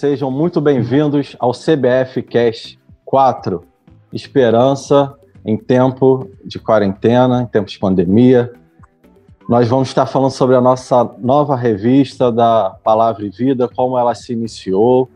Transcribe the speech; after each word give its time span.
sejam 0.00 0.30
muito 0.30 0.62
bem-vindos 0.62 1.36
ao 1.38 1.52
CBF 1.52 2.22
Cast 2.22 2.80
4, 3.04 3.62
Esperança 4.10 5.14
em 5.44 5.58
tempo 5.58 6.30
de 6.42 6.58
quarentena, 6.58 7.42
em 7.42 7.46
tempo 7.46 7.68
de 7.68 7.78
pandemia. 7.78 8.50
Nós 9.46 9.68
vamos 9.68 9.88
estar 9.88 10.06
falando 10.06 10.30
sobre 10.30 10.56
a 10.56 10.60
nossa 10.60 11.04
nova 11.18 11.54
revista 11.54 12.32
da 12.32 12.70
Palavra 12.82 13.26
e 13.26 13.28
Vida, 13.28 13.68
como 13.68 13.98
ela 13.98 14.14
se 14.14 14.32
iniciou, 14.32 15.06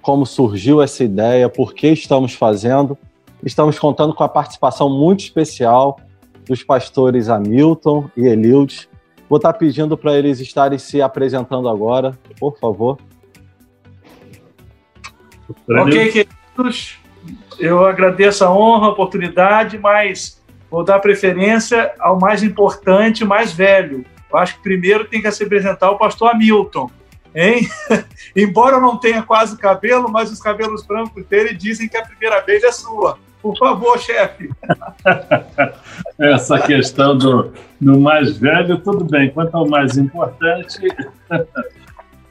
como 0.00 0.24
surgiu 0.24 0.80
essa 0.80 1.04
ideia, 1.04 1.46
por 1.46 1.74
que 1.74 1.88
estamos 1.88 2.32
fazendo. 2.32 2.96
Estamos 3.44 3.78
contando 3.78 4.14
com 4.14 4.24
a 4.24 4.28
participação 4.28 4.88
muito 4.88 5.20
especial 5.20 6.00
dos 6.46 6.62
pastores 6.62 7.28
Hamilton 7.28 8.08
e 8.16 8.26
Eliud. 8.26 8.88
Vou 9.28 9.36
estar 9.36 9.52
pedindo 9.52 9.98
para 9.98 10.14
eles 10.14 10.40
estarem 10.40 10.78
se 10.78 11.02
apresentando 11.02 11.68
agora, 11.68 12.18
por 12.38 12.56
favor. 12.58 12.96
Ok, 15.68 16.12
queridos, 16.12 16.98
eu 17.58 17.84
agradeço 17.84 18.44
a 18.44 18.50
honra, 18.50 18.86
a 18.86 18.90
oportunidade, 18.90 19.78
mas 19.78 20.40
vou 20.70 20.84
dar 20.84 20.98
preferência 21.00 21.92
ao 21.98 22.18
mais 22.18 22.42
importante, 22.42 23.24
mais 23.24 23.52
velho. 23.52 24.04
Eu 24.32 24.38
acho 24.38 24.56
que 24.56 24.62
primeiro 24.62 25.04
tem 25.04 25.20
que 25.20 25.30
se 25.30 25.42
apresentar 25.42 25.90
o 25.90 25.98
pastor 25.98 26.30
Hamilton, 26.30 26.90
hein? 27.34 27.68
Embora 28.34 28.76
eu 28.76 28.80
não 28.80 28.96
tenha 28.96 29.22
quase 29.22 29.58
cabelo, 29.58 30.10
mas 30.10 30.30
os 30.30 30.40
cabelos 30.40 30.86
brancos 30.86 31.24
dele 31.26 31.54
dizem 31.54 31.88
que 31.88 31.96
a 31.96 32.04
primeira 32.04 32.40
vez 32.40 32.62
é 32.62 32.72
sua. 32.72 33.18
Por 33.42 33.56
favor, 33.56 33.98
chefe. 33.98 34.50
Essa 36.18 36.60
questão 36.60 37.16
do, 37.16 37.52
do 37.80 37.98
mais 37.98 38.36
velho, 38.36 38.78
tudo 38.78 39.04
bem. 39.04 39.30
Quanto 39.30 39.56
ao 39.56 39.66
mais 39.66 39.96
importante, 39.96 40.78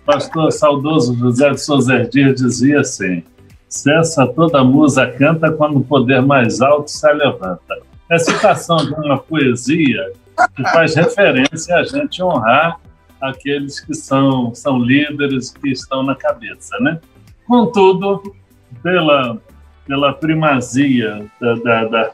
pastor 0.09 0.51
saudoso 0.51 1.15
José 1.15 1.51
de 1.51 1.61
Souza 1.61 1.99
Dias 1.99 2.41
dizia 2.41 2.79
assim: 2.79 3.23
cessa 3.67 4.25
toda 4.25 4.63
musa 4.63 5.05
canta 5.05 5.51
quando 5.51 5.77
o 5.77 5.83
poder 5.83 6.19
mais 6.23 6.61
alto 6.61 6.89
se 6.89 7.13
levanta. 7.13 7.77
É 8.09 8.17
citação 8.17 8.77
de 8.77 8.93
uma 8.95 9.19
poesia 9.19 10.11
que 10.55 10.63
faz 10.71 10.95
referência 10.95 11.75
a 11.75 11.83
gente 11.83 12.23
honrar 12.23 12.79
aqueles 13.21 13.79
que 13.79 13.93
são, 13.93 14.55
são 14.55 14.79
líderes 14.79 15.51
que 15.51 15.69
estão 15.69 16.01
na 16.01 16.15
cabeça, 16.15 16.75
né? 16.79 16.99
Contudo, 17.45 18.33
pela, 18.81 19.37
pela 19.85 20.11
primazia 20.13 21.23
da, 21.39 21.53
da, 21.53 21.85
da, 21.85 22.11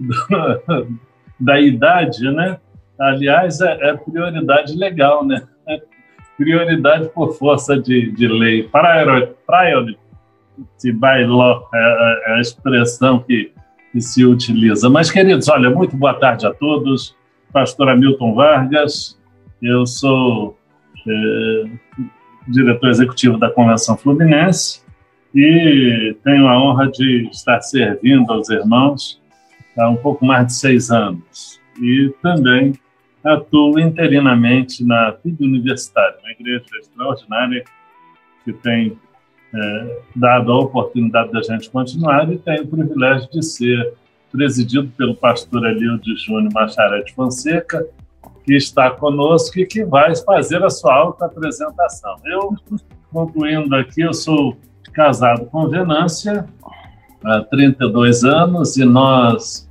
da, 0.00 0.60
da 1.38 1.60
idade, 1.60 2.30
né? 2.30 2.58
Aliás, 2.98 3.60
é, 3.60 3.90
é 3.90 3.94
prioridade 3.94 4.74
legal, 4.74 5.26
né? 5.26 5.42
Prioridade 6.40 7.10
por 7.10 7.34
força 7.34 7.78
de, 7.78 8.10
de 8.12 8.26
lei. 8.26 8.62
Priority 8.62 9.98
by 10.94 11.26
law 11.26 11.68
é, 11.74 12.32
a 12.34 12.40
expressão 12.40 13.18
que, 13.20 13.52
que 13.92 14.00
se 14.00 14.24
utiliza. 14.24 14.88
Mas, 14.88 15.10
queridos, 15.10 15.50
olha, 15.50 15.68
muito 15.68 15.94
boa 15.98 16.14
tarde 16.14 16.46
a 16.46 16.54
todos. 16.54 17.14
Pastor 17.52 17.90
Hamilton 17.90 18.34
Vargas, 18.34 19.20
eu 19.60 19.84
sou 19.84 20.56
é, 21.06 21.64
diretor 22.48 22.88
executivo 22.88 23.36
da 23.36 23.50
Convenção 23.50 23.98
Fluminense 23.98 24.80
e 25.34 26.16
tenho 26.24 26.48
a 26.48 26.58
honra 26.58 26.90
de 26.90 27.28
estar 27.30 27.60
servindo 27.60 28.32
aos 28.32 28.48
irmãos 28.48 29.20
há 29.78 29.90
um 29.90 29.96
pouco 29.96 30.24
mais 30.24 30.46
de 30.46 30.54
seis 30.54 30.90
anos. 30.90 31.60
E 31.82 32.10
também 32.22 32.72
atuo 33.24 33.78
interinamente 33.78 34.84
na 34.84 35.12
PIB 35.12 35.44
Universitária, 35.44 36.16
uma 36.22 36.32
igreja 36.32 36.64
extraordinária 36.80 37.64
que 38.44 38.52
tem 38.52 38.98
é, 39.54 40.00
dado 40.16 40.52
a 40.52 40.60
oportunidade 40.60 41.32
da 41.32 41.42
gente 41.42 41.70
continuar 41.70 42.32
e 42.32 42.38
tem 42.38 42.60
o 42.60 42.66
privilégio 42.66 43.28
de 43.30 43.44
ser 43.44 43.94
presidido 44.32 44.88
pelo 44.96 45.14
pastor 45.14 45.66
Elilde 45.66 46.16
Júnior 46.16 46.52
Macharete 46.52 47.12
Fonseca, 47.14 47.84
que 48.44 48.54
está 48.54 48.90
conosco 48.90 49.58
e 49.58 49.66
que 49.66 49.84
vai 49.84 50.14
fazer 50.16 50.62
a 50.64 50.70
sua 50.70 50.94
auto-apresentação. 50.94 52.16
Eu, 52.24 52.54
concluindo 53.12 53.74
aqui, 53.74 54.02
eu 54.02 54.14
sou 54.14 54.56
casado 54.92 55.46
com 55.46 55.68
Venância 55.68 56.46
há 57.24 57.40
32 57.40 58.24
anos 58.24 58.76
e 58.76 58.84
nós 58.84 59.68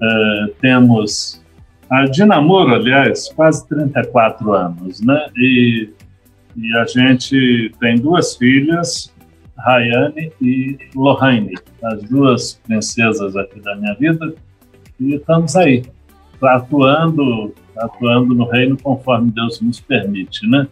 é, 0.00 0.46
temos 0.60 1.41
de 2.10 2.24
namoro, 2.24 2.74
aliás, 2.74 3.30
quase 3.34 3.68
34 3.68 4.52
anos, 4.54 5.00
né? 5.02 5.26
E, 5.36 5.90
e 6.56 6.76
a 6.76 6.86
gente 6.86 7.70
tem 7.78 7.96
duas 7.96 8.34
filhas, 8.36 9.12
Rayane 9.58 10.32
e 10.40 10.78
Lohane, 10.94 11.54
as 11.84 12.02
duas 12.04 12.54
princesas 12.66 13.36
aqui 13.36 13.60
da 13.60 13.76
minha 13.76 13.94
vida, 13.94 14.34
e 14.98 15.16
estamos 15.16 15.54
aí, 15.54 15.84
atuando, 16.40 17.54
atuando 17.76 18.34
no 18.34 18.48
reino 18.48 18.76
conforme 18.82 19.30
Deus 19.30 19.60
nos 19.60 19.78
permite, 19.78 20.46
né? 20.46 20.66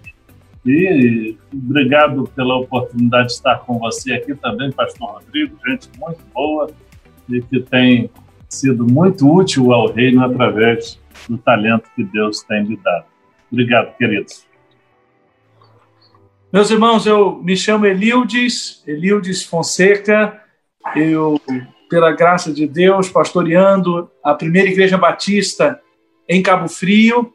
E 0.64 1.37
obrigado 1.52 2.25
pela 2.34 2.56
oportunidade 2.56 3.28
de 3.28 3.32
estar 3.34 3.58
com 3.60 3.78
você 3.78 4.14
aqui 4.14 4.34
também, 4.34 4.72
Pastor 4.72 5.12
Rodrigo, 5.12 5.56
gente 5.66 5.88
muito 5.98 6.20
boa 6.34 6.70
e 7.28 7.41
que 7.42 7.60
tem 7.60 8.10
sido 8.50 8.84
muito 8.84 9.33
útil 9.33 9.72
ao 9.72 9.93
reino 9.93 10.25
através 10.25 10.99
do 11.28 11.38
talento 11.38 11.88
que 11.94 12.03
Deus 12.03 12.43
tem 12.43 12.65
lhe 12.65 12.77
dado. 12.77 13.05
Obrigado, 13.50 13.97
queridos. 13.97 14.44
Meus 16.53 16.71
irmãos, 16.71 17.06
eu 17.06 17.41
me 17.43 17.56
chamo 17.56 17.87
Elildes, 17.87 18.83
Elildes 18.87 19.44
Fonseca. 19.44 20.41
Eu, 20.97 21.41
pela 21.88 22.11
graça 22.11 22.53
de 22.53 22.66
Deus, 22.66 23.09
pastoreando 23.09 24.11
a 24.25 24.34
primeira 24.34 24.69
igreja 24.69 24.99
batista 24.99 25.81
em 26.28 26.43
Cabo 26.43 26.69
Frio 26.69 27.32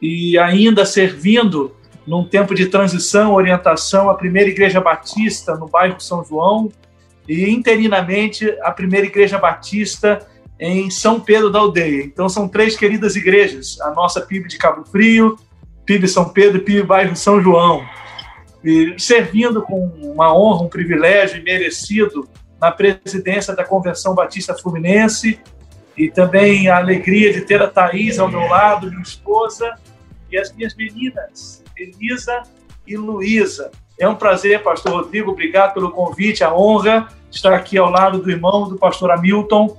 e 0.00 0.38
ainda 0.38 0.84
servindo 0.84 1.74
num 2.06 2.24
tempo 2.24 2.54
de 2.54 2.66
transição, 2.66 3.32
orientação, 3.32 4.10
a 4.10 4.14
primeira 4.14 4.50
igreja 4.50 4.80
batista 4.80 5.54
no 5.54 5.66
bairro 5.66 6.00
São 6.00 6.24
João 6.24 6.70
e 7.28 7.48
interinamente 7.48 8.54
a 8.62 8.72
primeira 8.72 9.06
igreja 9.06 9.38
batista 9.38 10.26
em 10.60 10.90
São 10.90 11.18
Pedro 11.18 11.50
da 11.50 11.58
Aldeia. 11.58 12.04
Então 12.04 12.28
são 12.28 12.46
três 12.46 12.76
queridas 12.76 13.16
igrejas, 13.16 13.80
a 13.80 13.90
nossa 13.92 14.20
PIB 14.20 14.46
de 14.46 14.58
Cabo 14.58 14.84
Frio, 14.84 15.36
PIB 15.86 16.06
São 16.06 16.28
Pedro 16.28 16.58
e 16.58 16.60
PIB 16.60 16.82
Bairro 16.82 17.16
São 17.16 17.40
João. 17.40 17.82
E 18.62 18.94
servindo 18.98 19.62
com 19.62 19.86
uma 20.02 20.36
honra, 20.36 20.64
um 20.64 20.68
privilégio 20.68 21.42
merecido 21.42 22.28
na 22.60 22.70
presidência 22.70 23.56
da 23.56 23.64
Convenção 23.64 24.14
Batista 24.14 24.54
Fluminense 24.54 25.40
e 25.96 26.10
também 26.10 26.68
a 26.68 26.76
alegria 26.76 27.32
de 27.32 27.40
ter 27.40 27.62
a 27.62 27.66
Thaís 27.66 28.18
ao 28.18 28.28
meu 28.28 28.46
lado, 28.46 28.90
minha 28.90 29.02
esposa, 29.02 29.74
e 30.30 30.38
as 30.38 30.52
minhas 30.52 30.74
meninas, 30.76 31.64
Elisa 31.76 32.42
e 32.86 32.96
Luísa. 32.96 33.70
É 33.98 34.08
um 34.08 34.14
prazer, 34.14 34.62
pastor 34.62 34.92
Rodrigo, 34.92 35.30
obrigado 35.30 35.74
pelo 35.74 35.90
convite, 35.90 36.44
a 36.44 36.54
honra 36.54 37.08
estar 37.30 37.52
aqui 37.52 37.76
ao 37.76 37.90
lado 37.90 38.18
do 38.18 38.30
irmão 38.30 38.68
do 38.68 38.76
pastor 38.76 39.10
Hamilton, 39.10 39.76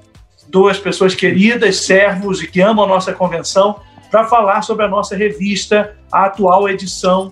duas 0.51 0.77
pessoas 0.77 1.15
queridas, 1.15 1.77
servos 1.77 2.43
e 2.43 2.47
que 2.47 2.59
amam 2.61 2.85
a 2.85 2.87
nossa 2.87 3.13
convenção, 3.13 3.79
para 4.11 4.25
falar 4.25 4.61
sobre 4.61 4.85
a 4.85 4.89
nossa 4.89 5.15
revista, 5.15 5.95
a 6.11 6.25
atual 6.25 6.67
edição 6.67 7.31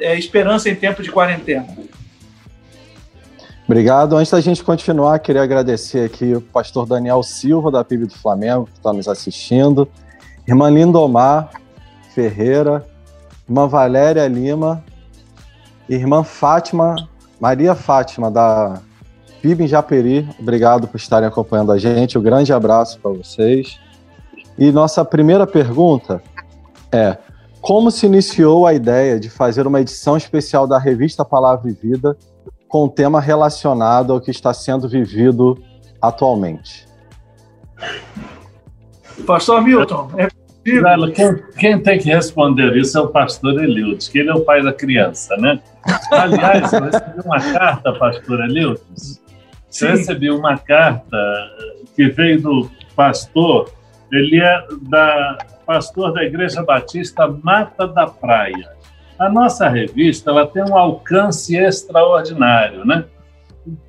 é, 0.00 0.18
Esperança 0.18 0.68
em 0.68 0.74
Tempo 0.74 1.02
de 1.02 1.10
Quarentena. 1.10 1.66
Obrigado. 3.64 4.16
Antes 4.16 4.30
da 4.30 4.40
gente 4.40 4.62
continuar, 4.62 5.18
queria 5.18 5.42
agradecer 5.42 6.04
aqui 6.04 6.34
o 6.34 6.40
pastor 6.40 6.86
Daniel 6.86 7.22
Silva, 7.22 7.70
da 7.70 7.82
PIB 7.82 8.06
do 8.06 8.14
Flamengo, 8.14 8.66
que 8.66 8.78
está 8.78 8.92
nos 8.92 9.08
assistindo, 9.08 9.88
irmã 10.46 10.70
Lindomar 10.70 11.50
Ferreira, 12.14 12.86
irmã 13.48 13.66
Valéria 13.66 14.26
Lima, 14.28 14.84
irmã 15.88 16.22
Fátima, 16.22 17.08
Maria 17.40 17.74
Fátima, 17.74 18.30
da 18.30 18.80
PIB 19.42 19.64
em 19.64 19.68
Japeri, 19.68 20.28
obrigado 20.38 20.88
por 20.88 20.96
estarem 20.96 21.28
acompanhando 21.28 21.72
a 21.72 21.78
gente. 21.78 22.18
Um 22.18 22.22
grande 22.22 22.52
abraço 22.52 22.98
para 23.00 23.10
vocês. 23.10 23.78
E 24.58 24.72
nossa 24.72 25.04
primeira 25.04 25.46
pergunta 25.46 26.22
é: 26.90 27.16
como 27.60 27.90
se 27.90 28.06
iniciou 28.06 28.66
a 28.66 28.74
ideia 28.74 29.18
de 29.18 29.28
fazer 29.28 29.66
uma 29.66 29.80
edição 29.80 30.16
especial 30.16 30.66
da 30.66 30.78
revista 30.78 31.24
Palavra 31.24 31.70
e 31.70 31.74
Vida 31.74 32.16
com 32.68 32.84
um 32.84 32.88
tema 32.88 33.20
relacionado 33.20 34.12
ao 34.12 34.20
que 34.20 34.30
está 34.30 34.52
sendo 34.54 34.88
vivido 34.88 35.58
atualmente? 36.00 36.86
Pastor 39.26 39.62
Milton, 39.62 40.10
é 40.16 40.28
quem, 41.14 41.42
quem, 41.56 41.78
tem 41.80 41.98
que 41.98 42.08
responder 42.08 42.76
isso 42.76 42.98
é 42.98 43.00
o 43.00 43.08
pastor 43.08 43.62
Eliudes, 43.62 44.08
que 44.08 44.18
ele 44.18 44.30
é 44.30 44.34
o 44.34 44.40
pai 44.40 44.62
da 44.62 44.72
criança, 44.72 45.36
né? 45.36 45.60
Aliás, 46.10 46.72
eu 46.72 46.82
recebi 46.82 47.20
uma 47.24 47.40
carta, 47.40 47.92
pastor 47.92 48.40
Eliudes, 48.40 49.22
Sim. 49.78 49.88
recebi 49.88 50.30
uma 50.30 50.56
carta 50.56 51.16
que 51.94 52.08
veio 52.08 52.40
do 52.40 52.70
pastor, 52.94 53.70
ele 54.12 54.40
é 54.40 54.66
da 54.82 55.38
pastor 55.66 56.12
da 56.12 56.22
Igreja 56.22 56.62
Batista 56.62 57.26
Mata 57.26 57.88
da 57.88 58.06
Praia. 58.06 58.70
A 59.18 59.28
nossa 59.28 59.68
revista 59.68 60.30
ela 60.30 60.46
tem 60.46 60.62
um 60.62 60.76
alcance 60.76 61.56
extraordinário, 61.56 62.84
né? 62.84 63.04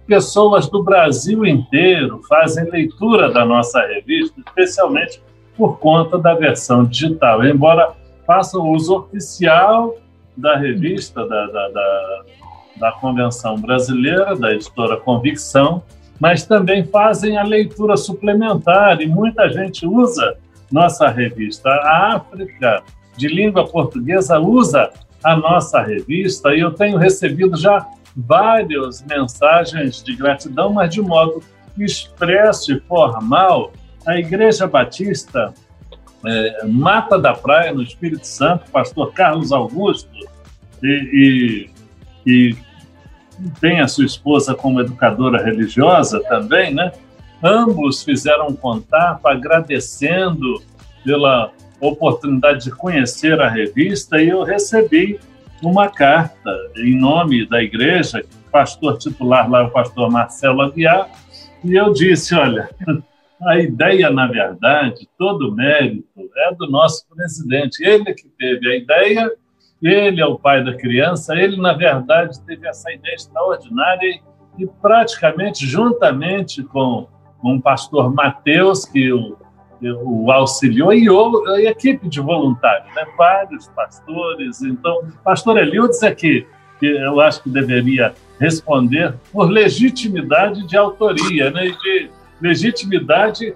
Pessoas 0.07 0.67
do 0.67 0.83
Brasil 0.83 1.45
inteiro 1.45 2.21
fazem 2.27 2.69
leitura 2.69 3.31
da 3.31 3.45
nossa 3.45 3.79
revista, 3.81 4.41
especialmente 4.45 5.21
por 5.55 5.77
conta 5.77 6.17
da 6.17 6.33
versão 6.33 6.85
digital, 6.85 7.45
embora 7.45 7.93
façam 8.25 8.69
uso 8.69 8.97
oficial 8.97 9.95
da 10.35 10.55
revista 10.55 11.27
da, 11.27 11.45
da, 11.47 11.69
da, 11.69 12.25
da 12.79 12.91
Convenção 12.91 13.59
Brasileira, 13.59 14.35
da 14.35 14.53
editora 14.53 14.97
Convicção, 14.97 15.83
mas 16.19 16.45
também 16.45 16.83
fazem 16.83 17.37
a 17.37 17.43
leitura 17.43 17.95
suplementar 17.95 19.01
e 19.01 19.07
muita 19.07 19.49
gente 19.49 19.85
usa 19.85 20.37
nossa 20.71 21.07
revista. 21.07 21.69
A 21.69 22.15
África 22.15 22.83
de 23.15 23.27
língua 23.27 23.67
portuguesa 23.67 24.39
usa 24.39 24.91
a 25.23 25.35
nossa 25.35 25.81
revista 25.81 26.53
e 26.53 26.59
eu 26.59 26.71
tenho 26.71 26.97
recebido 26.97 27.57
já 27.57 27.85
várias 28.15 29.03
mensagens 29.05 30.03
de 30.03 30.15
gratidão, 30.15 30.73
mas 30.73 30.93
de 30.93 31.01
modo 31.01 31.41
expresso 31.77 32.73
e 32.73 32.79
formal. 32.81 33.71
A 34.05 34.17
Igreja 34.17 34.65
Batista 34.67 35.53
é, 36.25 36.65
Mata 36.65 37.19
da 37.19 37.33
Praia, 37.33 37.73
no 37.73 37.83
Espírito 37.83 38.25
Santo, 38.25 38.69
pastor 38.71 39.13
Carlos 39.13 39.51
Augusto, 39.51 40.09
e, 40.81 41.69
e, 42.25 42.49
e 42.49 42.57
tem 43.59 43.79
a 43.79 43.87
sua 43.87 44.05
esposa 44.05 44.55
como 44.55 44.81
educadora 44.81 45.43
religiosa 45.43 46.21
também, 46.23 46.73
né? 46.73 46.91
Ambos 47.43 48.03
fizeram 48.03 48.53
contato 48.55 49.25
agradecendo 49.27 50.61
pela 51.03 51.51
oportunidade 51.79 52.65
de 52.65 52.71
conhecer 52.71 53.39
a 53.39 53.47
revista 53.47 54.21
e 54.21 54.29
eu 54.29 54.43
recebi 54.43 55.19
uma 55.61 55.89
carta 55.89 56.51
em 56.77 56.95
nome 56.95 57.45
da 57.47 57.61
igreja, 57.61 58.23
pastor 58.51 58.97
titular 58.97 59.49
lá, 59.49 59.65
o 59.65 59.71
pastor 59.71 60.09
Marcelo 60.11 60.61
Aguiar, 60.61 61.09
e 61.63 61.75
eu 61.75 61.91
disse, 61.93 62.35
olha, 62.35 62.69
a 63.41 63.59
ideia, 63.59 64.09
na 64.09 64.27
verdade, 64.27 65.07
todo 65.17 65.49
o 65.49 65.51
mérito 65.51 66.29
é 66.37 66.53
do 66.55 66.69
nosso 66.69 67.05
presidente. 67.07 67.83
Ele 67.83 68.13
que 68.13 68.27
teve 68.29 68.67
a 68.67 68.75
ideia, 68.75 69.31
ele 69.81 70.21
é 70.21 70.25
o 70.25 70.37
pai 70.37 70.63
da 70.63 70.73
criança, 70.73 71.35
ele, 71.35 71.57
na 71.57 71.73
verdade, 71.73 72.39
teve 72.45 72.67
essa 72.67 72.91
ideia 72.91 73.15
extraordinária 73.15 74.19
e, 74.57 74.65
praticamente, 74.81 75.65
juntamente 75.65 76.63
com, 76.63 77.07
com 77.39 77.55
o 77.55 77.61
pastor 77.61 78.13
Mateus, 78.13 78.85
que 78.85 79.11
o, 79.13 79.37
o 79.81 80.31
auxiliou, 80.31 80.93
e 80.93 81.67
a 81.67 81.71
equipe 81.71 82.09
de 82.09 82.19
voluntários, 82.19 82.93
né? 82.95 83.05
vários 83.17 83.67
pastores. 83.69 84.61
Então, 84.61 85.07
pastor 85.23 85.57
Eliudes 85.57 86.01
é 86.01 86.13
que, 86.13 86.47
que 86.79 86.87
eu 86.87 87.19
acho 87.21 87.43
que 87.43 87.49
deveria 87.49 88.13
responder 88.39 89.13
por 89.31 89.49
legitimidade 89.49 90.65
de 90.65 90.75
autoria, 90.75 91.51
né? 91.51 91.69
de 91.69 92.09
legitimidade, 92.41 93.55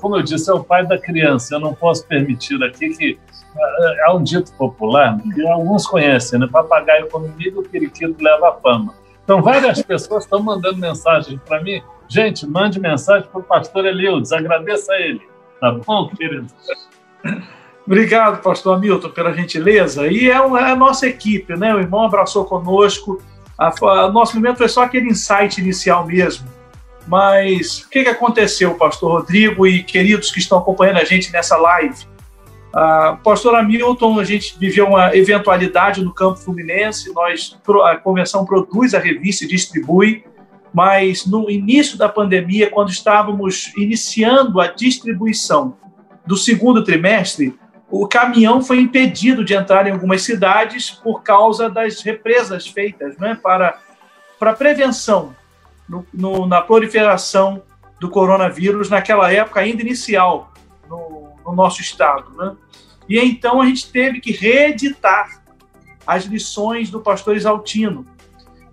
como 0.00 0.16
eu 0.16 0.22
disse, 0.22 0.50
é 0.50 0.54
o 0.54 0.62
pai 0.62 0.86
da 0.86 0.98
criança. 0.98 1.54
Eu 1.54 1.60
não 1.60 1.74
posso 1.74 2.06
permitir 2.06 2.62
aqui 2.64 2.90
que 2.90 3.18
há 3.56 4.04
é 4.08 4.10
um 4.10 4.22
dito 4.22 4.52
popular 4.54 5.18
que 5.34 5.46
alguns 5.46 5.86
conhecem, 5.86 6.38
né? 6.38 6.48
Papagaio 6.50 7.08
come 7.08 7.28
milho, 7.36 7.60
o 7.60 7.68
periquito 7.68 8.22
leva 8.22 8.50
a 8.50 8.52
fama. 8.52 8.94
Então, 9.24 9.42
várias 9.42 9.82
pessoas 9.82 10.24
estão 10.24 10.42
mandando 10.42 10.78
mensagem 10.78 11.40
para 11.46 11.62
mim. 11.62 11.82
Gente, 12.08 12.46
mande 12.46 12.80
mensagem 12.80 13.28
para 13.30 13.40
o 13.40 13.44
pastor 13.44 13.86
Eliudes, 13.86 14.32
agradeça 14.32 14.92
a 14.92 15.00
ele. 15.00 15.22
Tá 15.60 15.72
bom, 15.72 16.08
querido? 16.08 16.46
Obrigado, 17.86 18.42
pastor 18.42 18.76
Hamilton, 18.76 19.10
pela 19.10 19.32
gentileza. 19.32 20.06
E 20.06 20.30
é, 20.30 20.34
é 20.34 20.36
a 20.36 20.76
nossa 20.76 21.06
equipe, 21.06 21.56
né? 21.56 21.74
O 21.74 21.80
irmão 21.80 22.04
abraçou 22.04 22.44
conosco. 22.44 23.22
O 23.58 24.08
nosso 24.08 24.36
momento 24.36 24.58
foi 24.58 24.68
só 24.68 24.82
aquele 24.82 25.08
insight 25.08 25.60
inicial 25.60 26.06
mesmo. 26.06 26.48
Mas 27.06 27.80
o 27.80 27.90
que, 27.90 28.04
que 28.04 28.08
aconteceu, 28.08 28.74
pastor 28.74 29.20
Rodrigo 29.20 29.66
e 29.66 29.82
queridos 29.82 30.30
que 30.30 30.38
estão 30.38 30.58
acompanhando 30.58 30.98
a 30.98 31.04
gente 31.04 31.32
nessa 31.32 31.56
live? 31.56 32.11
Uh, 32.72 33.18
pastor 33.22 33.54
Hamilton, 33.54 34.18
a 34.18 34.24
gente 34.24 34.58
viveu 34.58 34.86
uma 34.86 35.14
eventualidade 35.14 36.02
no 36.02 36.12
campo 36.12 36.38
fluminense, 36.38 37.12
nós, 37.12 37.58
a 37.84 37.96
convenção 37.96 38.46
produz 38.46 38.94
a 38.94 38.98
revista 38.98 39.44
e 39.44 39.48
distribui, 39.48 40.24
mas 40.72 41.26
no 41.26 41.50
início 41.50 41.98
da 41.98 42.08
pandemia, 42.08 42.70
quando 42.70 42.90
estávamos 42.90 43.70
iniciando 43.76 44.58
a 44.58 44.68
distribuição 44.68 45.76
do 46.24 46.34
segundo 46.34 46.82
trimestre, 46.82 47.54
o 47.90 48.08
caminhão 48.08 48.62
foi 48.62 48.80
impedido 48.80 49.44
de 49.44 49.52
entrar 49.52 49.86
em 49.86 49.90
algumas 49.90 50.22
cidades 50.22 50.90
por 50.90 51.22
causa 51.22 51.68
das 51.68 52.00
represas 52.00 52.66
feitas 52.66 53.18
né, 53.18 53.38
para, 53.42 53.78
para 54.38 54.54
prevenção 54.54 55.36
no, 55.86 56.06
no, 56.12 56.46
na 56.46 56.62
proliferação 56.62 57.62
do 58.00 58.08
coronavírus 58.08 58.88
naquela 58.88 59.30
época 59.30 59.60
ainda 59.60 59.82
inicial 59.82 60.54
no, 60.88 61.21
no 61.52 61.56
nosso 61.56 61.80
estado. 61.82 62.30
Né? 62.36 62.56
E 63.08 63.18
então 63.18 63.60
a 63.60 63.66
gente 63.66 63.90
teve 63.92 64.20
que 64.20 64.32
reeditar 64.32 65.42
as 66.06 66.24
lições 66.24 66.90
do 66.90 67.00
pastor 67.00 67.36
Exaltino. 67.36 68.06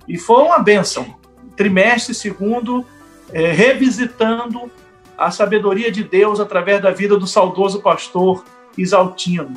E 0.08 0.18
foi 0.18 0.44
uma 0.44 0.60
benção. 0.60 1.16
Trimestre 1.56 2.16
segundo, 2.16 2.86
é, 3.32 3.52
revisitando 3.52 4.72
a 5.18 5.30
sabedoria 5.30 5.92
de 5.92 6.04
Deus 6.04 6.40
através 6.40 6.82
da 6.82 6.92
vida 6.92 7.18
do 7.18 7.28
saudoso 7.28 7.82
pastor 7.82 8.46
Exaltino. 8.78 9.54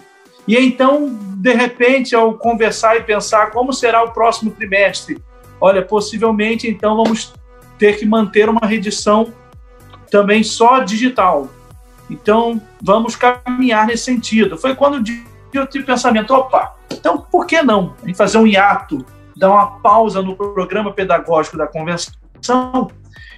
E 0.46 0.56
então, 0.56 1.08
de 1.36 1.52
repente, 1.54 2.16
ao 2.16 2.34
conversar 2.34 2.96
e 2.96 3.04
pensar 3.04 3.52
como 3.52 3.72
será 3.72 4.02
o 4.02 4.10
próximo 4.10 4.50
trimestre, 4.50 5.22
olha, 5.60 5.80
possivelmente 5.80 6.68
então 6.68 6.96
vamos 6.96 7.32
ter 7.78 7.96
que 7.96 8.04
manter 8.04 8.48
uma 8.48 8.66
redição 8.66 9.32
também 10.10 10.42
só 10.42 10.80
digital. 10.80 11.48
Então, 12.12 12.60
vamos 12.80 13.16
caminhar 13.16 13.86
nesse 13.86 14.04
sentido. 14.04 14.58
Foi 14.58 14.74
quando 14.74 15.02
eu 15.52 15.66
tive 15.66 15.84
pensamento, 15.84 16.34
opa, 16.34 16.76
então 16.92 17.26
por 17.30 17.46
que 17.46 17.62
não 17.62 17.94
fazer 18.14 18.36
um 18.36 18.46
hiato, 18.46 19.04
dar 19.34 19.50
uma 19.50 19.66
pausa 19.80 20.20
no 20.20 20.36
programa 20.36 20.92
pedagógico 20.92 21.56
da 21.56 21.66
convenção 21.66 22.90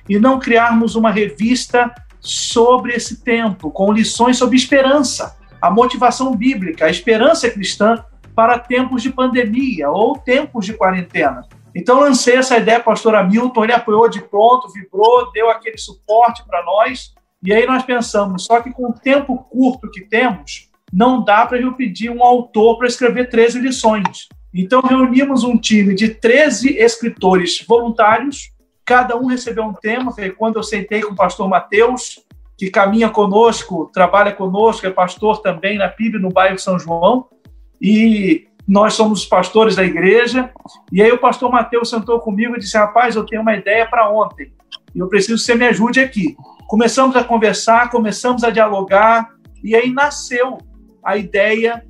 e 0.08 0.18
não 0.18 0.40
criarmos 0.40 0.96
uma 0.96 1.10
revista 1.10 1.94
sobre 2.20 2.94
esse 2.94 3.22
tempo, 3.22 3.70
com 3.70 3.92
lições 3.92 4.38
sobre 4.38 4.56
esperança, 4.56 5.36
a 5.62 5.70
motivação 5.70 6.34
bíblica, 6.34 6.86
a 6.86 6.90
esperança 6.90 7.48
cristã 7.48 8.04
para 8.34 8.58
tempos 8.58 9.02
de 9.02 9.10
pandemia 9.10 9.88
ou 9.88 10.18
tempos 10.18 10.66
de 10.66 10.74
quarentena. 10.74 11.46
Então, 11.74 12.00
lancei 12.00 12.36
essa 12.36 12.56
ideia 12.56 12.80
o 12.80 12.84
pastor 12.84 13.14
Hamilton, 13.14 13.64
ele 13.64 13.72
apoiou 13.72 14.08
de 14.08 14.20
pronto, 14.20 14.72
vibrou, 14.72 15.30
deu 15.32 15.50
aquele 15.50 15.78
suporte 15.78 16.44
para 16.44 16.64
nós. 16.64 17.14
E 17.44 17.52
aí 17.52 17.66
nós 17.66 17.82
pensamos, 17.82 18.44
só 18.44 18.62
que 18.62 18.72
com 18.72 18.88
o 18.88 18.94
tempo 18.94 19.36
curto 19.50 19.90
que 19.90 20.00
temos, 20.00 20.70
não 20.90 21.22
dá 21.22 21.44
para 21.44 21.60
eu 21.60 21.74
pedir 21.74 22.08
um 22.08 22.22
autor 22.22 22.78
para 22.78 22.86
escrever 22.86 23.28
13 23.28 23.60
lições. 23.60 24.28
Então, 24.54 24.80
reunimos 24.80 25.44
um 25.44 25.58
time 25.58 25.94
de 25.94 26.08
13 26.08 26.78
escritores 26.78 27.62
voluntários, 27.66 28.50
cada 28.84 29.16
um 29.16 29.26
recebeu 29.26 29.64
um 29.64 29.74
tema. 29.74 30.12
Foi 30.12 30.30
quando 30.30 30.56
eu 30.56 30.62
sentei 30.62 31.02
com 31.02 31.12
o 31.12 31.16
pastor 31.16 31.48
Mateus, 31.48 32.24
que 32.56 32.70
caminha 32.70 33.10
conosco, 33.10 33.90
trabalha 33.92 34.32
conosco, 34.32 34.86
é 34.86 34.90
pastor 34.90 35.42
também 35.42 35.76
na 35.76 35.88
PIB 35.88 36.18
no 36.18 36.30
bairro 36.30 36.58
São 36.58 36.78
João, 36.78 37.26
e 37.82 38.46
nós 38.66 38.94
somos 38.94 39.22
os 39.22 39.26
pastores 39.26 39.76
da 39.76 39.84
igreja. 39.84 40.50
E 40.90 41.02
aí 41.02 41.10
o 41.10 41.18
pastor 41.18 41.50
Mateus 41.50 41.90
sentou 41.90 42.20
comigo 42.20 42.56
e 42.56 42.60
disse: 42.60 42.78
Rapaz, 42.78 43.16
eu 43.16 43.26
tenho 43.26 43.42
uma 43.42 43.54
ideia 43.54 43.84
para 43.86 44.08
ontem. 44.10 44.52
E 44.94 44.98
eu 44.98 45.08
preciso 45.08 45.40
que 45.40 45.46
você 45.46 45.54
me 45.54 45.66
ajude 45.66 46.00
aqui. 46.00 46.36
Começamos 46.66 47.16
a 47.16 47.24
conversar, 47.24 47.90
começamos 47.90 48.44
a 48.44 48.50
dialogar, 48.50 49.30
e 49.62 49.74
aí 49.74 49.92
nasceu 49.92 50.58
a 51.04 51.16
ideia 51.16 51.84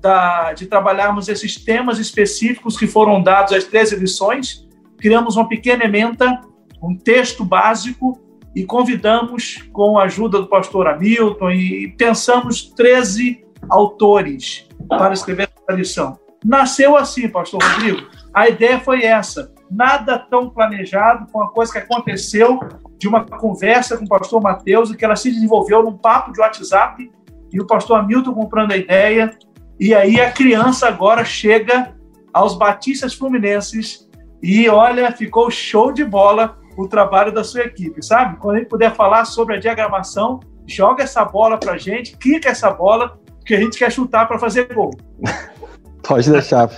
da, 0.00 0.52
de 0.52 0.66
trabalharmos 0.66 1.28
esses 1.28 1.56
temas 1.56 1.98
específicos 1.98 2.76
que 2.76 2.86
foram 2.86 3.22
dados 3.22 3.52
às 3.52 3.64
três 3.64 3.92
edições. 3.92 4.66
Criamos 4.98 5.36
uma 5.36 5.48
pequena 5.48 5.84
ementa, 5.84 6.40
um 6.82 6.96
texto 6.96 7.44
básico, 7.44 8.20
e 8.54 8.64
convidamos, 8.64 9.62
com 9.72 9.98
a 9.98 10.04
ajuda 10.04 10.40
do 10.40 10.48
pastor 10.48 10.88
Hamilton, 10.88 11.50
e 11.50 11.94
pensamos 11.96 12.62
13 12.74 13.44
autores 13.68 14.66
para 14.88 15.12
escrever 15.12 15.48
essa 15.54 15.76
lição. 15.76 16.18
Nasceu 16.44 16.96
assim, 16.96 17.28
pastor 17.28 17.62
Rodrigo. 17.62 18.08
A 18.32 18.48
ideia 18.48 18.80
foi 18.80 19.04
essa. 19.04 19.52
Nada 19.70 20.18
tão 20.18 20.50
planejado, 20.50 21.26
foi 21.30 21.42
uma 21.42 21.50
coisa 21.50 21.72
que 21.72 21.78
aconteceu 21.78 22.58
de 22.98 23.06
uma 23.06 23.24
conversa 23.24 23.96
com 23.96 24.04
o 24.04 24.08
pastor 24.08 24.42
Mateus, 24.42 24.90
e 24.90 24.96
que 24.96 25.04
ela 25.04 25.16
se 25.16 25.30
desenvolveu 25.30 25.82
num 25.82 25.96
papo 25.96 26.32
de 26.32 26.40
WhatsApp, 26.40 27.10
e 27.52 27.60
o 27.60 27.66
pastor 27.66 28.00
Hamilton 28.00 28.34
comprando 28.34 28.72
a 28.72 28.76
ideia, 28.76 29.36
e 29.78 29.94
aí 29.94 30.20
a 30.20 30.32
criança 30.32 30.88
agora 30.88 31.24
chega 31.24 31.94
aos 32.32 32.56
Batistas 32.56 33.14
Fluminenses, 33.14 34.08
e 34.42 34.68
olha, 34.68 35.12
ficou 35.12 35.50
show 35.50 35.92
de 35.92 36.04
bola 36.04 36.56
o 36.76 36.86
trabalho 36.86 37.32
da 37.32 37.42
sua 37.42 37.62
equipe, 37.62 38.04
sabe? 38.04 38.36
Quando 38.38 38.56
a 38.56 38.58
gente 38.60 38.68
puder 38.68 38.94
falar 38.94 39.24
sobre 39.24 39.56
a 39.56 39.60
diagramação, 39.60 40.38
joga 40.64 41.02
essa 41.02 41.24
bola 41.24 41.58
para 41.58 41.76
gente, 41.76 42.16
quica 42.16 42.50
essa 42.50 42.70
bola, 42.70 43.18
que 43.44 43.54
a 43.54 43.60
gente 43.60 43.78
quer 43.78 43.90
chutar 43.90 44.28
para 44.28 44.38
fazer 44.38 44.72
gol. 44.72 44.90
Pode 46.06 46.30
deixar. 46.30 46.70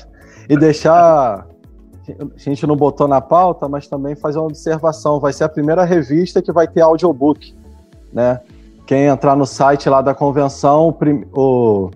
e 0.48 0.56
deixar. 0.56 1.49
A 2.18 2.38
gente 2.38 2.66
não 2.66 2.76
botou 2.76 3.06
na 3.06 3.20
pauta, 3.20 3.68
mas 3.68 3.86
também 3.86 4.14
fazer 4.14 4.38
uma 4.38 4.46
observação. 4.46 5.20
Vai 5.20 5.32
ser 5.32 5.44
a 5.44 5.48
primeira 5.48 5.84
revista 5.84 6.40
que 6.42 6.52
vai 6.52 6.66
ter 6.66 6.80
audiobook, 6.80 7.54
né? 8.12 8.40
Quem 8.86 9.06
entrar 9.06 9.36
no 9.36 9.46
site 9.46 9.88
lá 9.88 10.02
da 10.02 10.14
convenção, 10.14 10.88
o, 10.88 10.92
prim... 10.92 11.24
o... 11.32 11.90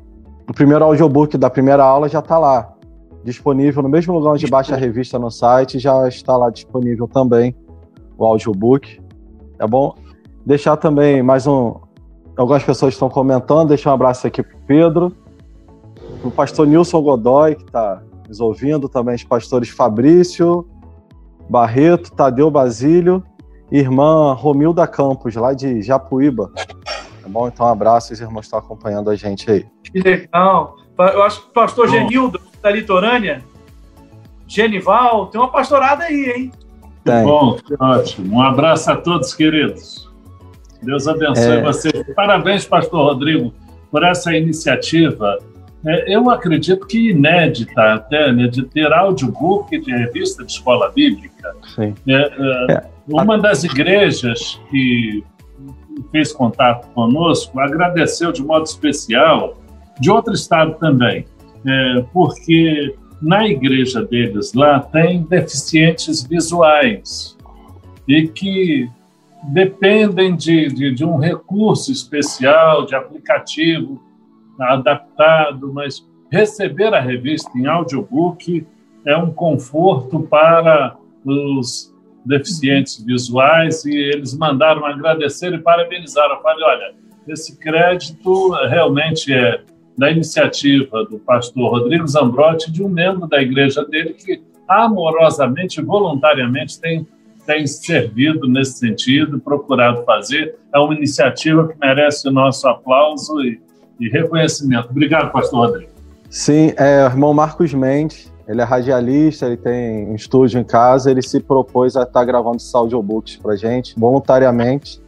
o 0.48 0.52
primeiro 0.54 0.84
audiobook 0.84 1.36
da 1.36 1.50
primeira 1.50 1.82
aula 1.82 2.08
já 2.08 2.20
está 2.20 2.38
lá, 2.38 2.72
disponível 3.24 3.82
no 3.82 3.88
mesmo 3.88 4.14
lugar 4.14 4.32
onde 4.32 4.46
baixa 4.46 4.74
a 4.74 4.78
revista 4.78 5.18
no 5.18 5.30
site, 5.30 5.78
já 5.78 6.06
está 6.06 6.36
lá 6.36 6.50
disponível 6.50 7.08
também 7.08 7.54
o 8.16 8.24
audiobook. 8.24 9.00
Tá 9.58 9.66
bom? 9.66 9.94
Deixar 10.46 10.76
também 10.76 11.22
mais 11.22 11.46
um. 11.46 11.74
Algumas 12.36 12.62
pessoas 12.62 12.94
estão 12.94 13.08
comentando, 13.08 13.68
deixar 13.68 13.90
um 13.90 13.94
abraço 13.94 14.26
aqui 14.26 14.42
para 14.42 14.56
Pedro, 14.66 15.12
o 16.22 16.30
pastor 16.30 16.66
Nilson 16.66 17.00
Godoy, 17.00 17.54
que 17.54 17.64
está 17.64 18.02
nos 18.34 18.40
ouvindo, 18.40 18.88
também 18.88 19.14
os 19.14 19.22
pastores 19.22 19.68
Fabrício, 19.68 20.66
Barreto, 21.48 22.12
Tadeu 22.12 22.50
Basílio, 22.50 23.22
irmã 23.70 24.32
Romilda 24.32 24.86
Campos, 24.86 25.34
lá 25.36 25.54
de 25.54 25.82
Japuíba. 25.82 26.50
Tá 26.54 27.28
bom? 27.28 27.46
Então, 27.46 27.66
um 27.66 27.68
abraço, 27.70 28.12
os 28.12 28.20
irmãos 28.20 28.46
estão 28.46 28.58
acompanhando 28.58 29.08
a 29.08 29.16
gente 29.16 29.50
aí. 29.50 29.64
Que 29.84 30.00
legal. 30.00 30.76
Eu 30.98 31.22
acho 31.22 31.42
que 31.42 31.48
o 31.48 31.52
pastor 31.52 31.88
Genildo, 31.88 32.40
da 32.60 32.70
litorânea, 32.70 33.42
Genival, 34.46 35.28
tem 35.28 35.40
uma 35.40 35.50
pastorada 35.50 36.04
aí, 36.04 36.32
hein? 36.36 36.52
Tem. 37.04 37.24
Bom, 37.24 37.58
ótimo. 37.80 38.36
Um 38.36 38.42
abraço 38.42 38.90
a 38.90 38.96
todos, 38.96 39.34
queridos. 39.34 40.10
Deus 40.82 41.08
abençoe 41.08 41.58
é... 41.58 41.62
vocês. 41.62 42.14
Parabéns, 42.14 42.66
pastor 42.66 43.12
Rodrigo, 43.12 43.52
por 43.90 44.02
essa 44.02 44.36
iniciativa 44.36 45.38
é, 45.86 46.14
eu 46.14 46.30
acredito 46.30 46.86
que 46.86 47.10
inédita 47.10 47.94
até, 47.94 48.32
né, 48.32 48.46
de 48.46 48.64
ter 48.64 48.92
audiobook 48.92 49.78
de 49.78 49.92
revista 49.92 50.44
de 50.44 50.52
escola 50.52 50.90
bíblica. 50.90 51.54
Sim. 51.74 51.94
É, 52.08 52.12
é, 52.12 52.72
é. 52.72 52.84
uma 53.08 53.36
das 53.36 53.64
igrejas 53.64 54.60
que 54.70 55.22
fez 56.10 56.32
contato 56.32 56.88
conosco 56.94 57.60
agradeceu 57.60 58.32
de 58.32 58.42
modo 58.42 58.64
especial, 58.64 59.58
de 60.00 60.10
outro 60.10 60.32
estado 60.32 60.74
também, 60.78 61.26
é, 61.66 62.04
porque 62.12 62.94
na 63.20 63.46
igreja 63.46 64.02
deles 64.02 64.54
lá 64.54 64.80
tem 64.80 65.22
deficientes 65.22 66.22
visuais 66.22 67.36
e 68.08 68.26
que 68.26 68.88
dependem 69.44 70.34
de, 70.34 70.68
de, 70.68 70.94
de 70.94 71.04
um 71.04 71.18
recurso 71.18 71.92
especial, 71.92 72.86
de 72.86 72.94
aplicativo 72.94 74.02
adaptado, 74.60 75.72
mas 75.72 76.06
receber 76.30 76.92
a 76.94 77.00
revista 77.00 77.50
em 77.56 77.66
audiobook 77.66 78.66
é 79.06 79.16
um 79.16 79.32
conforto 79.32 80.20
para 80.20 80.96
os 81.24 81.94
deficientes 82.24 83.02
visuais 83.04 83.84
e 83.84 83.94
eles 83.94 84.36
mandaram 84.36 84.86
agradecer 84.86 85.52
e 85.52 85.58
parabenizar. 85.58 86.28
Eu 86.30 86.40
falei, 86.40 86.64
olha, 86.64 86.94
esse 87.28 87.58
crédito 87.58 88.50
realmente 88.68 89.32
é 89.32 89.60
da 89.96 90.10
iniciativa 90.10 91.04
do 91.04 91.18
pastor 91.18 91.70
Rodrigo 91.70 92.06
Zambrotti, 92.06 92.72
de 92.72 92.82
um 92.82 92.88
membro 92.88 93.28
da 93.28 93.40
igreja 93.40 93.84
dele 93.84 94.14
que 94.14 94.42
amorosamente, 94.66 95.80
voluntariamente 95.82 96.80
tem, 96.80 97.06
tem 97.46 97.66
servido 97.66 98.48
nesse 98.48 98.78
sentido, 98.78 99.38
procurado 99.38 100.02
fazer. 100.04 100.56
É 100.74 100.78
uma 100.78 100.94
iniciativa 100.94 101.68
que 101.68 101.78
merece 101.78 102.28
o 102.28 102.32
nosso 102.32 102.66
aplauso 102.66 103.40
e 103.42 103.60
e 103.98 104.08
reconhecimento. 104.08 104.88
Obrigado, 104.90 105.30
pastor 105.32 105.66
Rodrigo. 105.66 105.90
Sim, 106.28 106.72
é 106.76 107.04
o 107.04 107.06
irmão 107.06 107.32
Marcos 107.32 107.72
Mendes, 107.72 108.32
ele 108.46 108.60
é 108.60 108.64
radialista, 108.64 109.46
ele 109.46 109.56
tem 109.56 110.08
um 110.08 110.14
estúdio 110.14 110.60
em 110.60 110.64
casa, 110.64 111.10
ele 111.10 111.22
se 111.22 111.40
propôs 111.40 111.96
a 111.96 112.02
estar 112.02 112.24
gravando 112.24 112.56
esses 112.56 112.74
audiobooks 112.74 113.36
para 113.36 113.56
gente, 113.56 113.98
voluntariamente. 113.98 115.02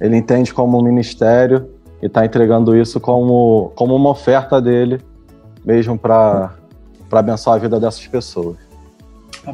Ele 0.00 0.16
entende 0.16 0.52
como 0.52 0.78
um 0.78 0.82
ministério 0.82 1.68
e 2.02 2.06
está 2.06 2.24
entregando 2.24 2.76
isso 2.76 2.98
como, 2.98 3.72
como 3.76 3.94
uma 3.94 4.10
oferta 4.10 4.60
dele, 4.60 5.00
mesmo 5.64 5.98
para 5.98 6.54
abençoar 7.12 7.56
a 7.56 7.58
vida 7.58 7.78
dessas 7.78 8.06
pessoas. 8.06 8.56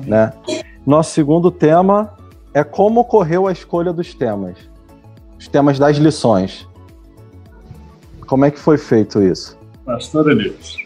Né? 0.06 0.32
Nosso 0.86 1.10
segundo 1.10 1.50
tema 1.50 2.14
é 2.54 2.64
como 2.64 3.00
ocorreu 3.00 3.46
a 3.46 3.52
escolha 3.52 3.92
dos 3.92 4.14
temas, 4.14 4.56
os 5.38 5.48
temas 5.48 5.78
das 5.78 5.96
lições. 5.96 6.66
Como 8.26 8.44
é 8.44 8.50
que 8.50 8.58
foi 8.58 8.76
feito 8.76 9.22
isso? 9.22 9.58
Pastor 9.84 10.30
Elias. 10.30 10.76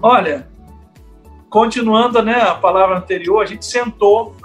Olha, 0.00 0.46
continuando 1.50 2.22
né, 2.22 2.40
a 2.40 2.54
palavra 2.54 2.98
anterior, 2.98 3.42
a 3.42 3.46
gente 3.46 3.66
sentou 3.66 4.36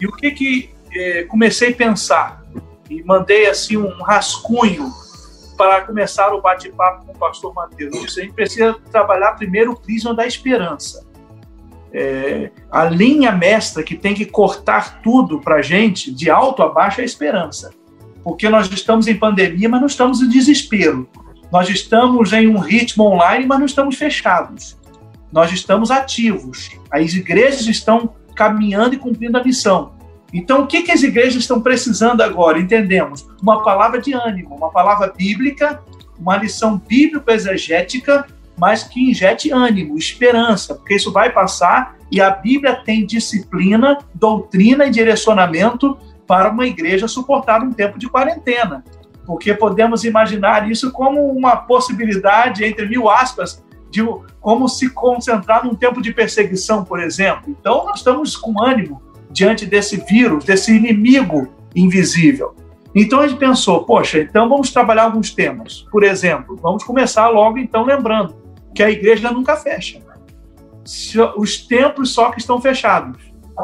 e 0.00 0.06
o 0.06 0.12
que 0.12 0.30
que 0.30 0.70
eh, 0.94 1.24
comecei 1.24 1.70
a 1.70 1.74
pensar 1.74 2.44
e 2.88 3.02
mandei 3.02 3.48
assim 3.48 3.76
um 3.76 4.02
rascunho 4.02 4.90
para 5.56 5.80
começar 5.82 6.32
o 6.34 6.40
bate-papo 6.40 7.06
com 7.06 7.12
o 7.12 7.18
pastor 7.18 7.52
Mateus. 7.54 8.00
Disse, 8.00 8.20
a 8.20 8.24
gente 8.24 8.34
precisa 8.34 8.76
trabalhar 8.90 9.32
primeiro 9.32 9.72
o 9.72 9.76
prisma 9.76 10.14
da 10.14 10.26
esperança. 10.26 11.04
É, 11.92 12.50
a 12.70 12.84
linha 12.84 13.32
mestra 13.32 13.82
que 13.82 13.96
tem 13.96 14.14
que 14.14 14.26
cortar 14.26 15.00
tudo 15.00 15.40
para 15.40 15.56
a 15.56 15.62
gente, 15.62 16.12
de 16.12 16.30
alto 16.30 16.62
a 16.62 16.68
baixo, 16.68 17.00
é 17.00 17.02
a 17.02 17.06
esperança. 17.06 17.72
Porque 18.22 18.48
nós 18.48 18.70
estamos 18.70 19.06
em 19.06 19.16
pandemia, 19.16 19.68
mas 19.68 19.80
não 19.80 19.86
estamos 19.86 20.20
em 20.20 20.28
desespero. 20.28 21.08
Nós 21.50 21.68
estamos 21.68 22.32
em 22.32 22.48
um 22.48 22.58
ritmo 22.58 23.04
online, 23.04 23.46
mas 23.46 23.58
não 23.58 23.66
estamos 23.66 23.96
fechados. 23.96 24.76
Nós 25.32 25.52
estamos 25.52 25.90
ativos. 25.90 26.70
As 26.90 27.14
igrejas 27.14 27.66
estão 27.66 28.14
caminhando 28.34 28.94
e 28.94 28.98
cumprindo 28.98 29.38
a 29.38 29.44
missão. 29.44 29.92
Então, 30.32 30.62
o 30.62 30.66
que, 30.66 30.82
que 30.82 30.92
as 30.92 31.02
igrejas 31.02 31.36
estão 31.36 31.60
precisando 31.60 32.20
agora? 32.20 32.58
Entendemos. 32.58 33.26
Uma 33.40 33.62
palavra 33.62 34.00
de 34.00 34.12
ânimo, 34.12 34.54
uma 34.54 34.70
palavra 34.70 35.12
bíblica, 35.16 35.80
uma 36.18 36.36
lição 36.36 36.78
bíblico-exegética, 36.78 38.26
mas 38.58 38.82
que 38.82 39.10
injete 39.10 39.52
ânimo, 39.52 39.96
esperança, 39.96 40.74
porque 40.74 40.94
isso 40.94 41.12
vai 41.12 41.30
passar 41.30 41.96
e 42.10 42.20
a 42.20 42.30
Bíblia 42.30 42.74
tem 42.84 43.04
disciplina, 43.04 43.98
doutrina 44.14 44.86
e 44.86 44.90
direcionamento 44.90 45.96
para 46.26 46.50
uma 46.50 46.66
igreja 46.66 47.06
suportar 47.06 47.62
um 47.62 47.72
tempo 47.72 47.98
de 47.98 48.08
quarentena 48.08 48.82
porque 49.26 49.52
podemos 49.52 50.04
imaginar 50.04 50.70
isso 50.70 50.92
como 50.92 51.26
uma 51.28 51.56
possibilidade, 51.56 52.64
entre 52.64 52.86
mil 52.88 53.10
aspas, 53.10 53.62
de 53.90 54.00
como 54.40 54.68
se 54.68 54.90
concentrar 54.90 55.64
num 55.64 55.74
tempo 55.74 56.00
de 56.00 56.12
perseguição, 56.12 56.84
por 56.84 57.00
exemplo. 57.00 57.44
Então, 57.48 57.84
nós 57.84 57.98
estamos 57.98 58.36
com 58.36 58.62
ânimo 58.62 59.02
diante 59.30 59.66
desse 59.66 59.96
vírus, 59.96 60.44
desse 60.44 60.74
inimigo 60.74 61.48
invisível. 61.74 62.54
Então, 62.94 63.20
a 63.20 63.28
gente 63.28 63.38
pensou, 63.38 63.84
poxa, 63.84 64.20
então 64.20 64.48
vamos 64.48 64.70
trabalhar 64.70 65.04
alguns 65.04 65.34
temas. 65.34 65.84
Por 65.90 66.02
exemplo, 66.02 66.56
vamos 66.62 66.84
começar 66.84 67.28
logo, 67.28 67.58
então, 67.58 67.84
lembrando 67.84 68.36
que 68.74 68.82
a 68.82 68.90
igreja 68.90 69.30
nunca 69.30 69.56
fecha. 69.56 70.00
Os 71.36 71.66
templos 71.66 72.12
só 72.12 72.30
que 72.30 72.38
estão 72.38 72.60
fechados. 72.60 73.18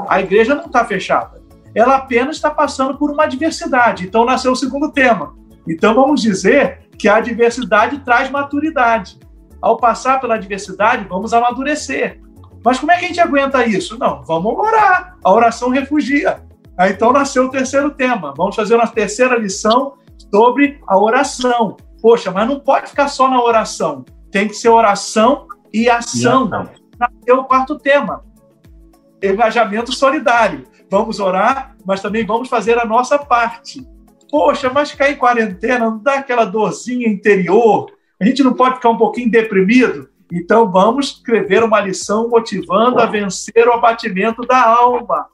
A 0.08 0.20
igreja 0.20 0.54
não 0.54 0.66
está 0.66 0.84
fechada. 0.84 1.40
Ela 1.74 1.96
apenas 1.96 2.36
está 2.36 2.50
passando 2.50 2.98
por 2.98 3.10
uma 3.10 3.24
adversidade. 3.24 4.04
Então, 4.04 4.24
nasceu 4.24 4.52
o 4.52 4.56
segundo 4.56 4.90
tema 4.90 5.34
então, 5.66 5.94
vamos 5.94 6.20
dizer 6.20 6.88
que 6.98 7.08
a 7.08 7.16
adversidade 7.16 7.98
traz 8.00 8.30
maturidade. 8.30 9.18
Ao 9.60 9.76
passar 9.76 10.20
pela 10.20 10.34
adversidade, 10.34 11.06
vamos 11.08 11.32
amadurecer. 11.32 12.20
Mas 12.64 12.78
como 12.78 12.92
é 12.92 12.98
que 12.98 13.04
a 13.04 13.08
gente 13.08 13.20
aguenta 13.20 13.64
isso? 13.64 13.98
Não, 13.98 14.22
vamos 14.22 14.54
orar. 14.56 15.16
A 15.22 15.32
oração 15.32 15.68
refugia. 15.68 16.42
Aí, 16.76 16.92
então 16.92 17.12
nasceu 17.12 17.46
o 17.46 17.50
terceiro 17.50 17.90
tema. 17.90 18.32
Vamos 18.36 18.56
fazer 18.56 18.74
uma 18.74 18.86
terceira 18.86 19.36
lição 19.36 19.94
sobre 20.32 20.80
a 20.86 20.98
oração. 20.98 21.76
Poxa, 22.00 22.30
mas 22.30 22.48
não 22.48 22.60
pode 22.60 22.88
ficar 22.88 23.08
só 23.08 23.28
na 23.28 23.42
oração. 23.42 24.04
Tem 24.30 24.48
que 24.48 24.54
ser 24.54 24.68
oração 24.68 25.46
e 25.72 25.88
ação. 25.88 26.48
Nasceu 26.98 27.38
o 27.38 27.44
quarto 27.44 27.78
tema. 27.78 28.24
Engajamento 29.22 29.92
solidário. 29.92 30.64
Vamos 30.90 31.20
orar, 31.20 31.76
mas 31.84 32.00
também 32.00 32.24
vamos 32.24 32.48
fazer 32.48 32.78
a 32.78 32.84
nossa 32.84 33.18
parte. 33.18 33.86
Poxa, 34.32 34.70
mas 34.70 34.90
ficar 34.90 35.10
em 35.10 35.16
quarentena 35.16 35.90
não 35.90 35.98
dá 35.98 36.14
aquela 36.14 36.46
dorzinha 36.46 37.06
interior? 37.06 37.92
A 38.18 38.24
gente 38.24 38.42
não 38.42 38.54
pode 38.54 38.76
ficar 38.76 38.88
um 38.88 38.96
pouquinho 38.96 39.30
deprimido? 39.30 40.08
Então 40.32 40.72
vamos 40.72 41.08
escrever 41.08 41.62
uma 41.62 41.82
lição 41.82 42.30
motivando 42.30 42.98
a 42.98 43.04
vencer 43.04 43.68
o 43.68 43.74
abatimento 43.74 44.40
da 44.46 44.66
alma. 44.66 45.26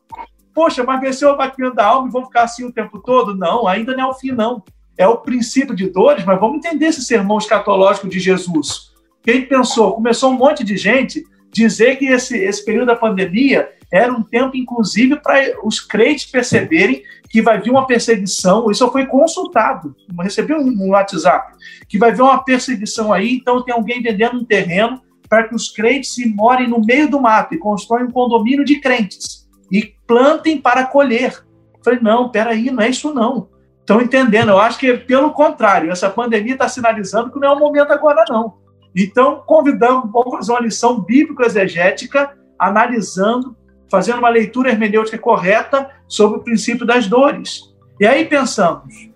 Poxa, 0.52 0.82
mas 0.82 1.00
vencer 1.00 1.28
o 1.28 1.30
abatimento 1.30 1.76
da 1.76 1.86
alma 1.86 2.08
e 2.08 2.10
vou 2.10 2.24
ficar 2.24 2.42
assim 2.42 2.64
o 2.64 2.72
tempo 2.72 2.98
todo? 2.98 3.36
Não, 3.36 3.68
ainda 3.68 3.96
não 3.96 4.02
é 4.02 4.06
o 4.08 4.14
fim, 4.14 4.32
não. 4.32 4.64
É 4.96 5.06
o 5.06 5.18
princípio 5.18 5.76
de 5.76 5.88
dores, 5.88 6.24
mas 6.24 6.40
vamos 6.40 6.56
entender 6.56 6.86
esse 6.86 7.02
sermão 7.02 7.38
escatológico 7.38 8.08
de 8.08 8.18
Jesus. 8.18 8.90
Quem 9.22 9.46
pensou? 9.46 9.94
Começou 9.94 10.32
um 10.32 10.36
monte 10.36 10.64
de 10.64 10.76
gente 10.76 11.22
dizer 11.52 11.98
que 11.98 12.06
esse, 12.06 12.36
esse 12.36 12.64
período 12.64 12.86
da 12.86 12.96
pandemia 12.96 13.70
era 13.90 14.12
um 14.12 14.22
tempo, 14.22 14.56
inclusive, 14.56 15.16
para 15.16 15.40
os 15.64 15.80
crentes 15.80 16.26
perceberem 16.26 17.02
que 17.28 17.40
vai 17.42 17.60
vir 17.60 17.70
uma 17.70 17.86
perseguição. 17.86 18.70
Isso 18.70 18.90
foi 18.90 19.06
consultado, 19.06 19.94
recebi 20.20 20.54
um, 20.54 20.90
WhatsApp, 20.90 21.54
que 21.88 21.98
vai 21.98 22.12
vir 22.12 22.22
uma 22.22 22.42
perseguição 22.42 23.12
aí, 23.12 23.34
então 23.34 23.62
tem 23.62 23.74
alguém 23.74 24.02
vendendo 24.02 24.38
um 24.38 24.44
terreno 24.44 25.00
para 25.28 25.46
que 25.46 25.54
os 25.54 25.70
crentes 25.70 26.14
se 26.14 26.26
morem 26.26 26.68
no 26.68 26.80
meio 26.80 27.10
do 27.10 27.20
mato 27.20 27.54
e 27.54 27.58
constroem 27.58 28.04
um 28.04 28.10
condomínio 28.10 28.64
de 28.64 28.80
crentes 28.80 29.46
e 29.70 29.94
plantem 30.06 30.58
para 30.58 30.86
colher. 30.86 31.44
Falei, 31.84 32.00
não, 32.00 32.30
peraí, 32.30 32.70
não 32.70 32.82
é 32.82 32.88
isso 32.88 33.12
não. 33.12 33.48
Estão 33.80 34.00
entendendo? 34.00 34.50
Eu 34.50 34.58
acho 34.58 34.78
que, 34.78 34.94
pelo 34.98 35.32
contrário, 35.32 35.90
essa 35.90 36.10
pandemia 36.10 36.54
está 36.54 36.68
sinalizando 36.68 37.30
que 37.30 37.38
não 37.38 37.48
é 37.48 37.52
o 37.52 37.58
momento 37.58 37.90
agora, 37.90 38.24
não. 38.28 38.54
Então, 38.94 39.42
convidamos, 39.46 40.10
vamos 40.10 40.30
fazer 40.30 40.52
uma 40.52 40.60
lição 40.60 41.00
bíblico-exegética, 41.00 42.36
analisando, 42.58 43.56
fazendo 43.90 44.18
uma 44.18 44.28
leitura 44.28 44.70
hermenêutica 44.70 45.18
correta 45.18 45.90
sobre 46.06 46.38
o 46.38 46.42
princípio 46.42 46.86
das 46.86 47.06
dores. 47.06 47.74
E 48.00 48.06
aí 48.06 48.24
pensamos, 48.24 49.10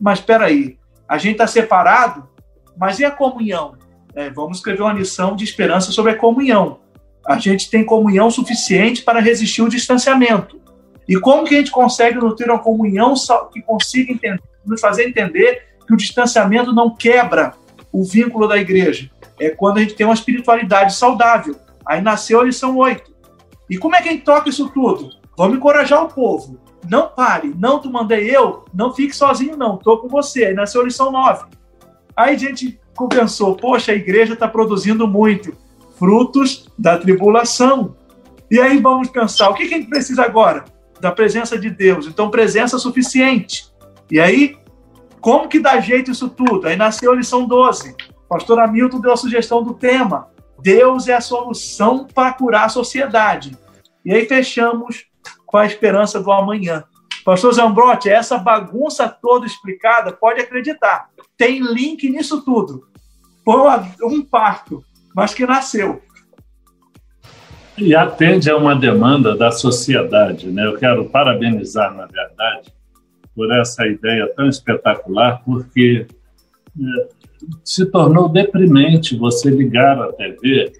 mas 0.00 0.18
espera 0.18 0.46
aí, 0.46 0.78
a 1.08 1.18
gente 1.18 1.32
está 1.32 1.46
separado, 1.46 2.28
mas 2.76 2.98
e 2.98 3.04
a 3.04 3.10
comunhão? 3.10 3.76
É, 4.14 4.30
vamos 4.30 4.58
escrever 4.58 4.82
uma 4.82 4.92
lição 4.92 5.36
de 5.36 5.44
esperança 5.44 5.92
sobre 5.92 6.12
a 6.12 6.16
comunhão. 6.16 6.80
A 7.26 7.38
gente 7.38 7.70
tem 7.70 7.84
comunhão 7.84 8.30
suficiente 8.30 9.02
para 9.02 9.20
resistir 9.20 9.62
o 9.62 9.68
distanciamento. 9.68 10.60
E 11.08 11.16
como 11.16 11.44
que 11.44 11.54
a 11.54 11.58
gente 11.58 11.70
consegue 11.70 12.18
nutrir 12.18 12.50
uma 12.50 12.58
comunhão 12.58 13.14
que 13.52 13.62
consiga 13.62 14.12
entender, 14.12 14.42
nos 14.64 14.80
fazer 14.80 15.08
entender 15.08 15.62
que 15.86 15.94
o 15.94 15.96
distanciamento 15.96 16.72
não 16.72 16.94
quebra 16.94 17.52
o 17.92 18.02
vínculo 18.02 18.48
da 18.48 18.56
igreja? 18.56 19.10
É 19.38 19.50
quando 19.50 19.78
a 19.78 19.80
gente 19.80 19.94
tem 19.94 20.06
uma 20.06 20.14
espiritualidade 20.14 20.94
saudável. 20.94 21.56
Aí 21.86 22.00
nasceu 22.00 22.40
a 22.40 22.44
lição 22.44 22.76
8. 22.76 23.14
E 23.68 23.78
como 23.78 23.96
é 23.96 24.02
que 24.02 24.08
a 24.08 24.12
gente 24.12 24.24
toca 24.24 24.48
isso 24.48 24.68
tudo? 24.70 25.10
Vamos 25.36 25.56
encorajar 25.56 26.04
o 26.04 26.08
povo. 26.08 26.58
Não 26.88 27.08
pare, 27.08 27.54
não 27.58 27.80
tu 27.80 27.90
mandei 27.90 28.30
eu, 28.34 28.64
não 28.72 28.92
fique 28.92 29.14
sozinho 29.14 29.56
não, 29.56 29.76
estou 29.76 29.98
com 29.98 30.08
você. 30.08 30.46
Aí 30.46 30.54
nasceu 30.54 30.82
a 30.82 30.84
lição 30.84 31.10
9. 31.10 31.46
Aí 32.16 32.34
a 32.34 32.38
gente 32.38 32.80
pensou, 33.10 33.56
poxa, 33.56 33.92
a 33.92 33.96
igreja 33.96 34.34
está 34.34 34.48
produzindo 34.48 35.06
muito, 35.06 35.52
frutos 35.98 36.68
da 36.78 36.96
tribulação. 36.96 37.96
E 38.50 38.60
aí 38.60 38.78
vamos 38.78 39.08
pensar, 39.08 39.50
o 39.50 39.54
que, 39.54 39.66
que 39.66 39.74
a 39.74 39.78
gente 39.78 39.90
precisa 39.90 40.22
agora? 40.22 40.64
Da 41.00 41.10
presença 41.10 41.58
de 41.58 41.68
Deus. 41.68 42.06
Então, 42.06 42.30
presença 42.30 42.78
suficiente. 42.78 43.66
E 44.10 44.20
aí, 44.20 44.56
como 45.20 45.48
que 45.48 45.58
dá 45.58 45.80
jeito 45.80 46.10
isso 46.10 46.28
tudo? 46.28 46.68
Aí 46.68 46.76
nasceu 46.76 47.12
a 47.12 47.16
lição 47.16 47.46
12. 47.46 47.90
O 47.90 48.28
pastor 48.28 48.60
Hamilton 48.60 49.00
deu 49.00 49.12
a 49.12 49.16
sugestão 49.16 49.62
do 49.62 49.74
tema. 49.74 50.28
Deus 50.60 51.08
é 51.08 51.14
a 51.14 51.20
solução 51.20 52.06
para 52.06 52.32
curar 52.32 52.64
a 52.64 52.68
sociedade. 52.68 53.56
E 54.04 54.12
aí 54.12 54.26
fechamos 54.26 55.06
com 55.44 55.56
a 55.56 55.66
esperança 55.66 56.20
do 56.20 56.30
amanhã. 56.30 56.84
Pastor 57.24 57.52
Zambrotti, 57.52 58.08
essa 58.08 58.38
bagunça 58.38 59.08
toda 59.08 59.46
explicada, 59.46 60.12
pode 60.12 60.40
acreditar, 60.40 61.08
tem 61.36 61.60
link 61.60 62.08
nisso 62.08 62.44
tudo. 62.44 62.86
Foi 63.44 63.58
um 64.02 64.22
parto, 64.22 64.84
mas 65.14 65.34
que 65.34 65.44
nasceu. 65.44 66.02
E 67.76 67.94
atende 67.94 68.50
a 68.50 68.56
uma 68.56 68.74
demanda 68.74 69.36
da 69.36 69.50
sociedade. 69.50 70.48
Né? 70.48 70.66
Eu 70.66 70.76
quero 70.78 71.04
parabenizar, 71.06 71.94
na 71.94 72.06
verdade, 72.06 72.72
por 73.34 73.52
essa 73.52 73.86
ideia 73.86 74.32
tão 74.34 74.48
espetacular, 74.48 75.42
porque 75.44 76.06
é, 76.80 77.08
se 77.64 77.86
tornou 77.86 78.28
deprimente 78.28 79.16
você 79.16 79.50
ligar 79.50 80.00
a 80.00 80.12
TV 80.12 80.72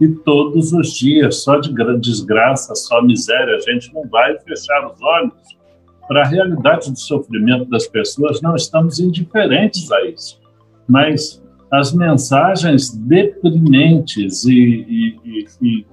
e 0.00 0.08
todos 0.08 0.72
os 0.72 0.94
dias, 0.94 1.42
só 1.42 1.58
de 1.58 1.72
desgraça, 2.00 2.74
só 2.74 3.02
miséria, 3.02 3.56
a 3.56 3.60
gente 3.60 3.92
não 3.92 4.08
vai 4.08 4.38
fechar 4.40 4.90
os 4.90 5.00
olhos 5.02 5.34
para 6.08 6.22
a 6.22 6.26
realidade 6.26 6.90
do 6.90 6.98
sofrimento 6.98 7.66
das 7.66 7.86
pessoas, 7.86 8.40
não 8.40 8.56
estamos 8.56 8.98
indiferentes 8.98 9.92
a 9.92 10.04
isso. 10.06 10.40
Mas 10.88 11.40
as 11.70 11.92
mensagens 11.92 12.90
deprimentes 12.90 14.44
e, 14.44 15.14
e, 15.24 15.46
e, 15.62 15.86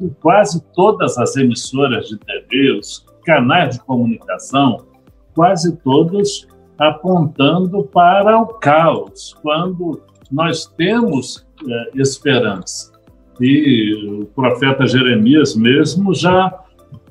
e 0.00 0.10
quase 0.20 0.62
todas 0.74 1.18
as 1.18 1.34
emissoras 1.36 2.06
de 2.06 2.18
TV, 2.18 2.78
os 2.78 3.04
canais 3.24 3.76
de 3.76 3.84
comunicação, 3.84 4.86
quase 5.34 5.76
todos 5.78 6.46
apontando 6.78 7.82
para 7.84 8.38
o 8.38 8.46
caos, 8.46 9.36
quando 9.42 10.00
nós 10.30 10.66
temos 10.66 11.46
é, 11.68 12.00
esperança. 12.00 12.92
E 13.40 14.20
o 14.22 14.26
profeta 14.26 14.86
Jeremias 14.86 15.56
mesmo 15.56 16.14
já 16.14 16.52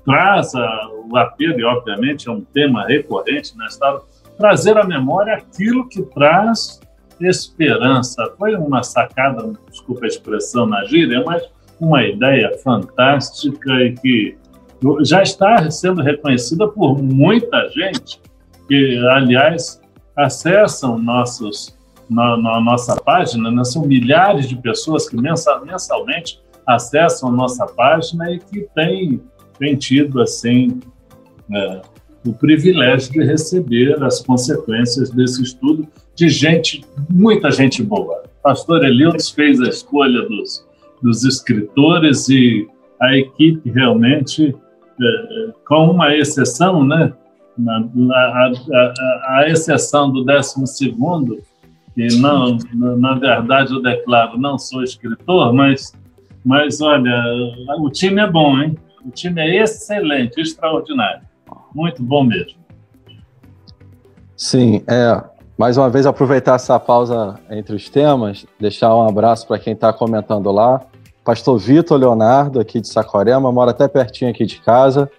traz 0.06 0.56
a, 0.56 0.90
o 1.10 1.18
apelo, 1.18 1.60
e 1.60 1.64
obviamente 1.64 2.30
é 2.30 2.32
um 2.32 2.42
tema 2.42 2.86
recorrente 2.86 3.54
história, 3.68 4.02
trazer 4.38 4.78
à 4.78 4.86
memória 4.86 5.34
aquilo 5.34 5.88
que 5.90 6.02
traz 6.02 6.80
esperança. 7.20 8.32
Foi 8.38 8.56
uma 8.56 8.84
sacada, 8.84 9.54
desculpa 9.70 10.06
a 10.06 10.08
expressão 10.08 10.66
na 10.66 10.86
gíria, 10.86 11.24
mas 11.26 11.44
uma 11.80 12.04
ideia 12.04 12.58
fantástica 12.64 13.74
e 13.82 13.94
que 13.94 14.38
já 15.04 15.24
está 15.24 15.70
sendo 15.72 16.02
reconhecida 16.02 16.68
por 16.68 17.02
muita 17.02 17.68
gente 17.70 18.22
que, 18.68 18.98
aliás, 19.12 19.82
acessam 20.16 20.98
nossos, 20.98 21.78
na, 22.10 22.38
na 22.38 22.60
nossa 22.60 22.96
página, 22.96 23.52
né? 23.52 23.64
são 23.64 23.86
milhares 23.86 24.48
de 24.48 24.56
pessoas 24.56 25.08
que 25.10 25.16
mensal, 25.16 25.66
mensalmente 25.66 26.42
acessam 26.66 27.30
a 27.30 27.32
nossa 27.32 27.66
página 27.66 28.32
e 28.32 28.40
que 28.40 28.68
têm, 28.76 29.22
tido, 29.78 30.22
assim, 30.22 30.80
é, 31.52 31.82
o 32.26 32.34
privilégio 32.34 33.12
de 33.12 33.24
receber 33.24 34.04
as 34.04 34.22
consequências 34.22 35.10
desse 35.10 35.42
estudo 35.42 35.88
de 36.14 36.30
gente, 36.30 36.84
muita 37.10 37.52
gente 37.52 37.82
boa. 37.82 38.24
Pastor 38.44 38.84
Elias 38.84 39.30
fez 39.30 39.62
a 39.62 39.70
escolha 39.70 40.24
dos, 40.28 40.66
dos 41.02 41.24
escritores 41.24 42.28
e 42.28 42.68
a 43.02 43.16
equipe 43.16 43.70
realmente, 43.70 44.56
é, 45.00 45.54
com 45.68 45.92
uma 45.92 46.16
exceção, 46.16 46.86
né, 46.86 47.14
na, 47.58 47.84
a, 48.14 48.52
a, 48.74 49.38
a, 49.40 49.50
exceção 49.50 50.12
do 50.12 50.24
12 50.24 50.94
que 51.96 52.20
não, 52.20 52.58
na 52.74 53.16
verdade 53.16 53.74
eu 53.74 53.82
declaro, 53.82 54.38
não 54.38 54.60
sou 54.60 54.84
escritor, 54.84 55.52
mas, 55.52 55.94
mas 56.46 56.80
olha, 56.80 57.12
o 57.80 57.90
time 57.90 58.22
é 58.22 58.30
bom, 58.30 58.60
hein? 58.62 58.78
O 59.04 59.10
time 59.10 59.42
é 59.42 59.64
excelente, 59.64 60.40
extraordinário. 60.40 61.22
Muito 61.74 62.04
bom 62.04 62.24
mesmo. 62.24 62.60
Sim, 64.36 64.84
é. 64.88 65.24
Mais 65.58 65.76
uma 65.76 65.90
vez, 65.90 66.06
aproveitar 66.06 66.54
essa 66.54 66.80
pausa 66.80 67.40
entre 67.50 67.76
os 67.76 67.90
temas, 67.90 68.46
deixar 68.60 68.96
um 68.96 69.08
abraço 69.08 69.48
para 69.48 69.58
quem 69.58 69.74
está 69.74 69.92
comentando 69.92 70.52
lá. 70.52 70.82
Pastor 71.26 71.58
Vitor 71.58 71.98
Leonardo, 71.98 72.60
aqui 72.60 72.80
de 72.80 72.88
Saquarema, 72.88 73.52
mora 73.52 73.72
até 73.72 73.88
pertinho 73.88 74.30
aqui 74.30 74.46
de 74.46 74.62
casa. 74.62 75.10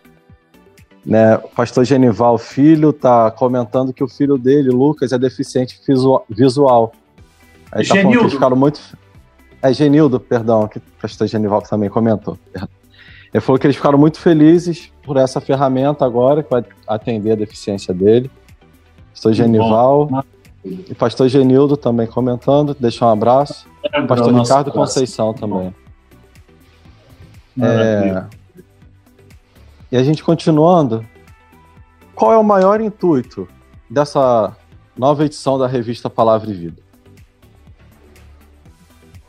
Né? 1.08 1.36
O 1.36 1.48
pastor 1.48 1.86
Genival 1.86 2.36
Filho 2.36 2.90
está 2.90 3.30
comentando 3.30 3.94
que 3.94 4.04
o 4.04 4.08
filho 4.08 4.36
dele, 4.36 4.68
Lucas, 4.68 5.10
é 5.10 5.18
deficiente 5.18 5.80
visual. 6.28 6.92
Aí 7.72 7.88
tá 7.88 7.94
Genildo. 7.94 8.26
que 8.26 8.34
ficaram 8.34 8.54
muito. 8.54 8.78
É 9.62 9.72
Genildo, 9.72 10.20
perdão, 10.20 10.68
que 10.68 10.76
o 10.76 10.82
pastor 11.00 11.26
Genival 11.26 11.62
também 11.62 11.88
comentou. 11.88 12.38
Ele 13.32 13.40
falou 13.40 13.58
que 13.58 13.66
eles 13.66 13.76
ficaram 13.76 13.98
muito 13.98 14.20
felizes 14.20 14.92
por 15.02 15.16
essa 15.16 15.40
ferramenta 15.40 16.04
agora, 16.04 16.42
que 16.42 16.50
vai 16.50 16.62
atender 16.86 17.32
a 17.32 17.36
deficiência 17.36 17.94
dele. 17.94 18.30
Pastor 19.12 19.32
Genival. 19.32 20.10
E 20.62 20.94
pastor 20.94 21.28
Genildo 21.28 21.76
também 21.76 22.06
comentando, 22.06 22.76
deixa 22.78 23.06
um 23.06 23.08
abraço. 23.08 23.66
É, 23.82 24.02
pastor 24.02 24.34
Ricardo 24.34 24.70
Conceição 24.72 25.32
também. 25.32 25.74
É, 27.60 28.24
e 29.90 29.96
a 29.96 30.02
gente 30.02 30.22
continuando, 30.22 31.04
qual 32.14 32.32
é 32.32 32.36
o 32.36 32.44
maior 32.44 32.80
intuito 32.80 33.48
dessa 33.88 34.56
nova 34.96 35.24
edição 35.24 35.58
da 35.58 35.66
revista 35.66 36.10
Palavra 36.10 36.50
e 36.50 36.54
Vida? 36.54 36.82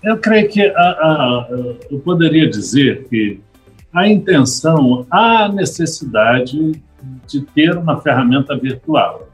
Eu 0.04 0.18
creio 0.18 0.50
que 0.50 0.62
a, 0.62 0.82
a, 0.82 1.48
eu 1.92 2.00
poderia 2.00 2.50
dizer 2.50 3.08
que 3.08 3.40
a 3.94 4.08
intenção, 4.08 5.06
a 5.10 5.50
necessidade 5.50 6.82
de 7.28 7.42
ter 7.42 7.78
uma 7.78 8.00
ferramenta 8.02 8.58
virtual. 8.58 9.28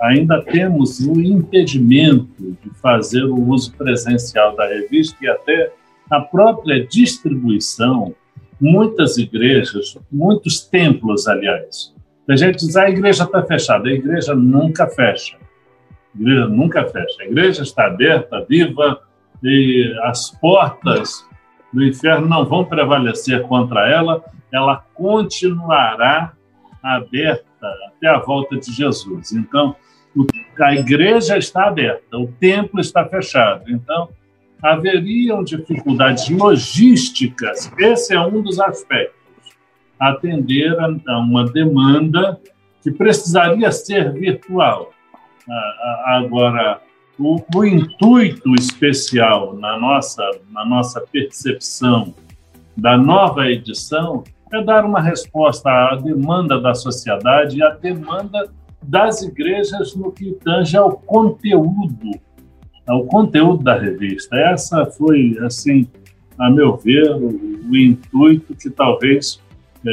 Ainda 0.00 0.42
temos 0.42 1.00
o 1.00 1.20
impedimento 1.20 2.56
de 2.62 2.70
fazer 2.80 3.24
o 3.24 3.48
uso 3.48 3.72
presencial 3.72 4.54
da 4.54 4.66
revista 4.66 5.16
e 5.20 5.28
até 5.28 5.72
a 6.10 6.20
própria 6.20 6.86
distribuição 6.86 8.14
muitas 8.60 9.16
igrejas, 9.18 9.96
muitos 10.10 10.60
templos, 10.60 11.26
aliás. 11.26 11.94
A 12.28 12.36
gente 12.36 12.58
diz, 12.58 12.76
ah, 12.76 12.84
a 12.84 12.90
igreja 12.90 13.24
está 13.24 13.42
fechada. 13.42 13.88
A 13.88 13.92
igreja 13.92 14.34
nunca 14.34 14.86
fecha. 14.86 15.36
A 16.14 16.20
igreja 16.20 16.46
nunca 16.46 16.84
fecha. 16.86 17.22
A 17.22 17.24
igreja 17.24 17.62
está 17.62 17.86
aberta, 17.86 18.44
viva, 18.46 19.00
e 19.42 19.94
as 20.02 20.30
portas 20.38 21.26
do 21.72 21.82
inferno 21.84 22.28
não 22.28 22.44
vão 22.44 22.64
prevalecer 22.64 23.42
contra 23.42 23.88
ela. 23.88 24.22
Ela 24.52 24.84
continuará 24.94 26.32
aberta 26.82 27.66
até 27.86 28.08
a 28.08 28.18
volta 28.18 28.56
de 28.56 28.72
Jesus. 28.72 29.32
Então, 29.32 29.74
a 30.60 30.74
igreja 30.74 31.38
está 31.38 31.68
aberta, 31.68 32.18
o 32.18 32.26
templo 32.26 32.80
está 32.80 33.04
fechado. 33.06 33.70
Então, 33.70 34.08
haveriam 34.62 35.44
dificuldades 35.44 36.28
logísticas, 36.28 37.70
esse 37.78 38.14
é 38.14 38.20
um 38.20 38.42
dos 38.42 38.58
aspectos, 38.58 39.16
atender 39.98 40.76
a 40.80 41.18
uma 41.18 41.44
demanda 41.50 42.40
que 42.82 42.90
precisaria 42.90 43.70
ser 43.72 44.12
virtual. 44.12 44.92
Agora, 46.04 46.80
o, 47.18 47.40
o 47.54 47.64
intuito 47.64 48.54
especial 48.54 49.54
na 49.54 49.78
nossa, 49.78 50.22
na 50.50 50.64
nossa 50.64 51.00
percepção 51.00 52.14
da 52.76 52.96
nova 52.96 53.50
edição 53.50 54.22
é 54.52 54.62
dar 54.62 54.84
uma 54.84 55.00
resposta 55.00 55.68
à 55.68 55.96
demanda 55.96 56.60
da 56.60 56.74
sociedade 56.74 57.58
e 57.58 57.62
à 57.62 57.70
demanda 57.70 58.50
das 58.82 59.22
igrejas 59.22 59.94
no 59.94 60.12
que 60.12 60.32
tange 60.32 60.76
ao 60.76 60.92
conteúdo, 60.92 62.10
ao 62.88 63.04
conteúdo 63.04 63.62
da 63.62 63.78
revista. 63.78 64.36
Essa 64.36 64.86
foi, 64.86 65.36
assim, 65.42 65.86
a 66.38 66.50
meu 66.50 66.76
ver, 66.76 67.10
o, 67.12 67.60
o 67.68 67.76
intuito 67.76 68.54
que 68.54 68.70
talvez 68.70 69.40
é, 69.86 69.90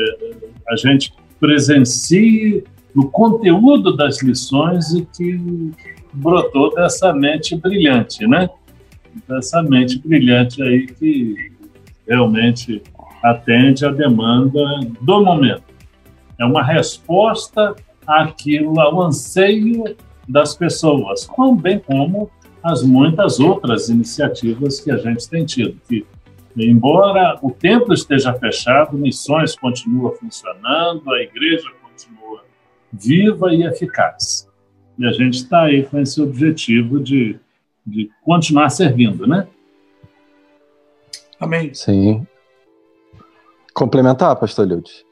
a 0.69 0.75
gente 0.75 1.13
presencie 1.39 2.63
no 2.95 3.09
conteúdo 3.11 3.95
das 3.95 4.21
lições 4.23 4.93
e 4.93 5.05
que 5.05 5.71
brotou 6.13 6.73
dessa 6.73 7.13
mente 7.13 7.55
brilhante, 7.57 8.25
né? 8.25 8.49
Dessa 9.27 9.61
mente 9.61 9.99
brilhante 9.99 10.61
aí 10.61 10.87
que 10.87 11.51
realmente 12.07 12.81
atende 13.21 13.85
à 13.85 13.91
demanda 13.91 14.61
do 15.01 15.23
momento. 15.23 15.63
É 16.39 16.45
uma 16.45 16.63
resposta 16.63 17.75
àquilo, 18.07 18.79
ao 18.79 19.01
anseio 19.01 19.95
das 20.27 20.55
pessoas, 20.55 21.27
bem 21.61 21.79
como 21.79 22.29
as 22.65 22.81
muitas 22.81 23.39
outras 23.39 23.89
iniciativas 23.89 24.79
que 24.79 24.89
a 24.89 24.97
gente 24.97 25.29
tem 25.29 25.45
tido, 25.45 25.79
que 25.87 26.03
embora 26.57 27.37
o 27.43 27.51
templo 27.51 27.93
esteja 27.93 28.33
fechado, 28.33 28.97
missões 28.97 29.55
continuam 29.55 30.11
funcionando, 30.13 31.13
a 31.13 31.21
igreja 31.21 31.69
continua 31.83 32.43
viva 32.91 33.53
e 33.53 33.63
eficaz. 33.63 34.49
E 34.97 35.05
a 35.05 35.11
gente 35.11 35.35
está 35.35 35.65
aí 35.65 35.83
com 35.83 35.99
esse 35.99 36.19
objetivo 36.19 36.99
de, 36.99 37.39
de 37.85 38.09
continuar 38.23 38.69
servindo, 38.69 39.27
né? 39.27 39.47
Amém. 41.39 41.71
Sim. 41.71 42.25
Complementar, 43.75 44.35
pastor 44.37 44.67
Lildes? 44.67 45.05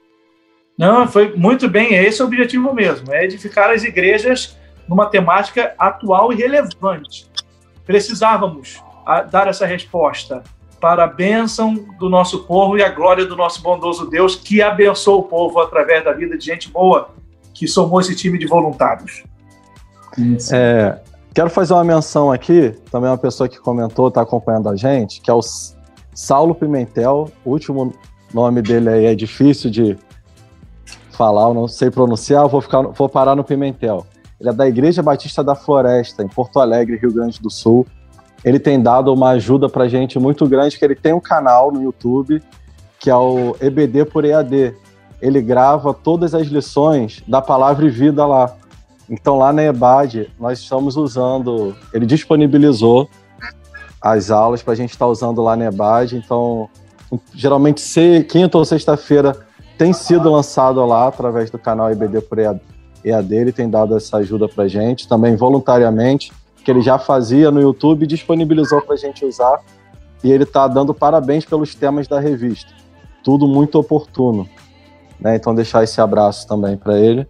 Não, 0.76 1.08
foi 1.08 1.36
muito 1.36 1.70
bem, 1.70 1.94
é 1.94 2.04
esse 2.04 2.24
o 2.24 2.26
objetivo 2.26 2.74
mesmo, 2.74 3.14
é 3.14 3.26
edificar 3.26 3.70
as 3.70 3.84
igrejas 3.84 4.58
numa 4.90 5.06
temática 5.06 5.76
atual 5.78 6.34
e 6.34 6.36
relevante. 6.36 7.32
Precisávamos 7.86 8.82
dar 9.30 9.48
essa 9.48 9.66
resposta 9.66 10.44
para 10.80 11.06
a 11.06 11.08
bênção 11.08 11.76
do 11.98 12.10
nosso 12.10 12.44
povo 12.44 12.78
e 12.78 12.84
a 12.84 12.90
glória 12.90 13.26
do 13.26 13.36
nosso 13.36 13.62
bondoso 13.62 14.10
Deus, 14.10 14.36
que 14.36 14.62
abençoou 14.62 15.22
o 15.22 15.24
povo 15.24 15.60
através 15.60 16.04
da 16.04 16.12
vida 16.12 16.38
de 16.38 16.46
gente 16.46 16.70
boa, 16.70 17.10
que 17.54 17.68
somou 17.68 18.02
esse 18.02 18.16
time 18.16 18.38
de 18.38 18.46
voluntários. 18.46 19.24
É, 20.52 21.00
quero 21.34 21.50
fazer 21.50 21.74
uma 21.74 21.84
menção 21.84 22.32
aqui, 22.32 22.76
também 22.92 23.10
uma 23.10 23.18
pessoa 23.18 23.48
que 23.48 23.58
comentou, 23.60 24.10
está 24.10 24.22
acompanhando 24.22 24.70
a 24.70 24.76
gente, 24.76 25.22
que 25.22 25.32
é 25.32 25.34
o 25.34 25.42
Saulo 26.14 26.54
Pimentel, 26.54 27.32
o 27.46 27.52
último 27.52 27.94
nome 28.34 28.62
dele 28.62 28.90
aí 28.90 29.06
é 29.06 29.16
difícil 29.16 29.72
de 29.72 29.98
falar, 31.12 31.48
eu 31.48 31.54
não 31.54 31.68
sei 31.68 31.90
pronunciar, 31.90 32.48
vou, 32.48 32.60
ficar, 32.60 32.82
vou 32.82 33.08
parar 33.08 33.36
no 33.36 33.44
Pimentel. 33.44 34.06
Ele 34.44 34.50
é 34.50 34.54
da 34.54 34.68
Igreja 34.68 35.02
Batista 35.02 35.42
da 35.42 35.56
Floresta, 35.56 36.22
em 36.22 36.28
Porto 36.28 36.60
Alegre, 36.60 36.98
Rio 36.98 37.14
Grande 37.14 37.40
do 37.40 37.50
Sul. 37.50 37.88
Ele 38.44 38.60
tem 38.60 38.82
dado 38.82 39.14
uma 39.14 39.30
ajuda 39.30 39.70
pra 39.70 39.88
gente 39.88 40.20
muito 40.20 40.46
grande, 40.46 40.78
que 40.78 40.84
ele 40.84 40.96
tem 40.96 41.14
um 41.14 41.20
canal 41.22 41.72
no 41.72 41.82
YouTube, 41.82 42.44
que 43.00 43.10
é 43.10 43.16
o 43.16 43.56
EBD 43.62 44.04
por 44.04 44.26
EAD. 44.26 44.76
Ele 45.22 45.42
grava 45.42 45.94
todas 45.94 46.36
as 46.36 46.48
lições 46.48 47.24
da 47.26 47.42
Palavra 47.42 47.86
e 47.86 47.90
Vida 47.90 48.26
lá. 48.26 48.54
Então, 49.10 49.38
lá 49.38 49.54
na 49.54 49.64
EBAD, 49.64 50.30
nós 50.38 50.60
estamos 50.60 50.98
usando, 50.98 51.74
ele 51.94 52.06
disponibilizou 52.06 53.10
as 54.02 54.30
aulas 54.30 54.62
para 54.62 54.74
a 54.74 54.76
gente 54.76 54.92
estar 54.92 55.06
tá 55.06 55.12
usando 55.12 55.42
lá 55.42 55.56
na 55.56 55.66
EBAD. 55.66 56.18
Então, 56.18 56.70
geralmente, 57.34 57.82
quinta 58.28 58.58
ou 58.58 58.66
sexta-feira 58.66 59.38
tem 59.78 59.94
sido 59.94 60.30
lançado 60.30 60.86
lá 60.86 61.08
através 61.08 61.50
do 61.50 61.58
canal 61.58 61.90
IBD 61.90 62.20
por 62.20 62.40
EAD. 62.40 62.73
Ele 63.04 63.52
tem 63.52 63.70
dado 63.70 63.96
essa 63.96 64.18
ajuda 64.18 64.48
para 64.48 64.68
gente, 64.68 65.08
também 65.08 65.36
voluntariamente, 65.36 66.32
que 66.64 66.72
ele 66.72 66.82
já 66.82 66.98
fazia 66.98 67.52
no 67.52 67.62
YouTube 67.62 68.04
e 68.04 68.08
disponibilizou 68.08 68.82
para 68.82 68.94
a 68.96 68.98
gente 68.98 69.26
usar. 69.26 69.60
E 70.24 70.32
ele 70.32 70.44
está 70.44 70.68
dando 70.68 70.94
parabéns 70.94 71.44
pelos 71.44 71.76
temas 71.76 72.08
da 72.08 72.20
revista. 72.20 72.72
Tudo 73.24 73.48
muito 73.48 73.78
oportuno. 73.78 74.48
Né? 75.20 75.36
Então, 75.36 75.54
deixar 75.54 75.84
esse 75.84 76.00
abraço 76.00 76.48
também 76.48 76.78
para 76.78 76.98
ele. 76.98 77.28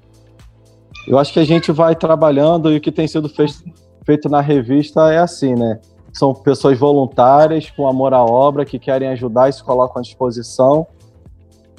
Eu 1.08 1.18
acho 1.18 1.34
que 1.34 1.40
a 1.40 1.46
gente 1.46 1.72
vai 1.72 1.96
trabalhando 1.96 2.72
e 2.72 2.78
o 2.78 2.82
que 2.82 2.92
tem 2.92 3.08
sido 3.08 3.28
feito, 3.28 3.64
feito 4.06 4.30
na 4.30 4.42
revista 4.42 5.12
é 5.12 5.18
assim, 5.18 5.54
né? 5.56 5.80
São 6.14 6.34
pessoas 6.34 6.78
voluntárias, 6.78 7.70
com 7.72 7.88
amor 7.88 8.14
à 8.14 8.24
obra, 8.24 8.64
que 8.64 8.78
querem 8.78 9.10
ajudar 9.10 9.50
e 9.50 9.54
se 9.54 9.64
colocam 9.64 10.00
à 10.00 10.02
disposição. 10.02 10.86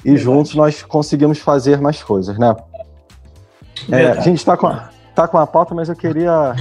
E 0.03 0.09
Verdade. 0.09 0.23
juntos 0.23 0.55
nós 0.55 0.83
conseguimos 0.83 1.39
fazer 1.39 1.79
mais 1.79 2.03
coisas, 2.03 2.37
né? 2.37 2.53
É, 3.91 4.07
a 4.07 4.21
gente 4.21 4.37
está 4.37 4.57
com, 4.57 4.71
tá 5.13 5.27
com 5.27 5.37
a 5.37 5.45
pauta, 5.45 5.75
mas 5.75 5.89
eu 5.89 5.95
queria 5.95 6.55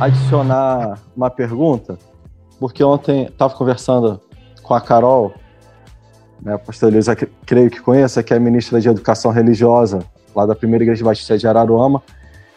adicionar 0.00 0.98
uma 1.16 1.30
pergunta, 1.30 1.98
porque 2.58 2.82
ontem 2.82 3.26
estava 3.26 3.54
conversando 3.54 4.20
com 4.62 4.74
a 4.74 4.80
Carol, 4.80 5.32
né, 6.42 6.54
a 6.54 6.58
pastora 6.58 6.92
Elisa, 6.92 7.16
creio 7.16 7.70
que 7.70 7.80
conheça, 7.80 8.22
que 8.22 8.32
é 8.34 8.38
ministra 8.38 8.80
de 8.80 8.88
Educação 8.88 9.30
Religiosa 9.30 10.00
lá 10.34 10.46
da 10.46 10.54
primeira 10.54 10.84
igreja 10.84 11.04
batista 11.04 11.36
de 11.36 11.46
Araruama, 11.46 12.02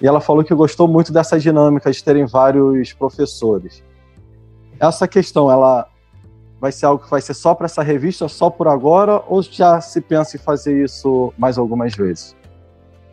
e 0.02 0.08
ela 0.08 0.20
falou 0.20 0.44
que 0.44 0.54
gostou 0.54 0.88
muito 0.88 1.14
dessa 1.14 1.40
dinâmica 1.40 1.92
de 1.92 2.04
terem 2.04 2.26
vários 2.26 2.92
professores. 2.94 3.84
Essa 4.80 5.08
questão, 5.08 5.52
ela 5.52 5.88
vai 6.60 6.72
ser 6.72 6.88
algo 6.88 7.04
que 7.04 7.10
vai 7.10 7.22
ser 7.22 7.34
só 7.34 7.56
para 7.56 7.66
essa 7.66 7.82
revista, 7.82 8.28
só 8.28 8.50
por 8.50 8.68
agora, 8.68 9.22
ou 9.28 9.42
já 9.42 9.80
se 9.80 10.02
pensa 10.02 10.38
em 10.38 10.40
fazer 10.40 10.84
isso 10.84 11.34
mais 11.38 11.58
algumas 11.58 11.96
vezes? 11.96 12.36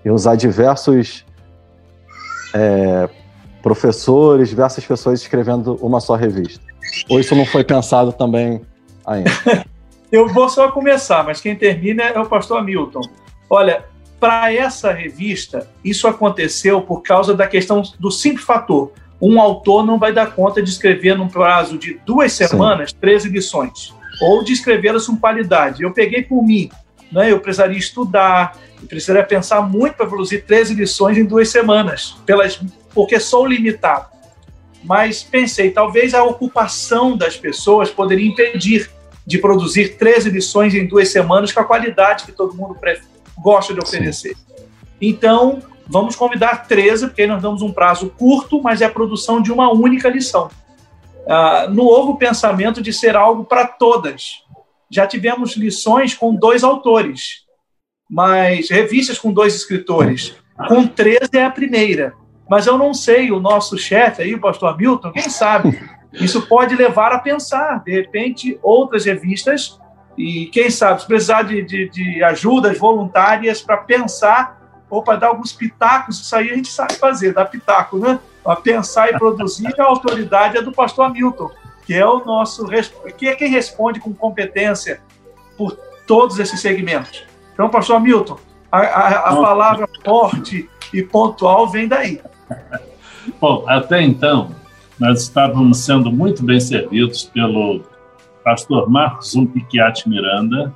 E 0.04 0.10
usar 0.10 0.36
diversos 0.36 1.24
é, 2.54 3.08
professores, 3.62 4.48
diversas 4.48 4.84
pessoas 4.84 5.20
escrevendo 5.20 5.74
uma 5.82 6.00
só 6.00 6.14
revista? 6.14 6.64
Ou 7.08 7.20
isso 7.20 7.34
não 7.34 7.44
foi 7.44 7.64
pensado 7.64 8.12
também 8.12 8.62
ainda? 9.06 9.30
Eu 10.10 10.26
vou 10.28 10.48
só 10.48 10.70
começar, 10.70 11.22
mas 11.22 11.40
quem 11.40 11.54
termina 11.54 12.02
é 12.02 12.18
o 12.18 12.24
pastor 12.24 12.58
Hamilton. 12.58 13.02
Olha, 13.50 13.84
para 14.18 14.52
essa 14.52 14.90
revista, 14.90 15.68
isso 15.84 16.08
aconteceu 16.08 16.80
por 16.80 17.02
causa 17.02 17.34
da 17.34 17.46
questão 17.46 17.82
do 18.00 18.10
simples 18.10 18.44
fator. 18.44 18.90
Um 19.20 19.40
autor 19.40 19.84
não 19.84 19.98
vai 19.98 20.12
dar 20.12 20.32
conta 20.34 20.62
de 20.62 20.70
escrever 20.70 21.16
num 21.16 21.28
prazo 21.28 21.76
de 21.76 22.00
duas 22.06 22.32
semanas 22.32 22.90
Sim. 22.90 22.96
13 23.00 23.28
lições, 23.28 23.94
ou 24.22 24.42
de 24.42 24.52
escrevê-las 24.52 25.06
com 25.06 25.16
qualidade. 25.16 25.82
Eu 25.82 25.92
peguei 25.92 26.22
por 26.22 26.42
mim, 26.42 26.70
né? 27.10 27.32
eu 27.32 27.40
precisaria 27.40 27.78
estudar, 27.78 28.56
eu 28.80 28.88
precisaria 28.88 29.24
pensar 29.24 29.62
muito 29.62 29.96
para 29.96 30.06
produzir 30.06 30.42
13 30.42 30.74
lições 30.74 31.18
em 31.18 31.24
duas 31.24 31.48
semanas, 31.48 32.16
pelas, 32.24 32.60
porque 32.94 33.18
sou 33.18 33.46
limitado. 33.46 34.06
Mas 34.84 35.22
pensei, 35.22 35.70
talvez 35.70 36.14
a 36.14 36.22
ocupação 36.22 37.16
das 37.16 37.36
pessoas 37.36 37.90
poderia 37.90 38.26
impedir 38.26 38.90
de 39.26 39.38
produzir 39.38 39.96
13 39.98 40.30
lições 40.30 40.74
em 40.74 40.86
duas 40.86 41.10
semanas 41.10 41.52
com 41.52 41.60
a 41.60 41.64
qualidade 41.64 42.24
que 42.24 42.32
todo 42.32 42.54
mundo 42.54 42.76
gosta 43.36 43.74
de 43.74 43.80
oferecer. 43.80 44.34
Sim. 44.34 44.64
Então, 45.00 45.60
vamos 45.86 46.16
convidar 46.16 46.66
13, 46.66 47.08
porque 47.08 47.22
aí 47.22 47.28
nós 47.28 47.42
damos 47.42 47.60
um 47.60 47.72
prazo 47.72 48.10
curto, 48.16 48.62
mas 48.62 48.80
é 48.80 48.86
a 48.86 48.90
produção 48.90 49.42
de 49.42 49.52
uma 49.52 49.70
única 49.72 50.08
lição. 50.08 50.48
Ah, 51.28 51.66
no 51.68 51.84
houve 51.84 52.12
o 52.12 52.16
pensamento 52.16 52.80
de 52.80 52.90
ser 52.90 53.14
algo 53.16 53.44
para 53.44 53.66
todas. 53.66 54.42
Já 54.90 55.06
tivemos 55.06 55.56
lições 55.56 56.14
com 56.14 56.34
dois 56.34 56.64
autores, 56.64 57.44
mas 58.10 58.70
revistas 58.70 59.18
com 59.18 59.32
dois 59.32 59.54
escritores. 59.54 60.34
Com 60.66 60.86
13 60.86 61.30
é 61.34 61.44
a 61.44 61.50
primeira. 61.50 62.14
Mas 62.48 62.66
eu 62.66 62.78
não 62.78 62.94
sei, 62.94 63.30
o 63.30 63.38
nosso 63.38 63.76
chefe 63.76 64.22
aí, 64.22 64.34
o 64.34 64.40
pastor 64.40 64.72
Hamilton, 64.72 65.12
quem 65.12 65.28
sabe? 65.28 65.78
Isso 66.14 66.46
pode 66.46 66.74
levar 66.74 67.12
a 67.12 67.18
pensar, 67.18 67.82
de 67.84 67.92
repente, 67.92 68.58
outras 68.62 69.04
revistas 69.04 69.78
e 70.18 70.46
quem 70.46 70.68
sabe, 70.68 71.00
se 71.00 71.06
precisar 71.06 71.42
de, 71.42 71.62
de, 71.62 71.88
de 71.90 72.24
ajudas 72.24 72.76
voluntárias 72.76 73.62
para 73.62 73.76
pensar 73.76 74.58
ou 74.90 75.00
para 75.00 75.16
dar 75.16 75.28
alguns 75.28 75.52
pitacos, 75.52 76.20
isso 76.20 76.34
aí 76.34 76.50
a 76.50 76.54
gente 76.56 76.72
sabe 76.72 76.94
fazer, 76.94 77.32
dar 77.32 77.44
pitaco, 77.44 77.98
né? 77.98 78.18
Para 78.42 78.56
pensar 78.56 79.10
e 79.10 79.18
produzir, 79.18 79.72
a 79.78 79.84
autoridade 79.84 80.56
é 80.56 80.62
do 80.62 80.72
pastor 80.72 81.06
Hamilton, 81.06 81.50
que 81.88 81.94
é 81.94 82.04
o 82.04 82.22
nosso, 82.22 82.66
que 83.16 83.26
é 83.26 83.34
quem 83.34 83.48
responde 83.48 83.98
com 83.98 84.12
competência 84.12 85.00
por 85.56 85.74
todos 86.06 86.38
esses 86.38 86.60
segmentos. 86.60 87.24
Então, 87.54 87.70
pastor 87.70 87.96
Hamilton, 87.96 88.38
a, 88.70 88.78
a, 88.78 89.08
a 89.30 89.36
palavra 89.36 89.88
forte 90.04 90.68
e 90.92 91.02
pontual 91.02 91.66
vem 91.66 91.88
daí. 91.88 92.20
Bom, 93.40 93.64
até 93.66 94.02
então, 94.02 94.54
nós 95.00 95.22
estávamos 95.22 95.78
sendo 95.78 96.12
muito 96.12 96.44
bem 96.44 96.60
servidos 96.60 97.24
pelo 97.24 97.82
pastor 98.44 98.90
Marcos 98.90 99.34
Umpiquiati 99.34 100.10
Miranda, 100.10 100.74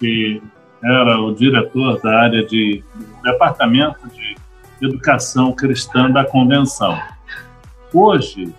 que 0.00 0.42
era 0.82 1.20
o 1.20 1.32
diretor 1.32 2.00
da 2.02 2.18
área 2.18 2.44
de 2.44 2.82
do 2.96 3.30
departamento 3.30 4.08
de 4.08 4.34
educação 4.84 5.52
cristã 5.52 6.10
da 6.10 6.24
convenção. 6.24 6.98
Hoje, 7.94 8.52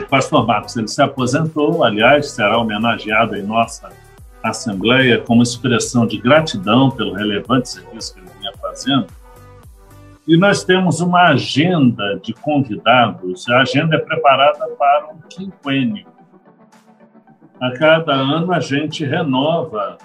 o 0.00 0.08
pastor 0.08 0.46
Marcos 0.46 0.76
ele 0.76 0.88
se 0.88 1.00
aposentou, 1.00 1.84
aliás, 1.84 2.30
será 2.30 2.58
homenageado 2.58 3.36
em 3.36 3.42
nossa 3.42 3.90
assembleia 4.42 5.20
como 5.20 5.42
expressão 5.42 6.06
de 6.06 6.18
gratidão 6.18 6.90
pelo 6.90 7.14
relevante 7.14 7.68
serviço 7.68 8.14
que 8.14 8.20
ele 8.20 8.30
vinha 8.38 8.52
fazendo. 8.60 9.06
E 10.26 10.36
nós 10.36 10.64
temos 10.64 11.00
uma 11.00 11.28
agenda 11.28 12.18
de 12.20 12.32
convidados. 12.34 13.48
A 13.48 13.60
agenda 13.60 13.96
é 13.96 13.98
preparada 13.98 14.66
para 14.76 15.12
um 15.12 15.18
quinquênio. 15.28 16.06
A 17.60 17.70
cada 17.72 18.12
ano 18.12 18.52
a 18.52 18.58
gente 18.58 19.04
renova, 19.04 19.96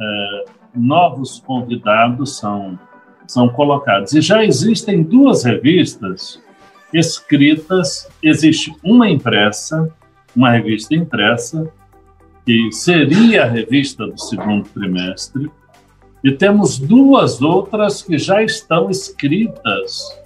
é, 0.00 0.44
novos 0.74 1.40
convidados 1.40 2.36
são, 2.36 2.78
são 3.26 3.48
colocados. 3.48 4.12
E 4.12 4.20
já 4.20 4.44
existem 4.44 5.02
duas 5.02 5.44
revistas 5.44 6.42
escritas, 6.94 8.08
existe 8.22 8.72
uma 8.82 9.10
impressa, 9.10 9.92
uma 10.34 10.50
revista 10.52 10.94
impressa, 10.94 11.68
que 12.46 12.70
seria 12.70 13.42
a 13.42 13.48
revista 13.48 14.06
do 14.06 14.18
segundo 14.18 14.68
trimestre, 14.68 15.50
e 16.22 16.30
temos 16.30 16.78
duas 16.78 17.42
outras 17.42 18.00
que 18.00 18.16
já 18.16 18.42
estão 18.42 18.88
escritas 18.88 20.18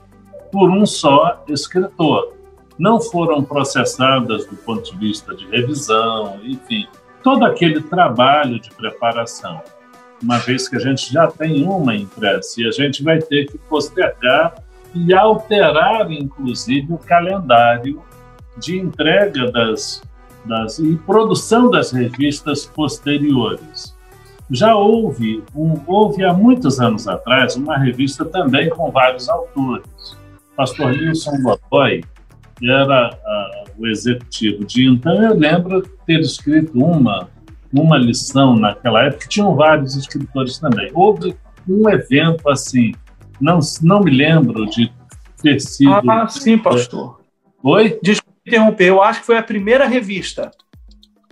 por 0.52 0.70
um 0.70 0.84
só 0.84 1.42
escritor. 1.48 2.34
Não 2.78 3.00
foram 3.00 3.42
processadas 3.42 4.46
do 4.46 4.54
ponto 4.56 4.92
de 4.92 4.98
vista 4.98 5.34
de 5.34 5.46
revisão, 5.48 6.38
enfim, 6.44 6.86
todo 7.24 7.44
aquele 7.44 7.80
trabalho 7.80 8.60
de 8.60 8.70
preparação. 8.70 9.60
Uma 10.22 10.38
vez 10.38 10.68
que 10.68 10.76
a 10.76 10.80
gente 10.80 11.12
já 11.12 11.28
tem 11.28 11.64
uma 11.64 11.96
impressa 11.96 12.60
e 12.60 12.68
a 12.68 12.70
gente 12.70 13.02
vai 13.02 13.18
ter 13.18 13.46
que 13.46 13.58
postergar 13.58 14.54
e 15.06 15.14
alterar, 15.14 16.10
inclusive, 16.10 16.92
o 16.92 16.98
calendário 16.98 18.02
de 18.58 18.78
entrega 18.78 19.50
das, 19.50 20.02
das 20.44 20.78
e 20.78 20.96
produção 20.96 21.70
das 21.70 21.92
revistas 21.92 22.66
posteriores. 22.66 23.96
Já 24.50 24.74
houve, 24.74 25.42
um, 25.54 25.78
houve 25.86 26.24
há 26.24 26.32
muitos 26.32 26.80
anos 26.80 27.06
atrás 27.06 27.54
uma 27.54 27.76
revista 27.76 28.24
também 28.24 28.68
com 28.70 28.90
vários 28.90 29.28
autores. 29.28 30.16
Pastor 30.56 30.92
Nilson 30.92 31.42
Godoy 31.42 32.02
era 32.62 33.10
uh, 33.10 33.70
o 33.78 33.86
executivo 33.86 34.64
de 34.64 34.86
então. 34.86 35.22
Eu 35.22 35.34
lembro 35.34 35.82
ter 36.06 36.20
escrito 36.20 36.78
uma 36.82 37.28
uma 37.72 37.98
lição 37.98 38.56
naquela 38.56 39.04
época. 39.04 39.28
Tinham 39.28 39.54
vários 39.54 39.96
escritores 39.96 40.58
também. 40.58 40.90
Houve 40.94 41.36
um 41.68 41.88
evento 41.88 42.48
assim, 42.48 42.92
não 43.40 43.60
não 43.82 44.00
me 44.00 44.10
lembro 44.10 44.66
de 44.66 44.92
ter 45.42 45.60
sido. 45.60 46.10
Ah, 46.10 46.28
sim, 46.28 46.58
pastor. 46.58 47.20
Oi? 47.62 47.98
Desculpe 48.02 48.38
interromper. 48.46 48.88
Eu 48.88 49.02
acho 49.02 49.20
que 49.20 49.26
foi 49.26 49.36
a 49.36 49.42
primeira 49.42 49.86
revista 49.86 50.50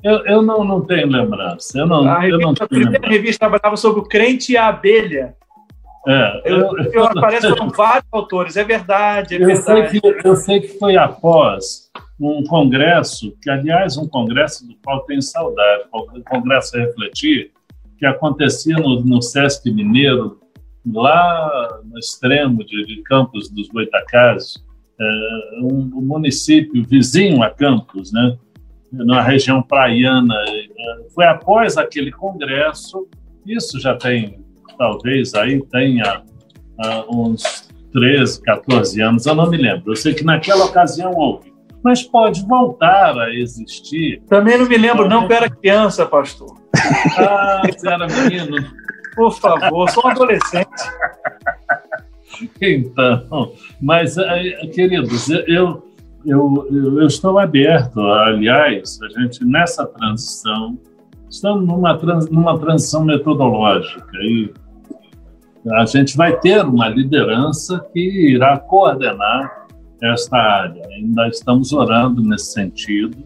eu, 0.06 0.24
eu 0.24 0.42
não, 0.42 0.62
não 0.62 0.80
tenho 0.82 1.08
lembrança. 1.08 1.78
Eu 1.78 1.86
não, 1.86 2.06
a, 2.06 2.20
revista, 2.20 2.34
eu 2.34 2.38
não 2.40 2.50
a 2.52 2.68
primeira 2.68 2.90
lembrança. 2.92 3.12
revista 3.12 3.48
trabalhava 3.48 3.76
sobre 3.76 4.00
o 4.00 4.04
crente 4.04 4.52
e 4.52 4.56
a 4.56 4.68
abelha. 4.68 5.34
É, 6.06 6.42
eu, 6.44 6.58
eu, 6.78 6.92
eu 6.92 7.04
aparece 7.04 7.52
com 7.56 7.68
vários 7.68 8.06
autores, 8.12 8.56
é 8.56 8.62
verdade, 8.62 9.34
é 9.34 9.42
eu 9.42 9.46
verdade. 9.46 9.90
Sei 9.90 10.00
que, 10.00 10.28
eu 10.28 10.36
sei 10.36 10.60
que 10.60 10.78
foi 10.78 10.96
após 10.96 11.90
um 12.20 12.44
congresso, 12.44 13.36
que 13.42 13.50
aliás 13.50 13.96
um 13.96 14.06
congresso 14.06 14.64
do 14.68 14.76
qual 14.84 15.00
tenho 15.00 15.20
saudade, 15.20 15.82
o 15.92 16.22
Congresso 16.22 16.78
Refletir, 16.78 17.50
que 17.98 18.06
acontecia 18.06 18.76
no, 18.76 19.00
no 19.04 19.20
Sesc 19.20 19.68
Mineiro, 19.68 20.38
lá 20.86 21.80
no 21.84 21.98
extremo 21.98 22.64
de, 22.64 22.84
de 22.86 23.02
Campos 23.02 23.48
dos 23.48 23.68
Goitacazes, 23.68 24.64
é, 24.98 25.60
um, 25.62 25.90
um 25.94 26.02
município 26.02 26.84
vizinho 26.84 27.42
a 27.42 27.50
Campos, 27.50 28.12
né? 28.12 28.36
na 28.92 29.20
região 29.20 29.62
praiana. 29.62 30.34
Foi 31.14 31.24
após 31.24 31.76
aquele 31.76 32.10
congresso, 32.10 33.06
isso 33.46 33.80
já 33.80 33.94
tem, 33.96 34.38
talvez 34.78 35.34
aí 35.34 35.62
tenha 35.66 36.22
uns 37.08 37.68
13, 37.92 38.42
14 38.42 39.00
anos, 39.00 39.26
eu 39.26 39.34
não 39.34 39.48
me 39.48 39.56
lembro. 39.56 39.92
Eu 39.92 39.96
sei 39.96 40.14
que 40.14 40.24
naquela 40.24 40.64
ocasião 40.64 41.12
houve. 41.12 41.54
Mas 41.82 42.02
pode 42.02 42.44
voltar 42.46 43.16
a 43.16 43.32
existir. 43.32 44.20
Também 44.28 44.58
não 44.58 44.66
me 44.66 44.76
lembro, 44.76 45.08
não, 45.08 45.20
porque 45.20 45.34
era 45.34 45.48
criança, 45.48 46.04
pastor. 46.04 46.56
Ah, 47.16 47.62
você 47.64 47.88
era 47.88 48.06
menino. 48.06 48.56
Por 49.16 49.32
favor, 49.32 49.90
sou 49.90 50.04
um 50.06 50.08
adolescente. 50.08 50.68
Então, 52.60 53.52
mas, 53.80 54.18
eh, 54.18 54.66
queridos, 54.74 55.30
eu, 55.30 55.82
eu, 56.24 56.68
eu, 56.70 57.00
eu, 57.00 57.06
estou 57.06 57.38
aberto, 57.38 58.00
aliás, 58.00 58.98
a 59.02 59.20
gente 59.20 59.42
nessa 59.42 59.86
transição, 59.86 60.78
estamos 61.30 61.66
numa, 61.66 61.96
trans, 61.96 62.28
numa 62.28 62.58
transição 62.58 63.04
metodológica 63.04 64.12
e 64.20 64.52
a 65.72 65.86
gente 65.86 66.16
vai 66.16 66.38
ter 66.38 66.62
uma 66.64 66.88
liderança 66.88 67.80
que 67.92 68.34
irá 68.34 68.58
coordenar 68.58 69.66
esta 70.02 70.36
área. 70.36 70.86
Ainda 70.94 71.28
estamos 71.28 71.72
orando 71.72 72.22
nesse 72.22 72.52
sentido 72.52 73.16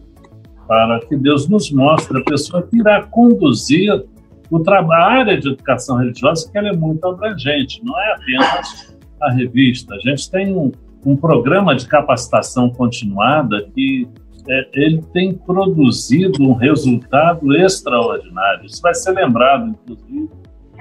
para 0.67 1.01
que 1.01 1.17
Deus 1.17 1.49
nos 1.49 1.71
mostre 1.71 2.17
a 2.17 2.23
pessoa 2.23 2.63
que 2.63 2.77
irá 2.77 3.03
conduzir 3.03 4.05
o 4.51 4.59
trabalho, 4.59 5.01
a 5.01 5.19
área 5.19 5.39
de 5.39 5.47
educação 5.47 5.97
religiosa, 5.97 6.51
que 6.51 6.57
ela 6.57 6.67
é 6.67 6.73
muito 6.73 7.07
abrangente, 7.07 7.81
não 7.83 7.97
é 7.97 8.13
apenas 8.13 8.93
a 9.21 9.31
revista. 9.31 9.95
A 9.95 9.99
gente 9.99 10.29
tem 10.29 10.53
um, 10.53 10.71
um 11.05 11.15
programa 11.15 11.73
de 11.73 11.87
capacitação 11.87 12.69
continuada 12.69 13.65
que 13.73 14.07
é, 14.49 14.67
ele 14.73 15.01
tem 15.13 15.33
produzido 15.33 16.43
um 16.43 16.53
resultado 16.53 17.55
extraordinário. 17.55 18.65
Isso 18.65 18.81
vai 18.81 18.93
ser 18.93 19.11
lembrado, 19.11 19.69
inclusive, 19.69 20.29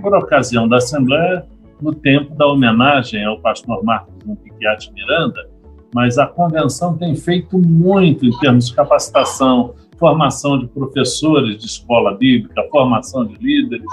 por 0.03 0.17
ocasião 0.17 0.69
da 0.69 0.79
Assembleia, 0.79 1.47
no 1.81 1.95
tempo 1.95 2.35
da 2.35 2.47
homenagem 2.47 3.25
ao 3.25 3.41
pastor 3.41 3.85
Marcos 3.85 4.15
Piquiati 4.43 4.93
Miranda, 4.93 5.49
mas 5.95 6.19
a 6.19 6.27
convenção 6.27 6.97
tem 6.97 7.15
feito 7.15 7.59
muito 7.59 8.27
em 8.27 8.37
termos 8.39 8.67
de 8.67 8.75
capacitação, 8.75 9.75
formação 10.01 10.59
de 10.59 10.67
professores 10.67 11.59
de 11.59 11.67
escola 11.67 12.17
bíblica, 12.17 12.67
formação 12.73 13.27
de 13.27 13.37
líderes, 13.37 13.87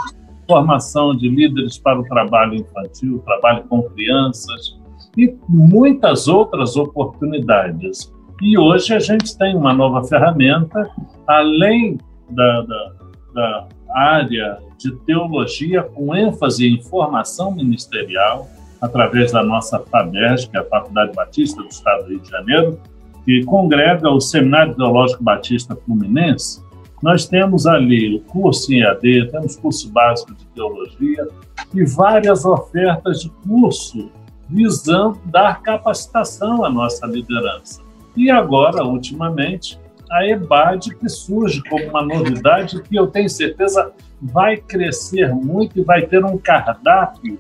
formação 0.48 1.16
de 1.16 1.28
líderes 1.28 1.78
para 1.78 2.00
o 2.00 2.04
trabalho 2.06 2.56
infantil, 2.56 3.20
trabalho 3.20 3.66
com 3.68 3.84
crianças, 3.90 4.80
e 5.18 5.36
muitas 5.50 6.28
outras 6.28 6.78
oportunidades. 6.78 8.12
E 8.42 8.58
hoje 8.58 8.94
a 8.94 9.00
gente 9.00 9.38
tem 9.38 9.56
uma 9.56 9.74
nova 9.74 10.04
ferramenta, 10.08 10.90
além 11.28 11.98
da, 12.30 12.62
da, 12.62 12.94
da 13.34 13.68
área 13.90 14.60
de 14.78 14.96
teologia, 15.06 15.84
com 15.84 16.16
ênfase 16.16 16.68
em 16.68 16.82
formação 16.84 17.52
ministerial, 17.52 18.48
através 18.80 19.32
da 19.32 19.44
nossa 19.44 19.80
FABERG, 19.80 20.50
que 20.50 20.58
é 20.58 20.60
a 20.60 20.66
Faculdade 20.66 21.14
Batista 21.16 21.62
do 21.62 21.68
Estado 21.68 22.04
do 22.04 22.10
Rio 22.10 22.20
de 22.20 22.30
Janeiro, 22.30 22.80
que 23.28 23.44
congrega 23.44 24.10
o 24.10 24.22
Seminário 24.22 24.74
Teológico 24.74 25.22
Batista 25.22 25.76
Fluminense. 25.76 26.64
Nós 27.04 27.28
temos 27.28 27.68
ali 27.68 28.16
o 28.16 28.22
curso 28.22 28.72
em 28.72 28.80
EAD, 28.80 29.30
temos 29.30 29.58
curso 29.58 29.92
básico 29.92 30.34
de 30.34 30.46
teologia 30.56 31.28
e 31.74 31.84
várias 31.84 32.46
ofertas 32.46 33.20
de 33.20 33.30
curso 33.46 34.10
visando 34.48 35.20
dar 35.26 35.62
capacitação 35.62 36.64
à 36.64 36.70
nossa 36.70 37.06
liderança. 37.06 37.82
E 38.16 38.32
agora, 38.32 38.86
ultimamente, 38.86 39.78
a 40.10 40.26
EBAD, 40.26 40.96
que 40.96 41.10
surge 41.10 41.62
como 41.70 41.84
uma 41.84 42.02
novidade 42.02 42.82
que 42.82 42.96
eu 42.96 43.08
tenho 43.08 43.30
certeza 43.30 43.92
vai 44.22 44.56
crescer 44.56 45.36
muito 45.36 45.78
e 45.78 45.84
vai 45.84 46.04
ter 46.04 46.24
um 46.24 46.38
cardápio 46.38 47.38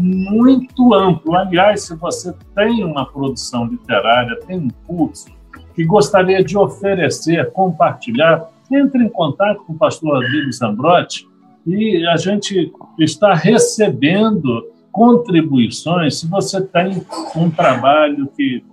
muito 0.00 0.94
amplo. 0.94 1.36
Aliás, 1.36 1.82
se 1.82 1.94
você 1.94 2.34
tem 2.54 2.82
uma 2.84 3.06
produção 3.06 3.66
literária, 3.66 4.38
tem 4.46 4.58
um 4.58 4.70
curso 4.86 5.26
que 5.74 5.84
gostaria 5.84 6.42
de 6.42 6.56
oferecer, 6.56 7.50
compartilhar, 7.52 8.48
entre 8.70 9.04
em 9.04 9.08
contato 9.08 9.64
com 9.64 9.72
o 9.72 9.78
pastor 9.78 10.22
Rodrigo 10.22 10.52
Zambrotti 10.52 11.26
e 11.66 12.06
a 12.06 12.16
gente 12.16 12.72
está 12.98 13.34
recebendo 13.34 14.68
contribuições, 14.92 16.18
se 16.18 16.28
você 16.28 16.60
tem 16.60 17.02
um 17.36 17.50
trabalho 17.50 18.28
que 18.36 18.64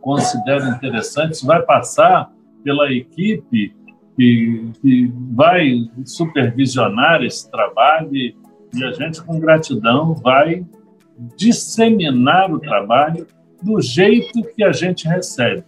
considera 0.00 0.68
interessante, 0.68 1.44
vai 1.44 1.62
passar 1.62 2.30
pela 2.62 2.92
equipe 2.92 3.74
que, 4.16 4.70
que 4.80 5.12
vai 5.32 5.88
supervisionar 6.04 7.22
esse 7.22 7.50
trabalho 7.50 8.34
e, 8.74 8.84
a 8.84 8.92
gente, 8.92 9.22
com 9.22 9.38
gratidão, 9.38 10.14
vai 10.14 10.64
disseminar 11.36 12.52
o 12.52 12.58
trabalho 12.58 13.26
do 13.62 13.80
jeito 13.80 14.42
que 14.54 14.64
a 14.64 14.72
gente 14.72 15.06
recebe. 15.06 15.64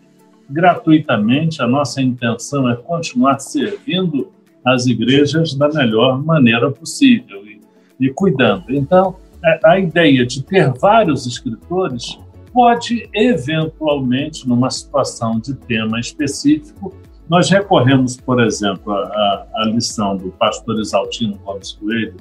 gratuitamente. 0.48 1.62
A 1.62 1.66
nossa 1.66 2.02
intenção 2.02 2.68
é 2.68 2.76
continuar 2.76 3.38
servindo 3.38 4.30
as 4.64 4.86
igrejas 4.86 5.54
da 5.54 5.68
melhor 5.68 6.22
maneira 6.22 6.70
possível 6.70 7.42
e, 7.46 7.60
e 7.98 8.10
cuidando. 8.10 8.64
Então, 8.68 9.16
é, 9.44 9.60
a 9.64 9.78
ideia 9.78 10.26
de 10.26 10.42
ter 10.42 10.70
vários 10.74 11.26
escritores 11.26 12.18
pode, 12.52 13.08
eventualmente, 13.14 14.46
numa 14.46 14.70
situação 14.70 15.40
de 15.40 15.54
tema 15.54 15.98
específico, 15.98 16.94
nós 17.28 17.48
recorremos, 17.48 18.16
por 18.16 18.42
exemplo, 18.42 18.92
à 18.92 19.64
lição 19.66 20.16
do 20.16 20.30
pastor 20.32 20.78
Exaltino 20.78 21.38
Gomes 21.38 21.72
Coelho, 21.72 22.16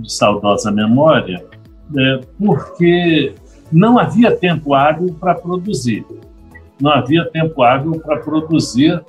de 0.00 0.12
saudosa 0.12 0.70
memória, 0.70 1.44
é, 1.96 2.20
porque 2.38 3.34
não 3.70 3.98
havia 3.98 4.34
tempo 4.36 4.74
hábil 4.74 5.14
para 5.18 5.34
produzir. 5.34 6.04
Não 6.80 6.90
havia 6.90 7.24
tempo 7.30 7.62
hábil 7.62 8.00
para 8.00 8.18
produzir 8.18 9.02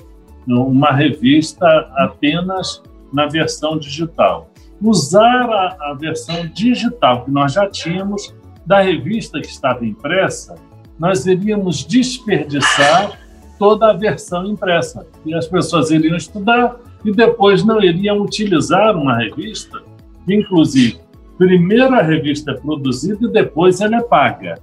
uma 0.47 0.91
revista 0.91 1.65
apenas 1.95 2.81
na 3.13 3.27
versão 3.27 3.77
digital. 3.77 4.49
Usar 4.81 5.49
a, 5.49 5.91
a 5.91 5.93
versão 5.93 6.47
digital 6.47 7.23
que 7.23 7.31
nós 7.31 7.53
já 7.53 7.69
tínhamos 7.69 8.33
da 8.65 8.81
revista 8.81 9.39
que 9.39 9.47
estava 9.47 9.85
impressa, 9.85 10.55
nós 10.99 11.25
iríamos 11.25 11.85
desperdiçar 11.85 13.19
toda 13.57 13.91
a 13.91 13.93
versão 13.93 14.45
impressa. 14.45 15.05
E 15.25 15.33
as 15.33 15.47
pessoas 15.47 15.91
iriam 15.91 16.15
estudar 16.15 16.75
e 17.03 17.11
depois 17.11 17.63
não 17.63 17.81
iriam 17.81 18.21
utilizar 18.21 18.95
uma 18.95 19.17
revista, 19.17 19.81
inclusive, 20.27 20.99
primeiro 21.37 21.95
a 21.95 22.01
revista 22.01 22.51
é 22.51 22.53
produzida 22.55 23.25
e 23.25 23.31
depois 23.31 23.81
ela 23.81 23.97
é 23.97 24.01
paga. 24.01 24.59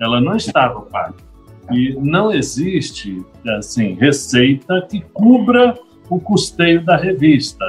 Ela 0.00 0.20
não 0.20 0.36
estava 0.36 0.80
paga. 0.82 1.14
E 1.70 1.94
não 2.00 2.32
existe 2.32 3.24
assim 3.56 3.94
receita 3.94 4.86
que 4.88 5.00
cubra 5.12 5.78
o 6.10 6.18
custeio 6.18 6.84
da 6.84 6.96
revista. 6.96 7.64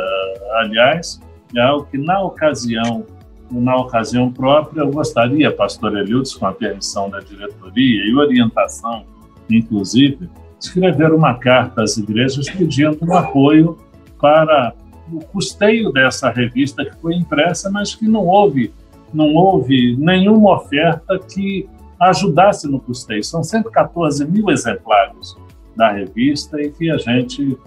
Aliás, 0.56 1.22
é 1.56 1.62
algo 1.62 1.86
que 1.86 1.98
na 1.98 2.22
ocasião 2.22 3.06
na 3.52 3.78
ocasião 3.78 4.32
própria, 4.32 4.82
eu 4.82 4.90
gostaria, 4.90 5.52
pastor 5.52 5.96
Eliudes, 5.96 6.34
com 6.34 6.48
a 6.48 6.52
permissão 6.52 7.08
da 7.10 7.20
diretoria 7.20 8.04
e 8.04 8.16
orientação, 8.16 9.06
inclusive, 9.48 10.28
escrever 10.60 11.12
uma 11.14 11.36
carta 11.36 11.84
às 11.84 11.98
igrejas 11.98 12.50
pedindo 12.50 12.98
um 13.02 13.16
apoio 13.16 13.78
para 14.20 14.74
o 15.14 15.20
custeio 15.20 15.92
dessa 15.92 16.30
revista 16.30 16.84
que 16.84 16.96
foi 16.98 17.16
impressa, 17.16 17.70
mas 17.70 17.94
que 17.96 18.08
não 18.08 18.26
houve, 18.26 18.74
não 19.14 19.34
houve 19.36 19.96
nenhuma 19.98 20.56
oferta 20.56 21.20
que 21.20 21.68
ajudasse 22.00 22.70
no 22.70 22.80
custeio. 22.80 23.24
São 23.24 23.44
114 23.44 24.26
mil 24.26 24.50
exemplares 24.50 25.36
da 25.76 25.92
revista 25.92 26.62
e 26.62 26.70
que 26.72 26.90
a 26.90 26.98
gente 26.98 27.58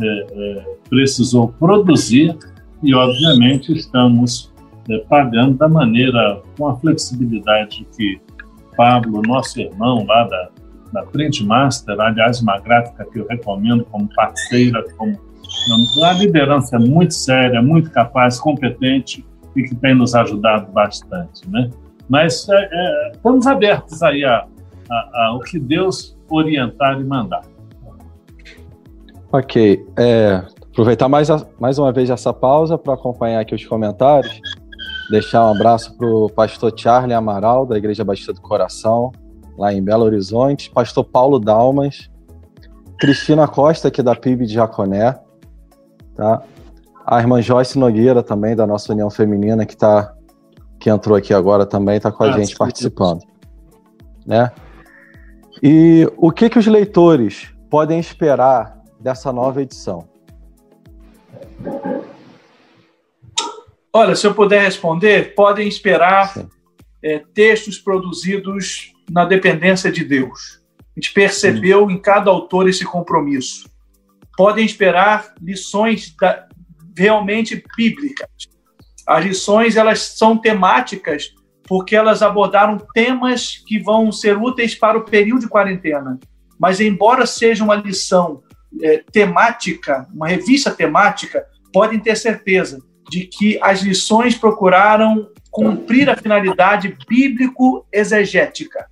é, 0.00 0.06
é, 0.06 0.76
precisou 0.88 1.48
produzir 1.58 2.36
e, 2.82 2.94
obviamente, 2.94 3.72
estamos 3.72 4.52
é, 4.88 4.98
pagando 5.08 5.56
da 5.56 5.68
maneira, 5.68 6.42
com 6.56 6.68
a 6.68 6.76
flexibilidade 6.76 7.86
que 7.96 8.20
Pablo, 8.76 9.22
nosso 9.22 9.58
irmão 9.58 10.04
lá 10.06 10.24
da, 10.24 10.50
da 10.92 11.02
Print 11.04 11.42
Master, 11.44 11.98
aliás, 11.98 12.40
uma 12.40 12.58
gráfica 12.58 13.06
que 13.10 13.18
eu 13.18 13.26
recomendo 13.26 13.84
como 13.86 14.08
parceira, 14.14 14.84
como 14.96 15.18
uma 15.96 16.12
liderança 16.12 16.78
muito 16.78 17.14
séria, 17.14 17.60
muito 17.62 17.90
capaz, 17.90 18.38
competente 18.38 19.24
e 19.54 19.62
que 19.62 19.74
tem 19.74 19.94
nos 19.94 20.14
ajudado 20.14 20.70
bastante, 20.72 21.48
né? 21.48 21.70
Mas 22.08 22.48
é, 22.48 22.68
é, 22.70 23.12
estamos 23.14 23.46
abertos 23.46 24.02
aí 24.02 24.24
a, 24.24 24.46
a, 24.90 25.26
ao 25.28 25.40
que 25.40 25.58
Deus 25.58 26.16
orientar 26.28 27.00
e 27.00 27.04
mandar. 27.04 27.42
Ok. 29.32 29.84
É, 29.98 30.42
aproveitar 30.70 31.08
mais, 31.08 31.28
mais 31.58 31.78
uma 31.78 31.92
vez 31.92 32.10
essa 32.10 32.32
pausa 32.32 32.78
para 32.78 32.94
acompanhar 32.94 33.40
aqui 33.40 33.54
os 33.54 33.64
comentários. 33.64 34.40
Deixar 35.10 35.46
um 35.46 35.54
abraço 35.54 35.96
para 35.96 36.06
o 36.06 36.28
pastor 36.28 36.72
Charlie 36.76 37.14
Amaral, 37.14 37.66
da 37.66 37.76
Igreja 37.76 38.04
Batista 38.04 38.32
do 38.32 38.40
Coração, 38.40 39.12
lá 39.58 39.72
em 39.72 39.82
Belo 39.82 40.04
Horizonte. 40.04 40.70
Pastor 40.70 41.04
Paulo 41.04 41.38
Dalmas. 41.38 42.10
Cristina 42.98 43.46
Costa, 43.46 43.88
aqui 43.88 44.02
da 44.02 44.14
PIB 44.14 44.46
de 44.46 44.54
Jaconé. 44.54 45.14
Tá? 46.16 46.42
A 47.04 47.20
irmã 47.20 47.40
Joyce 47.40 47.78
Nogueira, 47.78 48.22
também, 48.22 48.56
da 48.56 48.66
nossa 48.66 48.92
União 48.92 49.10
Feminina, 49.10 49.66
que 49.66 49.74
está 49.74 50.12
que 50.78 50.90
entrou 50.90 51.16
aqui 51.16 51.32
agora 51.32 51.64
também, 51.64 51.96
está 51.96 52.12
com 52.12 52.24
a 52.24 52.28
ah, 52.28 52.32
gente 52.32 52.54
participando. 52.54 53.22
Né? 54.26 54.50
E 55.62 56.10
o 56.16 56.30
que, 56.30 56.50
que 56.50 56.58
os 56.58 56.66
leitores 56.66 57.50
podem 57.70 57.98
esperar 57.98 58.78
dessa 59.00 59.32
nova 59.32 59.62
edição? 59.62 60.06
Olha, 63.92 64.14
se 64.14 64.26
eu 64.26 64.34
puder 64.34 64.62
responder, 64.62 65.34
podem 65.34 65.66
esperar 65.66 66.34
é, 67.02 67.22
textos 67.32 67.78
produzidos 67.78 68.92
na 69.10 69.24
dependência 69.24 69.90
de 69.90 70.04
Deus. 70.04 70.60
A 70.78 71.00
gente 71.00 71.12
percebeu 71.14 71.86
Sim. 71.86 71.94
em 71.94 71.98
cada 71.98 72.30
autor 72.30 72.68
esse 72.68 72.84
compromisso. 72.84 73.68
Podem 74.36 74.64
esperar 74.64 75.34
lições 75.40 76.14
da, 76.14 76.46
realmente 76.96 77.62
bíblicas 77.76 78.28
as 79.06 79.24
lições 79.24 79.76
elas 79.76 80.00
são 80.00 80.36
temáticas 80.36 81.32
porque 81.68 81.94
elas 81.94 82.22
abordaram 82.22 82.78
temas 82.92 83.62
que 83.66 83.78
vão 83.78 84.10
ser 84.10 84.36
úteis 84.36 84.74
para 84.74 84.98
o 84.98 85.04
período 85.04 85.42
de 85.42 85.48
quarentena. 85.48 86.18
Mas 86.58 86.80
embora 86.80 87.26
seja 87.26 87.62
uma 87.62 87.76
lição 87.76 88.42
é, 88.82 88.98
temática, 89.12 90.06
uma 90.12 90.28
revista 90.28 90.70
temática, 90.70 91.44
podem 91.72 91.98
ter 92.00 92.16
certeza 92.16 92.80
de 93.08 93.26
que 93.26 93.58
as 93.62 93.80
lições 93.80 94.34
procuraram 94.36 95.28
cumprir 95.50 96.08
a 96.10 96.16
finalidade 96.16 96.96
bíblico-exegética. 97.08 98.86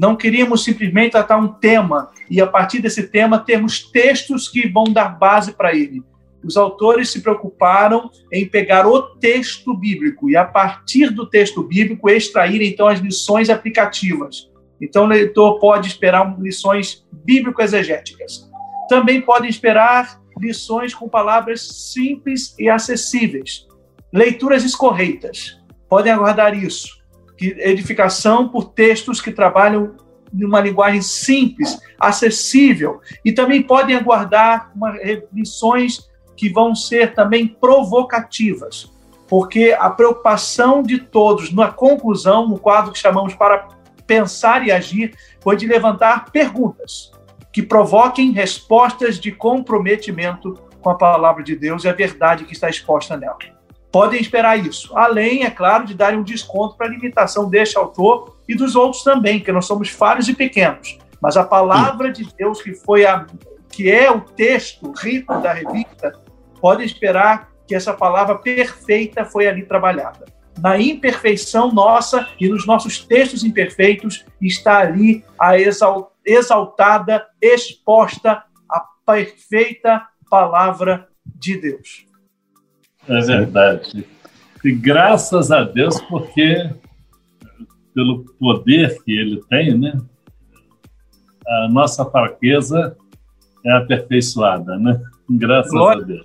Não 0.00 0.14
queríamos 0.16 0.62
simplesmente 0.62 1.12
tratar 1.12 1.38
um 1.38 1.48
tema 1.48 2.10
e, 2.30 2.40
a 2.40 2.46
partir 2.46 2.80
desse 2.80 3.08
tema, 3.08 3.38
termos 3.38 3.82
textos 3.90 4.48
que 4.48 4.68
vão 4.68 4.84
dar 4.84 5.18
base 5.18 5.52
para 5.52 5.74
ele 5.74 6.02
os 6.42 6.56
autores 6.56 7.10
se 7.10 7.20
preocuparam 7.20 8.10
em 8.32 8.46
pegar 8.46 8.86
o 8.86 9.02
texto 9.16 9.74
bíblico 9.74 10.30
e, 10.30 10.36
a 10.36 10.44
partir 10.44 11.10
do 11.10 11.26
texto 11.26 11.62
bíblico, 11.62 12.08
extrair 12.08 12.62
então 12.62 12.86
as 12.86 13.00
lições 13.00 13.50
aplicativas. 13.50 14.50
Então, 14.80 15.04
o 15.04 15.08
leitor 15.08 15.58
pode 15.58 15.88
esperar 15.88 16.38
lições 16.40 17.04
bíblico-exegéticas. 17.24 18.48
Também 18.88 19.20
pode 19.20 19.48
esperar 19.48 20.20
lições 20.40 20.94
com 20.94 21.08
palavras 21.08 21.92
simples 21.92 22.54
e 22.58 22.68
acessíveis. 22.68 23.66
Leituras 24.12 24.64
escorreitas. 24.64 25.58
Podem 25.88 26.12
aguardar 26.12 26.56
isso. 26.56 26.97
Edificação 27.40 28.48
por 28.48 28.70
textos 28.70 29.20
que 29.20 29.30
trabalham 29.30 29.96
numa 30.32 30.60
linguagem 30.60 31.00
simples, 31.00 31.78
acessível. 31.98 33.00
E 33.24 33.32
também 33.32 33.62
podem 33.62 33.96
aguardar 33.96 34.70
uma, 34.74 34.94
lições 35.32 36.08
que 36.36 36.48
vão 36.48 36.74
ser 36.74 37.14
também 37.14 37.48
provocativas, 37.48 38.92
porque 39.26 39.76
a 39.78 39.90
preocupação 39.90 40.82
de 40.82 40.98
todos 40.98 41.52
na 41.52 41.68
conclusão, 41.68 42.48
no 42.48 42.58
quadro 42.58 42.92
que 42.92 42.98
chamamos 42.98 43.34
para 43.34 43.68
pensar 44.06 44.66
e 44.66 44.70
agir, 44.70 45.14
foi 45.40 45.56
de 45.56 45.66
levantar 45.66 46.30
perguntas 46.30 47.10
que 47.52 47.62
provoquem 47.62 48.30
respostas 48.30 49.18
de 49.18 49.32
comprometimento 49.32 50.54
com 50.80 50.90
a 50.90 50.94
palavra 50.94 51.42
de 51.42 51.56
Deus 51.56 51.84
e 51.84 51.88
a 51.88 51.92
verdade 51.92 52.44
que 52.44 52.52
está 52.52 52.68
exposta 52.68 53.16
nela. 53.16 53.57
Podem 53.90 54.20
esperar 54.20 54.58
isso, 54.58 54.96
além, 54.96 55.44
é 55.44 55.50
claro, 55.50 55.86
de 55.86 55.94
darem 55.94 56.18
um 56.18 56.22
desconto 56.22 56.76
para 56.76 56.86
a 56.86 56.90
limitação 56.90 57.48
deste 57.48 57.78
autor 57.78 58.36
e 58.46 58.54
dos 58.54 58.76
outros 58.76 59.02
também, 59.02 59.40
que 59.40 59.50
nós 59.50 59.66
somos 59.66 59.88
falhos 59.88 60.28
e 60.28 60.34
pequenos. 60.34 60.98
Mas 61.20 61.36
a 61.36 61.44
palavra 61.44 62.12
de 62.12 62.28
Deus, 62.36 62.62
que 62.62 62.74
foi 62.74 63.06
a 63.06 63.26
que 63.70 63.90
é 63.90 64.10
o 64.10 64.20
texto 64.20 64.92
rico 64.92 65.38
da 65.40 65.52
revista, 65.52 66.12
pode 66.60 66.84
esperar 66.84 67.50
que 67.66 67.74
essa 67.74 67.92
palavra 67.92 68.36
perfeita 68.36 69.24
foi 69.24 69.46
ali 69.46 69.64
trabalhada. 69.64 70.26
Na 70.58 70.78
imperfeição 70.80 71.72
nossa 71.72 72.28
e 72.40 72.48
nos 72.48 72.66
nossos 72.66 72.98
textos 72.98 73.44
imperfeitos 73.44 74.24
está 74.40 74.78
ali 74.78 75.24
a 75.38 75.54
exaltada, 76.24 77.24
exposta, 77.40 78.42
a 78.68 78.84
perfeita 79.06 80.02
palavra 80.28 81.06
de 81.24 81.60
Deus. 81.60 82.07
É 83.08 83.20
verdade. 83.20 84.06
E 84.64 84.72
graças 84.72 85.50
a 85.50 85.62
Deus, 85.62 86.00
porque 86.02 86.70
pelo 87.94 88.24
poder 88.38 89.02
que 89.02 89.12
ele 89.12 89.42
tem, 89.48 89.76
né? 89.76 89.98
A 91.46 91.68
nossa 91.68 92.04
fraqueza 92.04 92.96
é 93.64 93.72
aperfeiçoada, 93.72 94.78
né? 94.78 95.00
Graças 95.30 95.72
Glória. 95.72 96.02
a 96.02 96.06
Deus. 96.06 96.22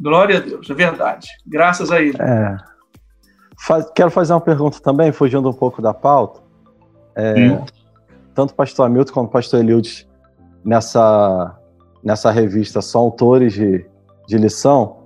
Glória 0.00 0.38
a 0.38 0.40
Deus, 0.40 0.68
é 0.68 0.74
verdade. 0.74 1.28
Graças 1.46 1.90
a 1.90 2.00
Ele. 2.00 2.16
É. 2.20 2.56
Faz, 3.58 3.90
quero 3.94 4.10
fazer 4.10 4.32
uma 4.32 4.40
pergunta 4.40 4.80
também, 4.80 5.12
fugindo 5.12 5.48
um 5.48 5.52
pouco 5.52 5.80
da 5.80 5.94
pauta. 5.94 6.40
É, 7.16 7.58
tanto 8.34 8.50
o 8.50 8.54
pastor 8.54 8.86
Hamilton 8.86 9.12
quanto 9.12 9.28
o 9.28 9.32
pastor 9.32 9.60
Eliudes 9.60 10.06
nessa, 10.64 11.56
nessa 12.02 12.30
revista 12.30 12.82
são 12.82 13.02
autores 13.02 13.52
de, 13.52 13.86
de 14.26 14.36
lição, 14.36 15.03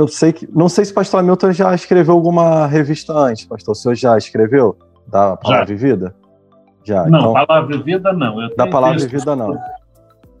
eu 0.00 0.08
sei 0.08 0.32
que. 0.32 0.48
Não 0.50 0.68
sei 0.68 0.84
se 0.84 0.92
o 0.92 0.94
pastor 0.94 1.20
Hamilton 1.20 1.52
já 1.52 1.74
escreveu 1.74 2.14
alguma 2.14 2.66
revista 2.66 3.12
antes, 3.12 3.44
pastor. 3.44 3.72
O 3.72 3.74
senhor 3.74 3.94
já 3.94 4.16
escreveu? 4.16 4.76
Da 5.06 5.36
Palavra 5.36 5.66
já. 5.66 5.74
Vida? 5.74 6.14
Já. 6.84 7.06
Não, 7.06 7.18
então, 7.18 7.32
Palavra 7.34 7.78
Vida 7.78 8.12
não. 8.12 8.48
da 8.56 8.66
Palavra 8.66 8.98
textos, 8.98 9.20
Vida 9.20 9.36
não. 9.36 9.58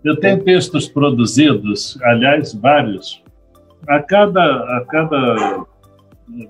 Eu 0.02 0.18
tenho 0.18 0.42
textos 0.42 0.88
produzidos, 0.88 1.98
aliás, 2.02 2.54
vários. 2.54 3.22
A 3.86 4.00
cada, 4.00 4.42
a 4.42 4.84
cada 4.88 5.66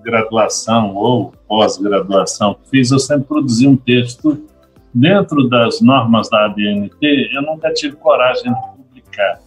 graduação 0.04 0.94
ou 0.94 1.32
pós-graduação 1.48 2.54
que 2.54 2.70
fiz, 2.70 2.90
eu 2.92 2.98
sempre 2.98 3.24
produzi 3.24 3.66
um 3.66 3.76
texto 3.76 4.46
dentro 4.94 5.48
das 5.48 5.80
normas 5.80 6.28
da 6.30 6.46
ABNT. 6.46 7.30
Eu 7.32 7.42
nunca 7.42 7.72
tive 7.72 7.96
coragem 7.96 8.52
de 8.52 8.60
publicar. 8.76 9.40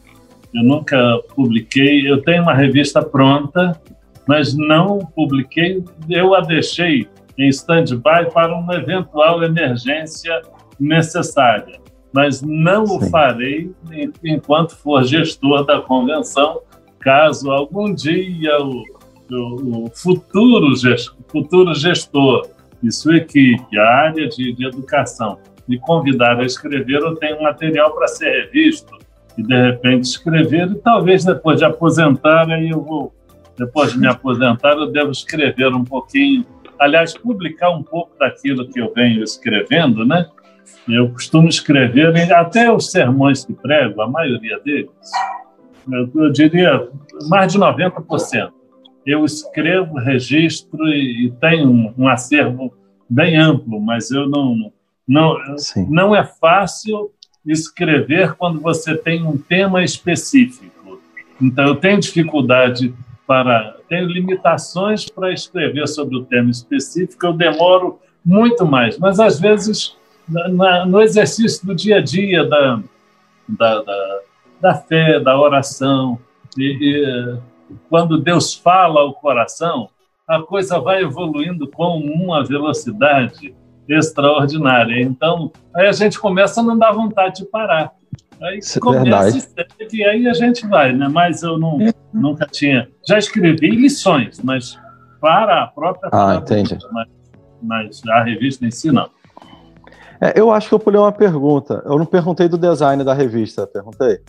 Eu 0.53 0.63
nunca 0.63 1.19
publiquei. 1.35 2.09
Eu 2.09 2.21
tenho 2.21 2.43
uma 2.43 2.53
revista 2.53 3.01
pronta, 3.01 3.79
mas 4.27 4.55
não 4.55 4.99
publiquei. 4.99 5.83
Eu 6.09 6.35
a 6.35 6.41
deixei 6.41 7.07
em 7.37 7.49
stand-by 7.49 8.31
para 8.31 8.55
uma 8.55 8.75
eventual 8.75 9.43
emergência 9.43 10.41
necessária, 10.79 11.79
mas 12.13 12.41
não 12.41 12.85
Sim. 12.85 12.97
o 12.97 13.09
farei 13.09 13.71
enquanto 14.23 14.75
for 14.75 15.03
gestor 15.03 15.65
da 15.65 15.81
convenção, 15.81 16.61
caso 16.99 17.51
algum 17.51 17.93
dia 17.93 18.57
o, 18.59 18.83
o, 19.31 19.85
o 19.85 19.89
futuro, 19.89 20.75
gestor, 20.75 21.15
futuro 21.27 21.73
gestor 21.73 22.47
e 22.83 22.91
sua 22.91 23.17
equipe, 23.17 23.77
a 23.77 23.87
área 23.87 24.27
de, 24.27 24.53
de 24.53 24.65
educação, 24.65 25.39
me 25.67 25.79
convidar 25.79 26.39
a 26.39 26.45
escrever, 26.45 27.01
eu 27.01 27.15
tenho 27.15 27.41
material 27.41 27.95
para 27.95 28.07
ser 28.07 28.45
revisto 28.45 29.02
e 29.37 29.43
de 29.43 29.55
repente 29.55 30.03
escrever 30.03 30.71
e 30.71 30.75
talvez 30.75 31.25
depois 31.25 31.59
de 31.59 31.65
aposentar 31.65 32.49
aí 32.49 32.69
eu 32.69 32.81
vou 32.81 33.13
depois 33.57 33.91
de 33.91 33.99
me 33.99 34.07
aposentar 34.07 34.73
eu 34.73 34.91
devo 34.91 35.11
escrever 35.11 35.73
um 35.73 35.83
pouquinho. 35.83 36.45
Aliás 36.79 37.15
publicar 37.15 37.69
um 37.69 37.83
pouco 37.83 38.17
daquilo 38.19 38.67
que 38.67 38.79
eu 38.79 38.91
venho 38.93 39.23
escrevendo 39.23 40.05
né? 40.05 40.27
Eu 40.87 41.09
costumo 41.09 41.47
escrever 41.47 42.33
até 42.33 42.71
os 42.71 42.91
sermões 42.91 43.45
que 43.45 43.53
prego 43.53 44.01
a 44.01 44.07
maioria 44.07 44.59
deles. 44.59 44.89
Eu, 45.89 46.09
eu 46.15 46.31
diria 46.31 46.89
mais 47.29 47.51
de 47.51 47.59
90% 47.59 48.51
eu 49.05 49.25
escrevo 49.25 49.97
registro 49.97 50.87
e, 50.87 51.27
e 51.27 51.31
tenho 51.31 51.69
um, 51.69 51.93
um 51.97 52.07
acervo 52.07 52.73
bem 53.09 53.35
amplo 53.37 53.79
mas 53.79 54.11
eu 54.11 54.27
não 54.27 54.71
não, 55.05 55.35
não 55.89 56.15
é 56.15 56.23
fácil 56.23 57.11
escrever 57.45 58.33
quando 58.33 58.59
você 58.59 58.95
tem 58.95 59.25
um 59.25 59.37
tema 59.37 59.83
específico. 59.83 61.01
Então, 61.41 61.65
eu 61.65 61.75
tenho 61.75 61.99
dificuldade 61.99 62.93
para. 63.27 63.77
Tenho 63.89 64.07
limitações 64.07 65.09
para 65.09 65.31
escrever 65.31 65.87
sobre 65.87 66.17
o 66.17 66.23
tema 66.23 66.49
específico, 66.49 67.25
eu 67.25 67.33
demoro 67.33 67.99
muito 68.25 68.65
mais, 68.65 68.97
mas 68.97 69.19
às 69.19 69.39
vezes, 69.39 69.95
na, 70.27 70.85
no 70.85 71.01
exercício 71.01 71.65
do 71.67 71.75
dia 71.75 71.97
a 71.97 72.01
dia 72.01 72.45
da, 72.45 72.79
da, 73.47 73.81
da, 73.81 74.19
da 74.61 74.75
fé, 74.75 75.19
da 75.19 75.37
oração, 75.39 76.17
e, 76.57 76.77
e, 76.81 77.37
quando 77.89 78.17
Deus 78.17 78.53
fala 78.53 79.01
ao 79.01 79.13
coração, 79.13 79.89
a 80.27 80.41
coisa 80.41 80.79
vai 80.79 81.01
evoluindo 81.01 81.67
com 81.67 81.97
uma 81.97 82.43
velocidade 82.45 83.53
extraordinária. 83.87 85.01
Então, 85.01 85.51
aí 85.75 85.87
a 85.87 85.91
gente 85.91 86.19
começa 86.19 86.61
a 86.61 86.63
não 86.63 86.77
dar 86.77 86.91
vontade 86.91 87.37
de 87.37 87.45
parar. 87.45 87.91
Aí 88.41 88.57
Isso 88.57 88.77
é 88.77 88.81
começa 88.81 89.37
é 89.57 89.65
e 89.93 90.03
aí 90.03 90.27
a 90.27 90.33
gente 90.33 90.67
vai, 90.67 90.91
né? 90.91 91.07
Mas 91.07 91.43
eu 91.43 91.57
não, 91.57 91.77
nunca 92.13 92.45
tinha. 92.45 92.89
Já 93.07 93.17
escrevi 93.17 93.69
lições, 93.69 94.41
mas 94.43 94.77
para 95.21 95.63
a 95.63 95.67
própria. 95.67 96.09
Ah, 96.11 96.35
entendi. 96.35 96.77
Mas, 96.91 97.07
mas, 97.61 98.01
a 98.09 98.23
revista 98.23 98.65
em 98.65 98.71
si, 98.71 98.91
não. 98.91 99.09
É, 100.19 100.39
eu 100.39 100.51
acho 100.51 100.67
que 100.67 100.75
eu 100.75 100.79
pulei 100.79 100.99
uma 100.99 101.11
pergunta. 101.11 101.81
Eu 101.85 101.97
não 101.97 102.05
perguntei 102.05 102.47
do 102.49 102.57
design 102.57 103.03
da 103.03 103.13
revista, 103.13 103.65
perguntei? 103.65 104.19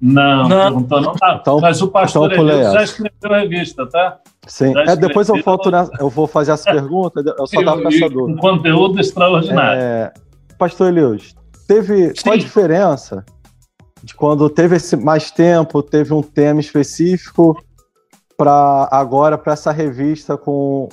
Não, 0.00 0.48
não, 0.48 0.62
perguntou 0.64 1.00
não. 1.00 1.14
Ah, 1.22 1.38
então, 1.40 1.60
mas 1.60 1.80
o 1.80 1.88
pastor 1.88 2.32
então 2.32 2.46
já 2.46 2.82
escreveu 2.82 3.32
a 3.32 3.38
revista, 3.38 3.86
tá? 3.86 4.18
Sim, 4.46 4.72
é, 4.76 4.94
depois 4.94 5.28
eu 5.28 5.42
volto 5.42 5.70
nessa, 5.70 5.90
eu 5.98 6.08
vou 6.08 6.26
fazer 6.26 6.52
essa 6.52 6.70
pergunta, 6.70 7.20
eu 7.38 7.46
só 7.46 7.60
dava 7.64 7.82
essa 7.88 8.08
dúvida. 8.08 8.38
Um 8.38 8.40
conteúdo 8.40 9.00
extraordinário. 9.00 9.80
É, 9.80 10.12
Pastor 10.56 10.88
Elius, 10.88 11.34
teve 11.66 12.08
Sim. 12.08 12.22
qual 12.22 12.34
a 12.34 12.38
diferença 12.38 13.24
de 14.02 14.14
quando 14.14 14.48
teve 14.48 14.76
esse 14.76 14.96
mais 14.96 15.30
tempo, 15.30 15.82
teve 15.82 16.14
um 16.14 16.22
tema 16.22 16.60
específico 16.60 17.60
para 18.36 18.88
agora 18.92 19.36
para 19.36 19.54
essa 19.54 19.72
revista 19.72 20.36
com 20.36 20.88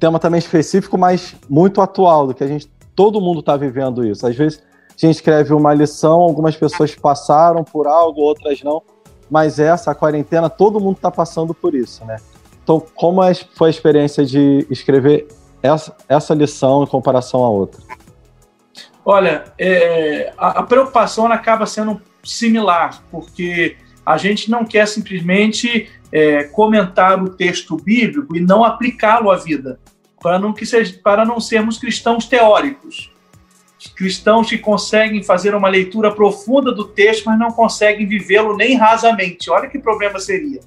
tema 0.00 0.18
também 0.18 0.38
específico, 0.38 0.98
mas 0.98 1.36
muito 1.48 1.80
atual 1.80 2.26
do 2.26 2.34
que 2.34 2.42
a 2.42 2.48
gente 2.48 2.66
todo 2.96 3.20
mundo 3.20 3.40
está 3.40 3.56
vivendo 3.56 4.04
isso. 4.04 4.26
Às 4.26 4.34
vezes 4.34 4.62
a 4.88 5.06
gente 5.06 5.16
escreve 5.16 5.54
uma 5.54 5.72
lição, 5.72 6.20
algumas 6.20 6.56
pessoas 6.56 6.94
passaram 6.94 7.62
por 7.62 7.86
algo, 7.86 8.20
outras 8.20 8.62
não, 8.62 8.82
mas 9.30 9.58
essa 9.58 9.92
a 9.92 9.94
quarentena 9.94 10.50
todo 10.50 10.80
mundo 10.80 10.96
está 10.96 11.10
passando 11.10 11.54
por 11.54 11.74
isso, 11.74 12.04
né? 12.04 12.16
Então, 12.70 12.86
como 12.94 13.20
é, 13.20 13.34
foi 13.34 13.66
a 13.66 13.70
experiência 13.70 14.24
de 14.24 14.64
escrever 14.70 15.26
essa, 15.60 15.96
essa 16.08 16.32
lição 16.34 16.84
em 16.84 16.86
comparação 16.86 17.42
à 17.42 17.50
outra? 17.50 17.82
Olha, 19.04 19.52
é, 19.58 20.32
a, 20.38 20.60
a, 20.60 20.62
preocupação 20.62 21.26
acaba 21.32 21.66
sendo 21.66 22.00
similar, 22.22 23.02
porque 23.10 23.76
a 24.06 24.16
gente 24.16 24.48
não 24.48 24.64
quer 24.64 24.86
simplesmente 24.86 25.90
é, 26.12 26.44
comentar 26.44 27.20
o 27.20 27.30
texto 27.30 27.76
bíblico 27.76 28.36
e 28.36 28.40
não 28.40 28.62
aplicá-lo 28.64 29.32
à 29.32 29.36
vida, 29.36 29.80
para 30.22 30.38
não, 30.38 30.52
que 30.52 30.64
seja, 30.64 30.96
para 31.02 31.24
não 31.24 31.40
sermos 31.40 31.76
cristãos 31.76 32.26
teóricos. 32.26 33.12
Cristãos 33.96 34.48
que 34.48 34.58
conseguem 34.58 35.24
fazer 35.24 35.56
uma 35.56 35.68
leitura 35.68 36.14
profunda 36.14 36.70
do 36.70 36.84
texto, 36.84 37.24
mas 37.24 37.36
não 37.36 37.50
conseguem 37.50 38.06
vivê-lo 38.06 38.56
nem 38.56 38.76
rasamente. 38.76 39.50
Olha 39.50 39.68
que 39.68 39.78
problema 39.80 40.20
seria. 40.20 40.60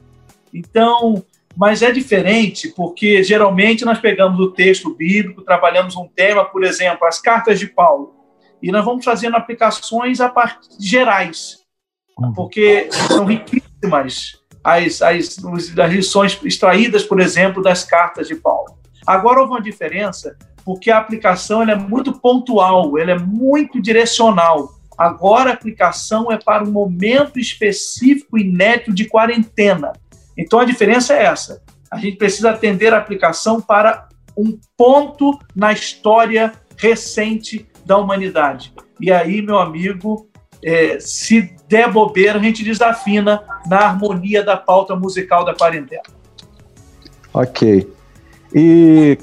Então, 0.54 1.24
mas 1.56 1.82
é 1.82 1.92
diferente 1.92 2.70
porque 2.76 3.24
geralmente 3.24 3.86
nós 3.86 4.00
pegamos 4.00 4.40
o 4.40 4.52
texto 4.52 4.94
bíblico, 4.94 5.44
trabalhamos 5.44 5.96
um 5.96 6.08
tema, 6.08 6.44
por 6.46 6.64
exemplo, 6.64 7.06
as 7.06 7.22
cartas 7.22 7.60
de 7.60 7.68
Paulo, 7.68 8.14
e 8.62 8.72
nós 8.72 8.84
vamos 8.84 9.04
fazendo 9.04 9.36
aplicações 9.36 10.22
a 10.22 10.30
parte 10.30 10.70
gerais, 10.80 11.60
uhum. 12.18 12.34
porque 12.34 12.90
são 12.92 13.26
riquíssimas 13.26 14.42
as, 14.64 15.02
as, 15.02 15.38
as 15.44 15.92
lições 15.92 16.40
extraídas, 16.44 17.04
por 17.04 17.20
exemplo, 17.20 17.62
das 17.62 17.84
cartas 17.84 18.28
de 18.28 18.36
Paulo. 18.36 18.78
Agora 19.06 19.42
houve 19.42 19.52
uma 19.52 19.62
diferença 19.62 20.38
porque 20.64 20.90
a 20.90 20.98
aplicação 20.98 21.62
é 21.64 21.76
muito 21.76 22.14
pontual, 22.14 22.98
ela 22.98 23.12
é 23.12 23.20
muito 23.20 23.82
direcional. 23.82 24.70
Agora 24.98 25.50
a 25.50 25.54
aplicação 25.54 26.32
é 26.32 26.38
para 26.38 26.64
um 26.64 26.72
momento 26.72 27.40
específico 27.40 28.38
inédito 28.38 28.94
de 28.94 29.06
quarentena. 29.06 29.92
Então 30.38 30.60
a 30.60 30.66
diferença 30.66 31.14
é 31.14 31.24
essa. 31.24 31.62
A 31.92 31.98
gente 31.98 32.18
precisa 32.18 32.52
atender 32.52 32.94
a 32.94 32.98
aplicação 32.98 33.62
para 33.62 34.08
um 34.36 34.60
ponto 34.76 35.38
na 35.56 35.72
história 35.72 36.52
recente 36.78 37.68
da 37.86 37.98
humanidade. 37.98 38.74
E 39.00 39.12
aí, 39.12 39.42
meu 39.42 39.60
amigo, 39.60 40.28
é, 40.64 41.00
se 41.00 41.56
der 41.68 41.92
bobeira, 41.92 42.40
a 42.40 42.42
gente 42.42 42.64
desafina 42.64 43.44
na 43.68 43.80
harmonia 43.80 44.44
da 44.44 44.58
pauta 44.58 44.96
musical 44.96 45.44
da 45.46 45.54
quarentena. 45.54 46.04
Ok. 47.34 47.92
E 48.54 49.18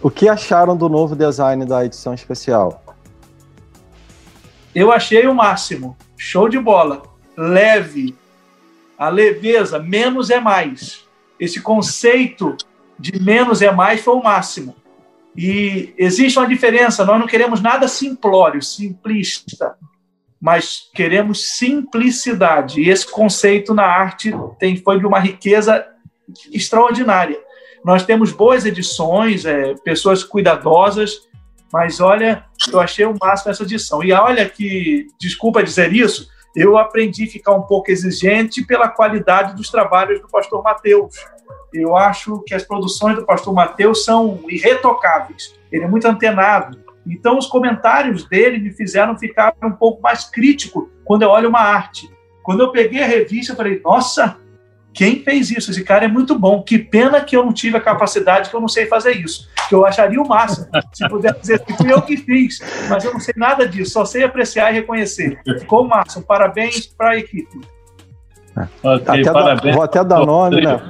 o 0.00 0.10
que 0.10 0.28
acharam 0.28 0.76
do 0.76 0.88
novo 0.88 1.16
design 1.16 1.64
da 1.64 1.84
edição 1.84 2.14
especial? 2.14 2.82
Eu 4.74 4.92
achei 4.92 5.26
o 5.26 5.34
máximo. 5.34 5.96
Show 6.16 6.48
de 6.48 6.58
bola. 6.58 7.02
Leve, 7.36 8.16
a 8.98 9.08
leveza, 9.08 9.78
menos 9.78 10.28
é 10.28 10.40
mais. 10.40 11.06
Esse 11.38 11.60
conceito 11.60 12.56
de 12.98 13.22
menos 13.22 13.62
é 13.62 13.70
mais 13.70 14.00
foi 14.00 14.14
o 14.14 14.22
máximo. 14.22 14.74
E 15.36 15.94
existe 15.96 16.36
uma 16.36 16.48
diferença, 16.48 17.04
nós 17.04 17.20
não 17.20 17.26
queremos 17.28 17.60
nada 17.60 17.86
simplório, 17.86 18.60
simplista, 18.60 19.76
mas 20.40 20.90
queremos 20.92 21.56
simplicidade. 21.56 22.80
E 22.80 22.90
esse 22.90 23.08
conceito 23.08 23.72
na 23.72 23.84
arte 23.84 24.32
tem, 24.58 24.76
foi 24.76 24.98
de 24.98 25.06
uma 25.06 25.20
riqueza 25.20 25.86
extraordinária. 26.52 27.38
Nós 27.84 28.04
temos 28.04 28.32
boas 28.32 28.66
edições, 28.66 29.44
é, 29.44 29.74
pessoas 29.84 30.24
cuidadosas, 30.24 31.20
mas 31.72 32.00
olha, 32.00 32.44
eu 32.72 32.80
achei 32.80 33.04
o 33.04 33.16
máximo 33.20 33.52
essa 33.52 33.62
edição. 33.62 34.02
E 34.02 34.12
olha 34.12 34.48
que, 34.48 35.06
desculpa 35.20 35.62
dizer 35.62 35.92
isso, 35.92 36.28
eu 36.54 36.76
aprendi 36.76 37.24
a 37.24 37.30
ficar 37.30 37.52
um 37.52 37.62
pouco 37.62 37.90
exigente 37.90 38.64
pela 38.64 38.88
qualidade 38.88 39.54
dos 39.54 39.70
trabalhos 39.70 40.20
do 40.20 40.28
pastor 40.28 40.62
Mateus. 40.62 41.14
Eu 41.72 41.96
acho 41.96 42.42
que 42.46 42.54
as 42.54 42.62
produções 42.62 43.16
do 43.16 43.24
pastor 43.24 43.54
Mateus 43.54 44.04
são 44.04 44.40
irretocáveis. 44.48 45.54
Ele 45.70 45.84
é 45.84 45.88
muito 45.88 46.06
antenado 46.06 46.82
Então, 47.06 47.38
os 47.38 47.46
comentários 47.46 48.24
dele 48.24 48.58
me 48.58 48.72
fizeram 48.72 49.16
ficar 49.16 49.54
um 49.62 49.72
pouco 49.72 50.02
mais 50.02 50.24
crítico 50.24 50.90
quando 51.04 51.22
eu 51.22 51.30
olho 51.30 51.48
uma 51.48 51.60
arte. 51.60 52.10
Quando 52.42 52.62
eu 52.62 52.72
peguei 52.72 53.02
a 53.02 53.06
revista, 53.06 53.52
eu 53.52 53.56
falei, 53.56 53.80
nossa, 53.84 54.38
quem 54.92 55.22
fez 55.22 55.50
isso? 55.50 55.70
Esse 55.70 55.84
cara 55.84 56.04
é 56.04 56.08
muito 56.08 56.38
bom. 56.38 56.62
Que 56.62 56.78
pena 56.78 57.20
que 57.20 57.36
eu 57.36 57.44
não 57.44 57.52
tive 57.52 57.76
a 57.76 57.80
capacidade, 57.80 58.50
que 58.50 58.56
eu 58.56 58.60
não 58.60 58.68
sei 58.68 58.86
fazer 58.86 59.12
isso. 59.12 59.48
Que 59.68 59.74
eu 59.74 59.86
acharia 59.86 60.20
o 60.20 60.26
máximo 60.26 60.66
se 60.92 61.08
pudesse 61.08 61.40
dizer 61.40 61.64
que 61.64 61.74
fui 61.74 61.92
eu 61.92 62.02
que 62.02 62.16
fiz, 62.16 62.58
mas 62.88 63.04
eu 63.04 63.12
não 63.12 63.20
sei 63.20 63.34
nada 63.36 63.68
disso, 63.68 63.92
só 63.92 64.04
sei 64.04 64.24
apreciar 64.24 64.70
e 64.70 64.74
reconhecer. 64.74 65.40
Ficou 65.58 65.84
o 65.84 65.88
máximo. 65.88 66.24
Parabéns 66.24 66.86
para 66.86 67.10
a 67.10 67.16
equipe. 67.16 67.60
Okay, 68.82 69.20
até 69.20 69.32
parabéns. 69.32 69.74
vou 69.74 69.84
até 69.84 70.02
dar 70.02 70.26
nome, 70.26 70.62
né? 70.62 70.80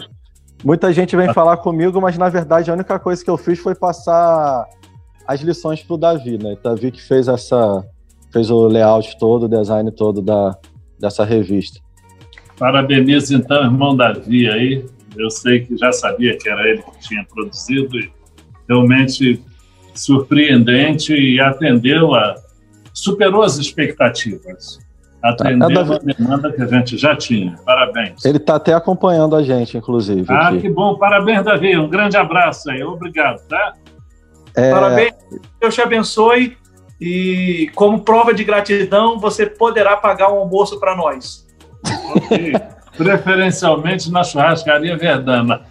Muita 0.64 0.92
gente 0.92 1.14
vem 1.14 1.32
falar 1.32 1.58
comigo, 1.58 2.00
mas 2.00 2.16
na 2.16 2.28
verdade 2.28 2.70
a 2.70 2.74
única 2.74 2.98
coisa 2.98 3.22
que 3.22 3.30
eu 3.30 3.36
fiz 3.36 3.58
foi 3.58 3.74
passar 3.74 4.66
as 5.26 5.40
lições 5.40 5.82
para 5.82 5.94
o 5.94 5.98
Davi, 5.98 6.42
né? 6.42 6.56
Davi 6.62 6.90
que 6.90 7.02
fez 7.02 7.28
essa, 7.28 7.84
fez 8.32 8.50
o 8.50 8.66
layout 8.66 9.18
todo, 9.18 9.44
o 9.44 9.48
design 9.48 9.90
todo 9.92 10.22
da, 10.22 10.56
dessa 10.98 11.24
revista. 11.24 11.80
Parabenizo 12.58 13.36
então, 13.36 13.62
irmão 13.62 13.96
Davi 13.96 14.48
aí. 14.48 14.84
Eu 15.16 15.30
sei 15.30 15.60
que 15.60 15.76
já 15.76 15.92
sabia 15.92 16.36
que 16.36 16.48
era 16.48 16.68
ele 16.68 16.82
que 16.82 17.08
tinha 17.08 17.24
produzido 17.24 17.98
e 17.98 18.10
realmente 18.68 19.42
surpreendente 19.94 21.12
e 21.12 21.40
atendeu 21.40 22.14
a 22.14 22.34
superou 22.92 23.42
as 23.42 23.56
expectativas. 23.58 24.78
Atendeu 25.22 25.70
é, 25.70 25.96
a 25.96 25.98
demanda 25.98 26.52
que 26.52 26.62
a 26.62 26.66
gente 26.66 26.96
já 26.96 27.16
tinha. 27.16 27.56
Parabéns. 27.64 28.24
Ele 28.24 28.36
está 28.36 28.54
até 28.54 28.72
acompanhando 28.72 29.34
a 29.34 29.42
gente, 29.42 29.76
inclusive. 29.76 30.24
Ah, 30.28 30.48
aqui. 30.48 30.60
que 30.60 30.68
bom. 30.68 30.96
Parabéns, 30.96 31.44
Davi. 31.44 31.76
Um 31.76 31.88
grande 31.88 32.16
abraço 32.16 32.70
aí. 32.70 32.82
Obrigado, 32.82 33.40
tá? 33.48 33.74
É... 34.54 34.70
Parabéns. 34.70 35.14
Deus 35.60 35.74
te 35.74 35.80
abençoe. 35.80 36.56
E 37.00 37.70
como 37.74 38.00
prova 38.00 38.32
de 38.32 38.44
gratidão, 38.44 39.18
você 39.18 39.46
poderá 39.46 39.96
pagar 39.96 40.32
um 40.32 40.38
almoço 40.38 40.78
para 40.78 40.96
nós. 40.96 41.47
Okay. 42.16 42.52
Preferencialmente 42.96 44.10
na 44.10 44.24
churrascaria 44.24 44.96
Verdana. 44.96 45.62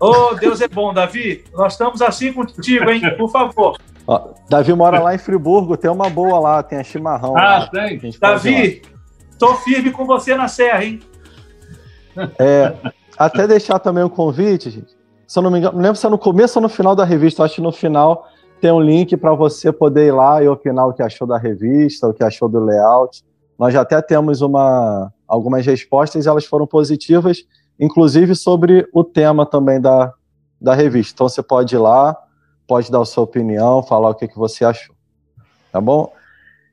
Oh, 0.00 0.34
Deus 0.34 0.60
é 0.60 0.68
bom, 0.68 0.92
Davi. 0.92 1.44
Nós 1.54 1.72
estamos 1.72 2.02
assim 2.02 2.32
contigo, 2.32 2.90
hein? 2.90 3.00
Por 3.16 3.30
favor. 3.30 3.78
Ó, 4.06 4.34
Davi 4.48 4.72
mora 4.74 5.00
lá 5.00 5.14
em 5.14 5.18
Friburgo, 5.18 5.76
tem 5.76 5.90
uma 5.90 6.10
boa 6.10 6.38
lá, 6.38 6.62
tem 6.62 6.78
a 6.78 6.84
chimarrão. 6.84 7.36
Ah, 7.36 7.58
lá, 7.58 7.66
tem. 7.68 7.98
Davi, 8.20 8.82
tô 9.38 9.54
firme 9.56 9.90
com 9.90 10.04
você 10.04 10.34
na 10.34 10.48
serra, 10.48 10.84
hein? 10.84 11.00
É, 12.38 12.72
até 13.18 13.46
deixar 13.46 13.78
também 13.78 14.02
o 14.02 14.06
um 14.06 14.10
convite, 14.10 14.70
gente. 14.70 14.96
Se 15.26 15.38
eu 15.38 15.42
não 15.42 15.50
me 15.50 15.58
engano, 15.58 15.74
não 15.74 15.82
lembro 15.82 15.96
se 15.96 16.06
é 16.06 16.10
no 16.10 16.18
começo 16.18 16.58
ou 16.58 16.62
no 16.62 16.68
final 16.68 16.94
da 16.94 17.04
revista, 17.04 17.42
acho 17.42 17.56
que 17.56 17.60
no 17.60 17.72
final 17.72 18.28
tem 18.60 18.70
um 18.70 18.80
link 18.80 19.16
para 19.16 19.34
você 19.34 19.72
poder 19.72 20.06
ir 20.06 20.12
lá 20.12 20.42
e 20.42 20.48
opinar 20.48 20.86
o 20.86 20.92
que 20.92 21.02
achou 21.02 21.26
da 21.26 21.36
revista, 21.36 22.06
o 22.06 22.14
que 22.14 22.22
achou 22.22 22.48
do 22.48 22.60
layout. 22.60 23.24
Nós 23.58 23.74
já 23.74 23.80
até 23.80 24.00
temos 24.00 24.40
uma, 24.40 25.12
algumas 25.26 25.64
respostas 25.64 26.26
elas 26.26 26.44
foram 26.44 26.66
positivas, 26.66 27.44
inclusive 27.78 28.34
sobre 28.34 28.88
o 28.92 29.04
tema 29.04 29.44
também 29.44 29.80
da, 29.80 30.12
da 30.60 30.74
revista. 30.74 31.14
Então 31.14 31.28
você 31.28 31.42
pode 31.42 31.74
ir 31.74 31.78
lá, 31.78 32.16
pode 32.66 32.90
dar 32.90 33.00
a 33.00 33.04
sua 33.04 33.24
opinião, 33.24 33.82
falar 33.82 34.10
o 34.10 34.14
que, 34.14 34.28
que 34.28 34.38
você 34.38 34.64
achou. 34.64 34.94
Tá 35.72 35.80
bom? 35.80 36.12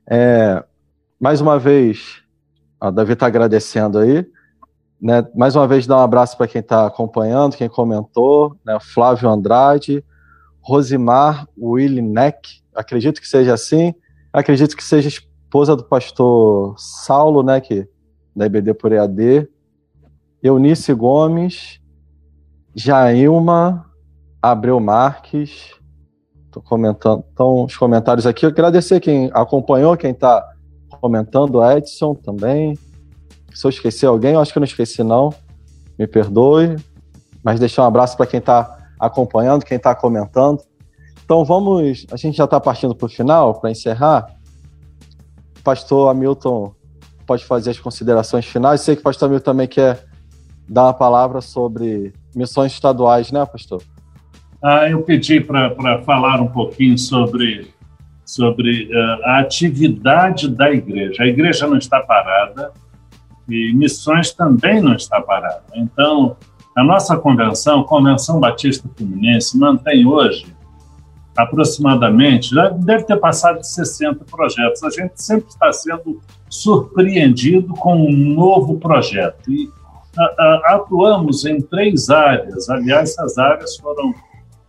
É, 0.08 0.64
mais 1.20 1.42
uma 1.42 1.58
vez, 1.58 2.22
a 2.80 2.90
Davi 2.90 3.14
está 3.14 3.28
agradecendo 3.28 4.00
aí. 4.00 4.26
Né? 5.02 5.26
Mais 5.36 5.56
uma 5.56 5.68
vez, 5.68 5.86
dar 5.86 5.98
um 5.98 6.02
abraço 6.02 6.38
para 6.38 6.48
quem 6.48 6.62
está 6.62 6.86
acompanhando, 6.86 7.58
quem 7.58 7.68
comentou, 7.68 8.56
né? 8.66 8.78
Flávio 8.80 9.30
Andrade, 9.30 10.04
Rosimar 10.62 11.46
Neck, 11.58 12.62
acredito 12.74 13.20
que 13.20 13.28
seja 13.28 13.54
assim, 13.54 13.94
acredito 14.32 14.78
que 14.78 14.84
seja 14.84 15.10
esposa 15.10 15.76
do 15.76 15.84
pastor 15.84 16.74
Saulo, 16.78 17.44
né, 17.44 17.60
que, 17.60 17.88
da 18.36 18.46
IBD 18.46 18.74
por 18.74 18.92
EAD, 18.92 19.48
Eunice 20.42 20.94
Gomes, 20.94 21.80
Jailma, 22.76 23.86
Abreu 24.42 24.80
Marques, 24.80 25.74
Tô 26.54 26.62
comentando. 26.62 27.26
Então, 27.34 27.64
os 27.64 27.76
comentários 27.76 28.28
aqui. 28.28 28.46
Agradecer 28.46 29.00
quem 29.00 29.32
acompanhou, 29.34 29.98
quem 29.98 30.12
está 30.12 30.48
comentando, 31.02 31.60
Edson 31.64 32.14
também. 32.14 32.78
Se 33.52 33.66
eu 33.66 33.70
esqueci 33.70 34.06
alguém, 34.06 34.36
eu 34.36 34.40
acho 34.40 34.54
que 34.54 34.60
eu 34.60 34.62
não 34.62 34.68
esqueci, 34.68 35.04
não. 35.04 35.34
Me 35.98 36.06
perdoe. 36.06 36.76
Mas 37.44 37.60
deixar 37.60 37.82
um 37.82 37.88
abraço 37.88 38.16
para 38.16 38.28
quem 38.28 38.38
está 38.38 38.78
acompanhando, 39.00 39.66
quem 39.66 39.78
está 39.78 39.96
comentando. 39.96 40.62
Então 41.26 41.44
vamos. 41.44 42.06
A 42.12 42.18
gente 42.18 42.38
já 42.38 42.46
está 42.46 42.60
partindo 42.60 42.94
para 42.94 43.08
o 43.08 43.10
final, 43.10 43.60
para 43.60 43.72
encerrar. 43.72 44.28
Pastor 45.64 46.12
Hamilton 46.12 46.72
pode 47.26 47.46
fazer 47.46 47.72
as 47.72 47.80
considerações 47.80 48.46
finais. 48.46 48.82
Sei 48.82 48.96
que 48.96 49.02
o 49.02 49.04
pastor 49.04 49.28
Hamilton 49.28 49.46
também 49.46 49.68
quer 49.68 50.06
dar 50.68 50.84
uma 50.84 50.94
palavra 50.94 51.42
sobre 51.42 52.14
missões 52.36 52.72
estaduais, 52.72 53.32
né, 53.32 53.46
pastor? 53.46 53.82
Ah, 54.62 54.90
eu 54.90 55.02
pedi 55.04 55.42
para 55.42 56.02
falar 56.04 56.40
um 56.42 56.48
pouquinho 56.48 56.98
sobre, 56.98 57.74
sobre 58.26 58.86
uh, 58.86 59.26
a 59.26 59.40
atividade 59.40 60.48
da 60.48 60.72
igreja. 60.72 61.24
A 61.24 61.28
igreja 61.28 61.68
não 61.68 61.78
está 61.78 62.00
parada 62.00 62.72
e 63.50 63.74
missões 63.74 64.32
também 64.32 64.82
não 64.82 64.96
está 64.96 65.22
parada. 65.22 65.64
Então, 65.76 66.38
a 66.76 66.84
nossa 66.84 67.18
convenção, 67.18 67.84
Convenção 67.84 68.40
Batista 68.40 68.90
Fluminense, 68.96 69.58
mantém 69.58 70.06
hoje 70.08 70.46
aproximadamente, 71.36 72.54
já 72.54 72.70
deve 72.70 73.06
ter 73.06 73.18
passado 73.18 73.60
de 73.60 73.68
60 73.68 74.26
projetos. 74.26 74.84
A 74.84 74.90
gente 74.90 75.14
sempre 75.16 75.50
está 75.50 75.72
sendo 75.72 76.22
surpreendido 76.50 77.74
com 77.74 77.96
um 77.96 78.12
novo 78.12 78.78
projeto. 78.80 79.52
E 79.52 79.70
a, 80.18 80.24
a, 80.24 80.76
atuamos 80.76 81.46
em 81.46 81.60
três 81.60 82.10
áreas. 82.10 82.70
Aliás, 82.70 83.12
essas 83.12 83.38
áreas 83.38 83.78
foram 83.78 84.14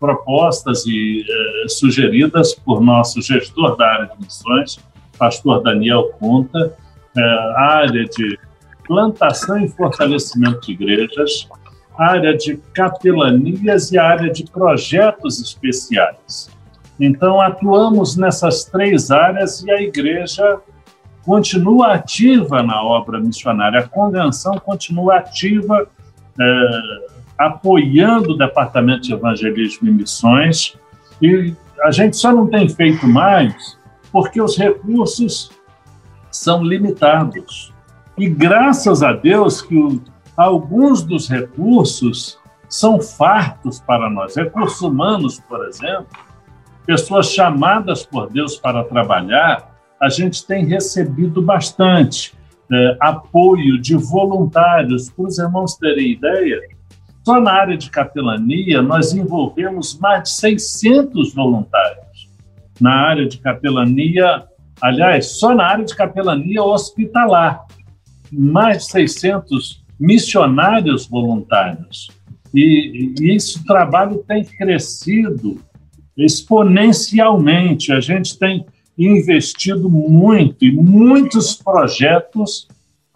propostas 0.01 0.85
e 0.87 1.23
eh, 1.23 1.69
sugeridas 1.69 2.55
por 2.55 2.81
nosso 2.81 3.23
gestor 3.23 3.77
da 3.77 3.87
área 3.87 4.07
de 4.09 4.25
missões, 4.25 4.79
pastor 5.19 5.63
Daniel 5.63 6.11
Conta, 6.19 6.77
eh, 7.17 7.53
área 7.57 8.05
de 8.05 8.39
plantação 8.87 9.65
e 9.65 9.69
fortalecimento 9.69 10.61
de 10.61 10.73
igrejas, 10.73 11.49
área 11.97 12.37
de 12.37 12.57
capelanias 12.73 13.93
e 13.93 13.99
área 13.99 14.31
de 14.31 14.45
projetos 14.45 15.41
especiais. 15.41 16.51
Então, 16.99 17.41
atuamos 17.41 18.17
nessas 18.17 18.65
três 18.65 19.11
áreas 19.11 19.63
e 19.63 19.71
a 19.71 19.81
igreja 19.83 20.61
continua 21.25 21.95
ativa 21.95 22.63
na 22.63 22.83
obra 22.83 23.19
missionária, 23.19 23.81
a 23.81 23.89
convenção 23.89 24.59
continua 24.59 25.17
ativa 25.17 25.89
eh, 26.39 27.07
apoiando 27.39 28.33
o 28.33 28.37
Departamento 28.37 29.03
de 29.03 29.15
Evangelismo 29.15 29.89
e 29.89 29.93
Missões, 29.93 30.77
e 31.21 31.55
a 31.83 31.91
gente 31.91 32.17
só 32.17 32.33
não 32.33 32.47
tem 32.47 32.69
feito 32.69 33.07
mais 33.07 33.79
porque 34.13 34.41
os 34.41 34.57
recursos 34.57 35.51
são 36.31 36.63
limitados. 36.63 37.73
E 38.17 38.29
graças 38.29 39.03
a 39.03 39.13
Deus 39.13 39.61
que 39.61 39.77
o, 39.77 40.01
alguns 40.37 41.03
dos 41.03 41.29
recursos 41.29 42.39
são 42.69 43.01
fartos 43.01 43.81
para 43.81 44.11
nós. 44.11 44.37
Recursos 44.37 44.81
humanos, 44.81 45.41
por 45.41 45.67
exemplo, 45.67 46.07
pessoas 46.87 47.31
chamadas 47.31 48.05
por 48.05 48.31
Deus 48.31 48.57
para 48.57 48.85
trabalhar, 48.85 49.75
a 50.01 50.09
gente 50.09 50.47
tem 50.47 50.67
recebido 50.67 51.41
bastante 51.41 52.35
é, 52.73 52.97
apoio 53.01 53.81
de 53.81 53.95
voluntários. 53.95 55.09
Para 55.11 55.25
os 55.27 55.39
irmãos 55.39 55.77
terem 55.77 56.13
ideia, 56.13 56.61
só 57.25 57.41
na 57.41 57.53
área 57.53 57.77
de 57.77 57.91
capelania, 57.91 58.83
nós 58.83 59.15
envolvemos 59.15 59.99
mais 59.99 60.25
de 60.25 60.31
600 60.31 61.35
voluntários. 61.35 62.31
Na 62.81 62.93
área 63.09 63.27
de 63.27 63.39
capelania, 63.39 64.45
aliás, 64.81 65.39
só 65.39 65.55
na 65.55 65.65
área 65.65 65.85
de 65.85 65.95
capelania 65.95 66.63
hospitalar, 66.63 67.65
mais 68.31 68.79
de 68.79 68.91
600 68.91 69.84
missionários 69.99 71.07
voluntários. 71.07 72.09
E, 72.53 73.15
e 73.21 73.35
esse 73.35 73.65
trabalho 73.65 74.25
tem 74.27 74.45
crescido 74.45 75.61
exponencialmente. 76.17 77.93
A 77.93 78.01
gente 78.01 78.39
tem 78.39 78.65
investido 78.97 79.91
muito 79.91 80.65
e 80.65 80.71
muitos 80.71 81.55
projetos 81.55 82.69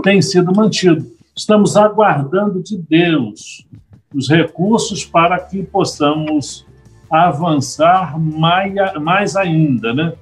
têm 0.03 0.21
sido 0.21 0.53
mantidos. 0.53 1.07
Estamos 1.37 1.77
aguardando 1.77 2.63
de 2.63 2.77
Deus 2.77 3.65
os 4.13 4.29
recursos 4.29 5.05
para 5.05 5.39
que 5.39 5.63
possamos 5.63 6.67
avançar 7.11 8.19
mais, 8.19 8.75
mais 9.01 9.37
ainda. 9.37 9.95
Né? 9.95 10.13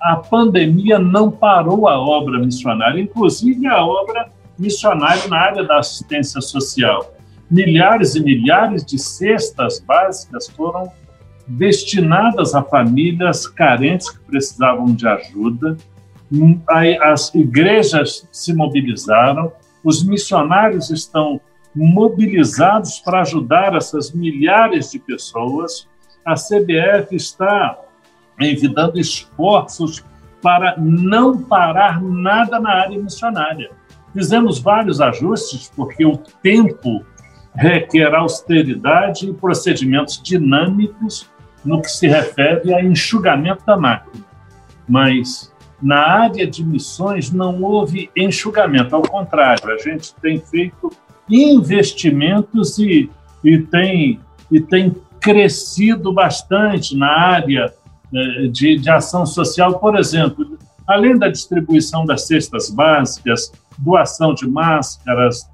A 0.00 0.16
pandemia 0.16 0.98
não 0.98 1.30
parou 1.30 1.86
a 1.86 1.98
obra 1.98 2.38
missionária, 2.38 3.00
inclusive 3.00 3.66
a 3.66 3.84
obra 3.84 4.28
missionária 4.58 5.26
na 5.28 5.38
área 5.38 5.64
da 5.64 5.78
assistência 5.78 6.40
social. 6.40 7.14
Milhares 7.50 8.14
e 8.14 8.20
milhares 8.20 8.84
de 8.84 8.98
cestas 8.98 9.80
básicas 9.80 10.48
foram 10.48 10.90
destinadas 11.46 12.54
a 12.54 12.62
famílias 12.62 13.46
carentes 13.46 14.10
que 14.10 14.18
precisavam 14.20 14.86
de 14.86 15.06
ajuda. 15.06 15.76
As 17.02 17.34
igrejas 17.34 18.26
se 18.32 18.54
mobilizaram, 18.54 19.52
os 19.82 20.04
missionários 20.04 20.90
estão 20.90 21.40
mobilizados 21.74 23.00
para 23.00 23.20
ajudar 23.20 23.74
essas 23.74 24.12
milhares 24.12 24.90
de 24.90 24.98
pessoas. 24.98 25.86
A 26.24 26.34
CBF 26.34 27.14
está 27.14 27.78
envidando 28.40 28.98
esforços 28.98 30.04
para 30.40 30.76
não 30.78 31.38
parar 31.42 32.02
nada 32.02 32.58
na 32.60 32.70
área 32.70 32.98
missionária. 32.98 33.70
Fizemos 34.14 34.58
vários 34.60 35.00
ajustes, 35.00 35.70
porque 35.76 36.06
o 36.06 36.16
tempo 36.42 37.04
requer 37.54 38.14
austeridade 38.14 39.28
e 39.28 39.34
procedimentos 39.34 40.20
dinâmicos 40.22 41.28
no 41.64 41.82
que 41.82 41.90
se 41.90 42.06
refere 42.06 42.72
a 42.72 42.82
enxugamento 42.82 43.64
da 43.66 43.76
máquina. 43.76 44.24
Mas 44.88 45.52
na 45.82 46.00
área 46.00 46.46
de 46.46 46.64
missões 46.64 47.30
não 47.30 47.62
houve 47.62 48.10
enxugamento, 48.16 48.94
ao 48.94 49.02
contrário, 49.02 49.70
a 49.72 49.78
gente 49.78 50.14
tem 50.16 50.38
feito 50.38 50.90
investimentos 51.28 52.78
e, 52.78 53.10
e, 53.42 53.58
tem, 53.58 54.20
e 54.50 54.60
tem 54.60 54.94
crescido 55.20 56.12
bastante 56.12 56.96
na 56.96 57.10
área 57.10 57.72
eh, 58.14 58.46
de, 58.48 58.78
de 58.78 58.90
ação 58.90 59.24
social, 59.24 59.78
por 59.78 59.96
exemplo, 59.96 60.58
além 60.86 61.18
da 61.18 61.28
distribuição 61.28 62.04
das 62.04 62.26
cestas 62.26 62.68
básicas, 62.68 63.50
doação 63.78 64.34
de 64.34 64.46
máscaras, 64.48 65.50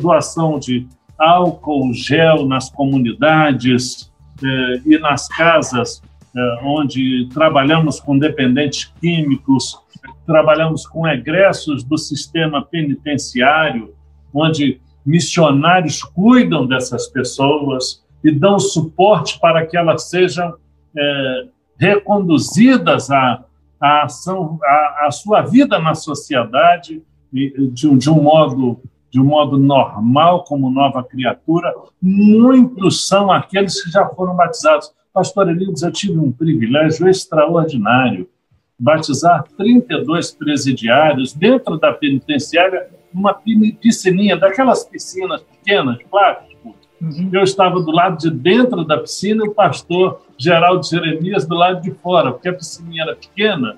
doação 0.00 0.58
de 0.58 0.86
álcool 1.18 1.92
gel 1.92 2.46
nas 2.46 2.70
comunidades 2.70 4.12
eh, 4.42 4.82
e 4.84 4.98
nas 4.98 5.28
casas 5.28 6.02
eh, 6.36 6.58
onde 6.64 7.28
trabalhamos 7.32 8.00
com 8.00 8.18
dependentes 8.18 8.92
químicos, 9.00 9.78
trabalhamos 10.26 10.86
com 10.86 11.06
egressos 11.06 11.84
do 11.84 11.96
sistema 11.96 12.62
penitenciário, 12.62 13.94
onde 14.32 14.80
missionários 15.06 16.02
cuidam 16.02 16.66
dessas 16.66 17.06
pessoas 17.06 18.02
e 18.22 18.30
dão 18.30 18.58
suporte 18.58 19.38
para 19.38 19.66
que 19.66 19.76
elas 19.76 20.08
sejam 20.08 20.54
é, 20.96 21.46
reconduzidas 21.78 23.10
à, 23.10 23.44
à 23.80 24.04
ação, 24.04 24.58
à, 24.64 25.06
à, 25.06 25.10
sua 25.10 25.42
vida 25.42 25.78
na 25.78 25.94
sociedade 25.94 27.02
de, 27.34 27.96
de 27.96 28.10
um 28.10 28.22
modo 28.22 28.80
de 29.10 29.20
um 29.20 29.24
modo 29.24 29.56
normal, 29.56 30.42
como 30.42 30.68
nova 30.68 31.04
criatura, 31.04 31.72
muitos 32.02 33.06
são 33.06 33.30
aqueles 33.30 33.80
que 33.80 33.88
já 33.88 34.04
foram 34.08 34.34
batizados. 34.34 34.92
Pastor 35.12 35.48
Elides, 35.48 35.82
eu 35.82 35.92
tive 35.92 36.18
um 36.18 36.32
privilégio 36.32 37.08
extraordinário, 37.08 38.28
batizar 38.76 39.44
32 39.56 40.32
presidiários 40.32 41.32
dentro 41.32 41.78
da 41.78 41.92
penitenciária, 41.92 42.88
uma 43.14 43.32
piscininha, 43.80 44.36
daquelas 44.36 44.82
piscinas 44.82 45.42
pequenas, 45.42 45.98
plástico. 46.10 46.74
Uhum. 47.00 47.30
Eu 47.32 47.44
estava 47.44 47.80
do 47.80 47.92
lado 47.92 48.18
de 48.18 48.30
dentro 48.32 48.84
da 48.84 48.98
piscina 48.98 49.44
e 49.44 49.48
o 49.48 49.54
pastor 49.54 50.22
Geraldo 50.36 50.84
Jeremias 50.84 51.46
do 51.46 51.54
lado 51.54 51.80
de 51.80 51.92
fora, 51.92 52.32
porque 52.32 52.48
a 52.48 52.52
piscininha 52.52 53.04
era 53.04 53.14
pequena. 53.14 53.76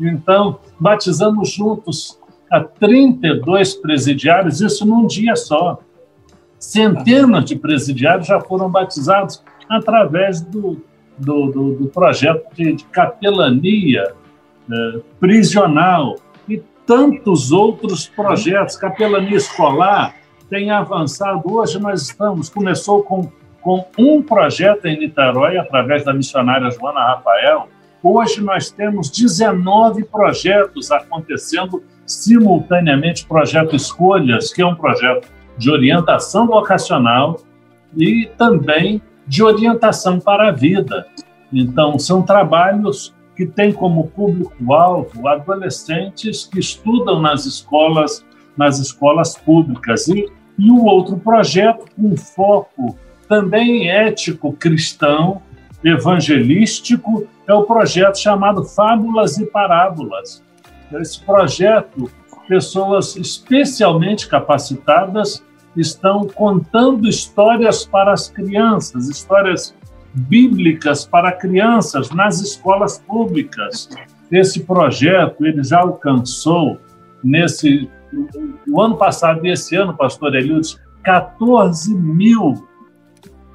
Então, 0.00 0.58
batizamos 0.80 1.52
juntos 1.52 2.18
a 2.50 2.60
32 2.60 3.74
presidiários, 3.74 4.60
isso 4.60 4.84
num 4.84 5.06
dia 5.06 5.36
só. 5.36 5.78
Centenas 6.58 7.44
de 7.44 7.56
presidiários 7.56 8.26
já 8.26 8.40
foram 8.40 8.68
batizados 8.68 9.42
através 9.68 10.40
do, 10.40 10.82
do, 11.16 11.50
do, 11.50 11.74
do 11.76 11.86
projeto 11.88 12.44
de, 12.54 12.72
de 12.72 12.84
capelania 12.86 14.12
eh, 14.70 15.00
prisional 15.18 16.16
e 16.48 16.58
tantos 16.84 17.52
outros 17.52 18.08
projetos. 18.08 18.76
Capelania 18.76 19.36
escolar 19.36 20.16
tem 20.50 20.70
avançado. 20.70 21.42
Hoje 21.44 21.78
nós 21.78 22.02
estamos, 22.02 22.48
começou 22.48 23.04
com, 23.04 23.30
com 23.62 23.86
um 23.96 24.20
projeto 24.20 24.86
em 24.86 24.98
Niterói, 24.98 25.56
através 25.56 26.04
da 26.04 26.12
missionária 26.12 26.68
Joana 26.70 27.00
Rafael. 27.00 27.68
Hoje 28.02 28.42
nós 28.42 28.70
temos 28.70 29.08
19 29.08 30.04
projetos 30.04 30.90
acontecendo 30.90 31.82
simultaneamente 32.10 33.24
Projeto 33.24 33.76
Escolhas, 33.76 34.52
que 34.52 34.60
é 34.60 34.66
um 34.66 34.74
projeto 34.74 35.28
de 35.56 35.70
orientação 35.70 36.46
vocacional 36.46 37.40
e 37.96 38.28
também 38.36 39.00
de 39.26 39.44
orientação 39.44 40.18
para 40.18 40.48
a 40.48 40.50
vida. 40.50 41.06
Então, 41.52 41.98
são 41.98 42.22
trabalhos 42.22 43.14
que 43.36 43.46
têm 43.46 43.72
como 43.72 44.08
público-alvo 44.08 45.28
adolescentes 45.28 46.44
que 46.44 46.58
estudam 46.58 47.20
nas 47.20 47.46
escolas, 47.46 48.24
nas 48.56 48.78
escolas 48.78 49.36
públicas. 49.36 50.08
E, 50.08 50.26
e 50.58 50.70
o 50.70 50.84
outro 50.84 51.16
projeto 51.16 51.84
com 51.94 52.16
foco 52.16 52.98
também 53.28 53.88
ético 53.88 54.52
cristão, 54.52 55.40
evangelístico, 55.84 57.26
é 57.46 57.54
o 57.54 57.62
projeto 57.62 58.18
chamado 58.18 58.64
Fábulas 58.64 59.38
e 59.38 59.46
Parábolas, 59.46 60.42
esse 60.98 61.20
projeto, 61.20 62.10
pessoas 62.48 63.16
especialmente 63.16 64.28
capacitadas 64.28 65.44
estão 65.76 66.26
contando 66.26 67.08
histórias 67.08 67.84
para 67.84 68.12
as 68.12 68.28
crianças, 68.28 69.08
histórias 69.08 69.74
bíblicas 70.12 71.06
para 71.06 71.30
crianças 71.30 72.10
nas 72.10 72.40
escolas 72.40 72.98
públicas. 72.98 73.88
Esse 74.30 74.60
projeto 74.64 75.46
ele 75.46 75.62
já 75.62 75.80
alcançou 75.80 76.78
nesse 77.22 77.88
o 78.68 78.80
ano 78.80 78.96
passado 78.96 79.46
e 79.46 79.50
esse 79.50 79.76
ano, 79.76 79.96
pastor 79.96 80.34
Eliudes, 80.34 80.80
14 81.04 81.94
mil 81.94 82.68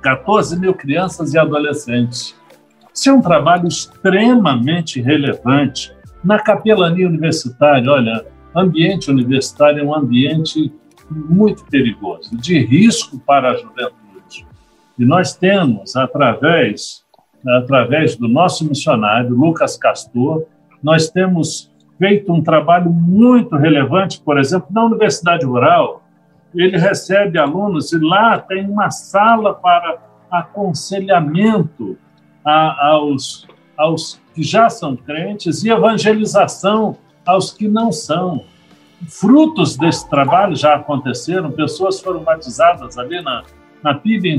14 0.02 0.60
mil 0.60 0.74
crianças 0.74 1.34
e 1.34 1.38
adolescentes. 1.38 2.36
Isso 2.94 3.10
é 3.10 3.14
um 3.14 3.22
trabalho 3.22 3.68
extremamente 3.68 5.02
relevante 5.02 5.95
na 6.26 6.40
capelania 6.40 7.08
universitária, 7.08 7.90
olha, 7.90 8.26
ambiente 8.56 9.12
universitário 9.12 9.82
é 9.82 9.86
um 9.86 9.96
ambiente 9.96 10.74
muito 11.10 11.64
perigoso, 11.66 12.36
de 12.36 12.58
risco 12.66 13.20
para 13.20 13.52
a 13.52 13.56
juventude. 13.56 14.48
E 14.98 15.06
nós 15.06 15.36
temos, 15.36 15.96
através, 15.96 17.06
através 17.48 18.16
do 18.16 18.28
nosso 18.28 18.68
missionário, 18.68 19.30
Lucas 19.30 19.78
Castor, 19.78 20.46
nós 20.82 21.10
temos 21.10 21.72
feito 22.00 22.34
um 22.34 22.42
trabalho 22.42 22.90
muito 22.90 23.56
relevante, 23.56 24.20
por 24.20 24.40
exemplo, 24.40 24.68
na 24.72 24.84
Universidade 24.84 25.46
Rural, 25.46 26.02
ele 26.56 26.78
recebe 26.78 27.38
alunos 27.38 27.92
e 27.92 28.00
lá 28.00 28.40
tem 28.40 28.66
uma 28.68 28.90
sala 28.90 29.54
para 29.54 29.98
aconselhamento 30.32 31.98
a, 32.44 32.88
aos, 32.88 33.46
aos 33.78 34.22
que 34.34 34.44
já 34.44 34.70
são 34.70 34.96
crentes 34.96 35.64
e 35.64 35.70
evangelização 35.70 36.98
aos 37.26 37.52
que 37.52 37.68
não 37.68 37.92
são. 37.92 38.44
Frutos 39.08 39.78
desse 39.78 40.10
trabalho 40.10 40.56
já 40.56 40.76
aconteceram, 40.76 41.52
pessoas 41.52 42.00
foram 42.00 42.24
batizadas 42.24 42.98
ali 42.98 43.22
na, 43.22 43.44
na 43.84 43.94
PIB 43.94 44.36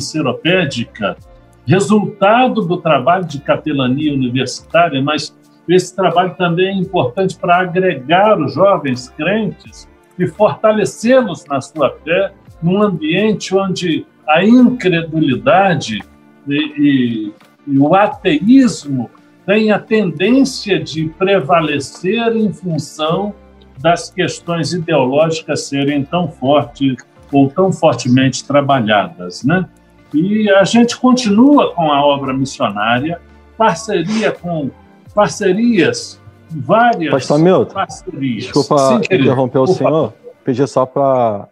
resultado 1.67 2.63
do 2.63 2.77
trabalho 2.79 3.25
de 3.25 3.41
capelania 3.41 4.15
universitária, 4.15 5.03
mas 5.03 5.37
esse 5.69 5.95
trabalho 5.95 6.35
também 6.37 6.69
é 6.69 6.81
importante 6.81 7.37
para 7.37 7.59
agregar 7.59 8.41
os 8.41 8.55
jovens 8.55 9.09
crentes 9.11 9.89
e 10.19 10.27
fortalecê-los 10.27 11.45
na 11.47 11.61
sua 11.61 11.91
fé 12.05 12.33
num 12.63 12.81
ambiente 12.81 13.55
onde 13.55 14.07
a 14.27 14.45
incredulidade 14.45 16.03
e, 16.47 16.55
e, 16.55 17.33
e 17.67 17.79
o 17.79 17.95
ateísmo 17.95 19.11
tem 19.47 19.71
a 19.71 19.79
tendência 19.79 20.79
de 20.83 21.09
prevalecer 21.11 22.37
em 22.37 22.53
função 22.53 23.33
das 23.79 24.11
questões 24.11 24.73
ideológicas 24.73 25.69
serem 25.69 26.05
tão 26.05 26.29
fortes 26.29 26.97
ou 27.33 27.49
tão 27.49 27.73
fortemente 27.73 28.45
trabalhadas, 28.45 29.45
né? 29.45 29.69
E 30.13 30.51
a 30.51 30.65
gente 30.65 30.97
continua 30.97 31.73
com 31.75 31.93
a 31.93 32.05
obra 32.05 32.33
missionária, 32.33 33.21
parceria 33.57 34.33
com 34.33 34.71
parcerias, 35.15 36.21
várias 36.51 37.11
Pastor 37.13 37.39
Milton, 37.39 37.75
parcerias. 37.75 38.45
Desculpa 38.45 38.79
Sim, 38.79 38.97
interromper 39.15 39.59
o 39.59 39.67
senhor, 39.67 40.13
pedir 40.45 40.67
só 40.67 40.85
para 40.85 41.49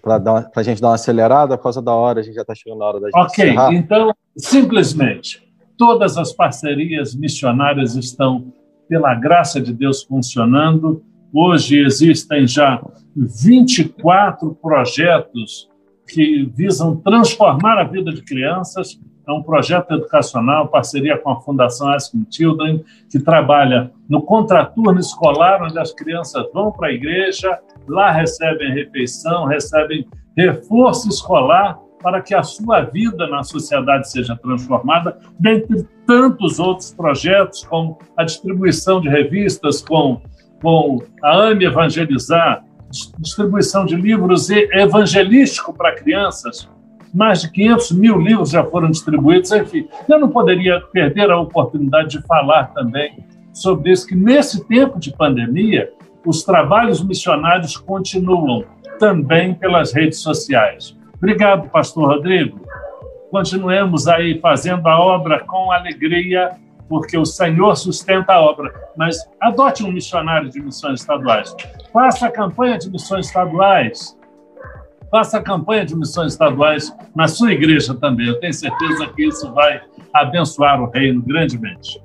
para 0.00 0.20
a 0.56 0.62
gente 0.62 0.80
dar 0.80 0.88
uma 0.88 0.94
acelerada, 0.94 1.56
por 1.58 1.64
causa 1.64 1.82
da 1.82 1.92
hora, 1.92 2.20
a 2.20 2.22
gente 2.22 2.34
já 2.34 2.42
está 2.42 2.54
chegando 2.54 2.78
na 2.78 2.86
hora 2.86 3.00
da 3.00 3.06
gente 3.08 3.16
Ok, 3.18 3.44
encerrar. 3.44 3.74
então, 3.74 4.14
simplesmente, 4.36 5.45
Todas 5.76 6.16
as 6.16 6.32
parcerias 6.32 7.14
missionárias 7.14 7.96
estão, 7.96 8.52
pela 8.88 9.14
graça 9.14 9.60
de 9.60 9.72
Deus, 9.72 10.02
funcionando. 10.02 11.02
Hoje 11.32 11.80
existem 11.80 12.46
já 12.46 12.82
24 13.14 14.54
projetos 14.54 15.68
que 16.08 16.50
visam 16.54 16.96
transformar 16.96 17.78
a 17.78 17.84
vida 17.84 18.12
de 18.12 18.22
crianças. 18.22 18.98
é 19.28 19.32
um 19.32 19.42
projeto 19.42 19.92
educacional, 19.92 20.68
parceria 20.68 21.18
com 21.18 21.30
a 21.30 21.40
Fundação 21.40 21.92
Aspen 21.92 22.24
Children, 22.30 22.84
que 23.10 23.18
trabalha 23.18 23.90
no 24.08 24.22
contraturno 24.22 25.00
escolar, 25.00 25.62
onde 25.62 25.76
as 25.78 25.92
crianças 25.92 26.46
vão 26.54 26.70
para 26.70 26.88
a 26.88 26.92
igreja, 26.92 27.58
lá 27.88 28.12
recebem 28.12 28.72
refeição, 28.72 29.44
recebem 29.44 30.06
reforço 30.36 31.08
escolar 31.08 31.76
para 32.02 32.20
que 32.20 32.34
a 32.34 32.42
sua 32.42 32.82
vida 32.82 33.26
na 33.26 33.42
sociedade 33.42 34.10
seja 34.10 34.36
transformada, 34.36 35.18
dentre 35.38 35.86
tantos 36.06 36.58
outros 36.58 36.92
projetos, 36.94 37.64
como 37.64 37.98
a 38.16 38.24
distribuição 38.24 39.00
de 39.00 39.08
revistas, 39.08 39.82
com, 39.82 40.20
com 40.62 41.02
a 41.22 41.48
AME 41.48 41.64
Evangelizar, 41.64 42.64
distribuição 43.18 43.84
de 43.84 43.96
livros 43.96 44.48
evangelístico 44.50 45.72
para 45.72 45.94
crianças, 45.94 46.68
mais 47.12 47.40
de 47.40 47.50
500 47.50 47.92
mil 47.92 48.20
livros 48.20 48.50
já 48.50 48.62
foram 48.64 48.90
distribuídos, 48.90 49.50
enfim. 49.52 49.88
Eu 50.08 50.20
não 50.20 50.28
poderia 50.28 50.80
perder 50.92 51.30
a 51.30 51.40
oportunidade 51.40 52.10
de 52.10 52.26
falar 52.26 52.72
também 52.74 53.24
sobre 53.52 53.90
isso, 53.90 54.06
que 54.06 54.14
nesse 54.14 54.66
tempo 54.66 54.98
de 54.98 55.12
pandemia, 55.16 55.90
os 56.26 56.42
trabalhos 56.42 57.02
missionários 57.02 57.76
continuam 57.76 58.64
também 58.98 59.54
pelas 59.54 59.92
redes 59.92 60.20
sociais. 60.20 60.96
Obrigado, 61.16 61.68
pastor 61.70 62.08
Rodrigo. 62.08 62.60
Continuemos 63.30 64.06
aí 64.06 64.38
fazendo 64.40 64.86
a 64.86 64.98
obra 64.98 65.40
com 65.44 65.72
alegria, 65.72 66.52
porque 66.88 67.18
o 67.18 67.24
Senhor 67.24 67.74
sustenta 67.76 68.34
a 68.34 68.40
obra. 68.40 68.72
Mas 68.96 69.18
adote 69.40 69.84
um 69.84 69.92
missionário 69.92 70.48
de 70.48 70.60
missões 70.60 71.00
estaduais. 71.00 71.54
Faça 71.92 72.26
a 72.26 72.30
campanha 72.30 72.78
de 72.78 72.90
missões 72.90 73.26
estaduais 73.26 74.16
faça 75.10 75.38
a 75.38 75.42
campanha 75.42 75.84
de 75.84 75.96
missões 75.96 76.32
estaduais 76.32 76.94
na 77.14 77.28
sua 77.28 77.52
igreja 77.52 77.94
também. 77.94 78.26
Eu 78.26 78.38
tenho 78.40 78.52
certeza 78.52 79.06
que 79.08 79.26
isso 79.26 79.52
vai 79.52 79.80
abençoar 80.12 80.80
o 80.82 80.90
reino 80.90 81.22
grandemente. 81.22 82.02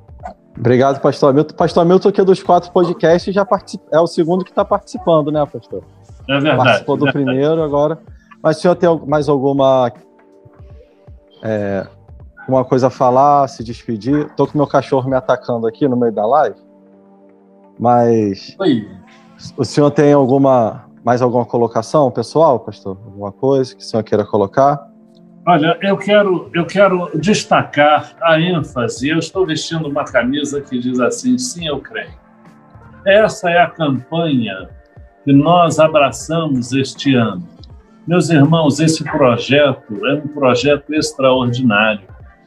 Obrigado, 0.58 1.02
pastor 1.02 1.32
Hamilton. 1.32 1.56
Pastor 1.56 1.82
Hamilton, 1.84 2.10
aqui 2.10 2.24
dos 2.24 2.44
quatro 2.44 2.72
podcasts, 2.72 3.34
já 3.34 3.48
é 3.92 4.00
o 4.00 4.08
segundo 4.08 4.44
que 4.44 4.52
está 4.52 4.64
participando, 4.64 5.32
né, 5.32 5.46
pastor? 5.46 5.84
É 6.30 6.34
verdade. 6.34 6.58
Participou 6.58 6.98
do 6.98 7.08
é 7.08 7.12
verdade. 7.12 7.26
primeiro 7.26 7.64
agora. 7.64 8.00
Mas 8.44 8.58
o 8.58 8.62
senhor 8.62 8.76
tem 8.76 8.90
mais 9.08 9.30
alguma 9.30 9.92
é, 11.44 11.86
uma 12.48 12.66
coisa 12.66 12.88
a 12.88 12.90
falar, 12.90 13.48
se 13.48 13.64
despedir? 13.64 14.28
Estou 14.28 14.48
com 14.48 14.58
meu 14.58 14.68
cachorro 14.68 15.10
me 15.10 15.16
atacando 15.16 15.68
aqui 15.68 15.88
no 15.88 15.96
meio 15.96 16.12
da 16.12 16.26
live. 16.26 16.60
Mas. 17.80 18.56
Oi. 18.60 18.88
O 19.58 19.66
senhor 19.66 19.90
tem 19.92 20.14
alguma 20.14 20.86
mais 21.04 21.22
alguma 21.22 21.46
colocação, 21.46 22.12
pessoal, 22.12 22.60
pastor? 22.60 22.98
Alguma 23.06 23.32
coisa 23.32 23.76
que 23.76 23.82
o 23.82 23.86
senhor 23.86 24.04
queira 24.04 24.26
colocar? 24.26 24.88
Olha, 25.48 25.76
eu 25.82 25.98
quero, 25.98 26.52
eu 26.54 26.66
quero 26.66 27.10
destacar 27.16 28.16
a 28.22 28.40
ênfase. 28.40 29.10
Eu 29.10 29.18
estou 29.18 29.46
vestindo 29.46 29.88
uma 29.88 30.04
camisa 30.04 30.62
que 30.62 30.78
diz 30.80 31.00
assim: 31.00 31.38
sim, 31.38 31.68
eu 31.68 31.80
creio. 31.80 32.14
Essa 33.06 33.50
é 33.50 33.60
a 33.60 33.68
campanha 33.68 34.70
que 35.24 35.34
nós 35.34 35.80
abraçamos 35.80 36.72
este 36.74 37.16
ano. 37.16 37.44
Meus 38.08 38.30
irmãos, 38.30 38.80
esse 38.80 39.04
projeto 39.04 40.06
é 40.08 40.16
um 40.16 40.28
projeto 40.28 40.94
extraordinário. 40.94 42.02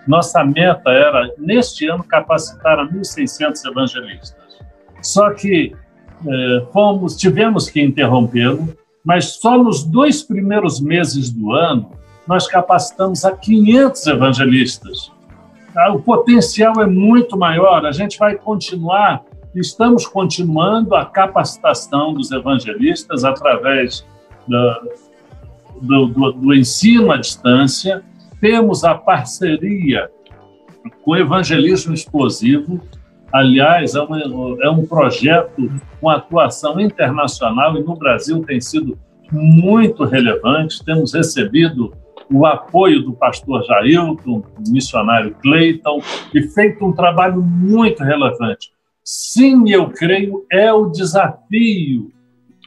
Nossa 0.07 0.45
meta 0.45 0.91
era, 0.91 1.31
neste 1.39 1.87
ano, 1.89 2.03
capacitar 2.03 2.79
a 2.79 2.87
1.600 2.87 3.65
evangelistas. 3.65 4.59
Só 5.01 5.31
que 5.31 5.75
é, 6.27 6.67
fomos, 6.73 7.17
tivemos 7.17 7.69
que 7.69 7.81
interrompê-lo, 7.81 8.69
mas 9.05 9.35
só 9.35 9.57
nos 9.57 9.85
dois 9.85 10.23
primeiros 10.23 10.81
meses 10.81 11.31
do 11.31 11.53
ano 11.53 11.93
nós 12.27 12.47
capacitamos 12.47 13.25
a 13.25 13.33
500 13.33 14.07
evangelistas. 14.07 15.13
Ah, 15.77 15.93
o 15.93 16.01
potencial 16.01 16.81
é 16.81 16.87
muito 16.87 17.37
maior, 17.37 17.85
a 17.85 17.93
gente 17.93 18.19
vai 18.19 18.37
continuar, 18.37 19.23
estamos 19.55 20.07
continuando 20.07 20.95
a 20.95 21.05
capacitação 21.05 22.15
dos 22.15 22.33
evangelistas 22.33 23.25
através 23.25 24.05
do, 25.81 26.07
do, 26.07 26.33
do 26.33 26.55
ensino 26.55 27.11
à 27.11 27.17
distância, 27.17 28.03
temos 28.41 28.85
a 28.85 28.95
parceria 28.95 30.11
com 31.03 31.13
o 31.13 31.17
evangelismo 31.17 31.95
explosivo, 31.95 32.81
Aliás, 33.35 33.97
é 33.97 34.01
um, 34.01 34.63
é 34.63 34.71
um 34.71 34.87
projeto 34.87 35.69
com 36.01 36.09
atuação 36.09 36.79
internacional 36.79 37.77
e 37.77 37.83
no 37.83 37.97
Brasil 37.97 38.45
tem 38.45 38.61
sido 38.61 38.97
muito 39.33 40.05
relevante. 40.05 40.85
Temos 40.85 41.13
recebido 41.13 41.93
o 42.33 42.47
apoio 42.47 43.03
do 43.03 43.13
pastor 43.13 43.65
Jailton, 43.65 44.45
do 44.57 44.71
missionário 44.71 45.35
Clayton, 45.43 46.01
e 46.33 46.43
feito 46.43 46.87
um 46.87 46.93
trabalho 46.93 47.43
muito 47.43 48.05
relevante. 48.05 48.71
Sim, 49.03 49.69
eu 49.69 49.91
creio, 49.91 50.47
é 50.49 50.73
o 50.73 50.87
desafio 50.87 52.13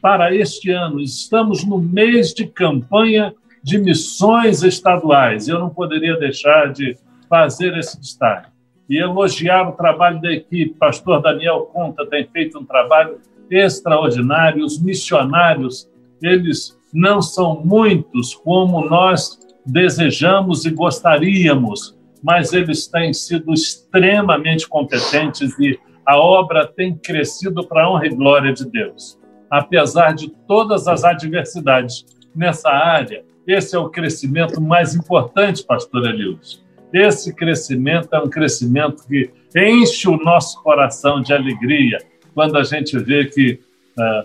para 0.08 0.34
este 0.34 0.72
ano. 0.72 1.02
Estamos 1.02 1.66
no 1.66 1.78
mês 1.78 2.34
de 2.34 2.48
campanha 2.48 3.36
de 3.62 3.78
missões 3.78 4.64
estaduais. 4.64 5.50
Eu 5.50 5.60
não 5.60 5.70
poderia 5.70 6.16
deixar 6.16 6.72
de 6.72 6.96
fazer 7.28 7.78
esse 7.78 8.00
destaque 8.00 8.50
e 8.90 8.98
elogiar 8.98 9.68
o 9.68 9.74
trabalho 9.74 10.22
da 10.22 10.32
equipe. 10.32 10.76
Pastor 10.80 11.22
Daniel 11.22 11.70
Conta 11.74 12.06
tem 12.06 12.26
feito 12.26 12.58
um 12.58 12.64
trabalho 12.64 13.20
extraordinário. 13.52 14.64
Os 14.64 14.82
missionários, 14.82 15.90
eles 16.24 16.80
não 16.94 17.22
são 17.22 17.62
muitos 17.66 18.34
como 18.34 18.86
nós 18.86 19.38
desejamos 19.66 20.64
e 20.64 20.70
gostaríamos, 20.70 21.98
mas 22.24 22.54
eles 22.54 22.88
têm 22.88 23.12
sido 23.14 23.54
extremamente 23.54 24.70
competentes 24.70 25.60
e 25.60 25.78
a 26.06 26.18
obra 26.18 26.66
tem 26.66 26.96
crescido 26.96 27.68
para 27.68 27.84
a 27.84 27.92
honra 27.92 28.08
e 28.08 28.16
glória 28.16 28.54
de 28.54 28.64
Deus. 28.64 29.17
Apesar 29.50 30.14
de 30.14 30.30
todas 30.48 30.88
as 30.88 31.04
adversidades 31.04 32.06
nessa 32.36 32.70
área, 32.70 33.24
esse 33.46 33.76
é 33.76 33.80
o 33.80 33.90
crescimento 33.90 34.62
mais 34.62 34.94
importante, 34.94 35.64
pastor 35.64 36.06
Elius 36.08 36.68
esse 36.94 37.34
crescimento 37.34 38.10
é 38.14 38.20
um 38.20 38.30
crescimento 38.30 39.06
que 39.08 39.30
enche 39.56 40.08
o 40.08 40.18
nosso 40.18 40.62
coração 40.62 41.22
de 41.22 41.34
alegria 41.34 41.98
quando 42.34 42.58
a 42.58 42.64
gente 42.64 42.98
vê 43.00 43.26
que 43.26 43.60
uh, 43.98 44.24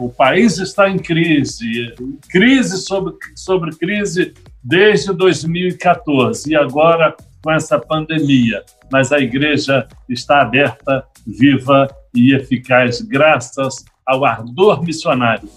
uh, 0.00 0.04
o 0.04 0.10
país 0.10 0.58
está 0.58 0.88
em 0.88 0.98
crise, 0.98 1.94
crise 2.28 2.78
sobre, 2.78 3.14
sobre 3.34 3.74
crise 3.76 4.34
desde 4.62 5.12
2014 5.12 6.50
e 6.50 6.54
agora 6.54 7.16
com 7.42 7.50
essa 7.50 7.78
pandemia. 7.78 8.62
Mas 8.92 9.12
a 9.12 9.18
igreja 9.18 9.88
está 10.08 10.42
aberta, 10.42 11.04
viva 11.26 11.88
e 12.14 12.34
eficaz, 12.34 13.00
graças 13.00 13.84
ao 14.06 14.24
ardor 14.24 14.82
missionário. 14.82 15.48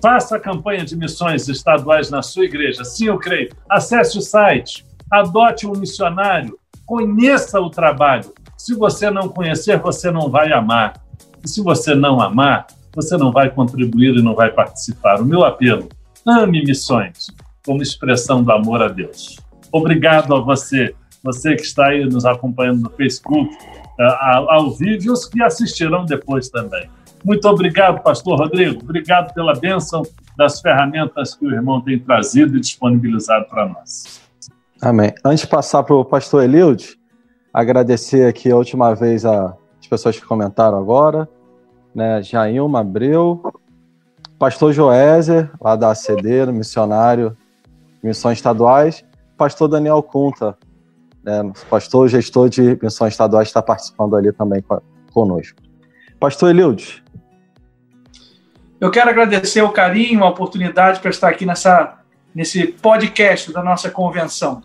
Faça 0.00 0.36
a 0.36 0.40
campanha 0.40 0.84
de 0.84 0.96
missões 0.96 1.48
estaduais 1.48 2.10
na 2.10 2.22
sua 2.22 2.44
igreja. 2.44 2.84
Sim, 2.84 3.06
eu 3.06 3.18
creio. 3.18 3.50
Acesse 3.68 4.18
o 4.18 4.20
site 4.20 4.84
adote 5.10 5.66
um 5.66 5.72
missionário, 5.72 6.58
conheça 6.86 7.60
o 7.60 7.70
trabalho. 7.70 8.32
Se 8.56 8.74
você 8.74 9.10
não 9.10 9.28
conhecer, 9.28 9.78
você 9.78 10.10
não 10.10 10.30
vai 10.30 10.52
amar. 10.52 10.94
E 11.42 11.48
se 11.48 11.62
você 11.62 11.94
não 11.94 12.20
amar, 12.20 12.66
você 12.94 13.16
não 13.16 13.32
vai 13.32 13.50
contribuir 13.50 14.16
e 14.16 14.22
não 14.22 14.34
vai 14.34 14.50
participar. 14.50 15.20
O 15.20 15.24
meu 15.24 15.44
apelo: 15.44 15.88
ame 16.26 16.64
missões 16.64 17.28
como 17.64 17.82
expressão 17.82 18.42
do 18.42 18.52
amor 18.52 18.82
a 18.82 18.88
Deus. 18.88 19.38
Obrigado 19.72 20.34
a 20.34 20.40
você, 20.40 20.94
você 21.22 21.56
que 21.56 21.62
está 21.62 21.88
aí 21.88 22.04
nos 22.04 22.24
acompanhando 22.24 22.82
no 22.82 22.90
Facebook, 22.90 23.56
eh, 23.98 24.18
ao 24.20 24.70
vivo 24.70 25.04
e 25.04 25.10
os 25.10 25.26
que 25.26 25.42
assistirão 25.42 26.04
depois 26.04 26.48
também. 26.48 26.88
Muito 27.24 27.48
obrigado, 27.48 28.02
Pastor 28.02 28.38
Rodrigo. 28.38 28.82
Obrigado 28.82 29.32
pela 29.32 29.54
bênção 29.54 30.02
das 30.36 30.60
ferramentas 30.60 31.34
que 31.34 31.46
o 31.46 31.50
irmão 31.50 31.80
tem 31.80 31.98
trazido 31.98 32.56
e 32.56 32.60
disponibilizado 32.60 33.46
para 33.46 33.68
nós. 33.68 34.20
Amém. 34.82 35.12
Antes 35.24 35.40
de 35.42 35.46
passar 35.46 35.82
para 35.82 35.94
o 35.94 36.04
pastor 36.04 36.44
Eliud, 36.44 36.98
agradecer 37.52 38.28
aqui 38.28 38.50
a 38.50 38.56
última 38.56 38.94
vez 38.94 39.24
as 39.24 39.54
pessoas 39.88 40.18
que 40.18 40.26
comentaram 40.26 40.76
agora, 40.76 41.28
né? 41.94 42.22
Jailma 42.22 42.80
Abreu, 42.80 43.42
pastor 44.38 44.72
Joézer, 44.72 45.50
lá 45.60 45.76
da 45.76 45.92
ACD, 45.92 46.44
missionário 46.52 47.36
missões 48.04 48.36
estaduais, 48.36 49.02
pastor 49.36 49.66
Daniel 49.66 50.02
Cunta, 50.02 50.56
né? 51.24 51.50
pastor 51.70 52.06
gestor 52.06 52.50
de 52.50 52.78
missões 52.82 53.14
estaduais, 53.14 53.48
está 53.48 53.62
participando 53.62 54.14
ali 54.14 54.30
também 54.30 54.62
conosco. 55.10 55.58
Pastor 56.20 56.50
Eliud. 56.50 57.02
Eu 58.80 58.90
quero 58.90 59.10
agradecer 59.10 59.62
o 59.62 59.70
carinho, 59.70 60.24
a 60.24 60.28
oportunidade 60.28 61.00
para 61.00 61.10
estar 61.10 61.28
aqui 61.28 61.46
nessa, 61.46 61.98
nesse 62.34 62.66
podcast 62.66 63.52
da 63.52 63.62
nossa 63.62 63.90
convenção 63.90 64.62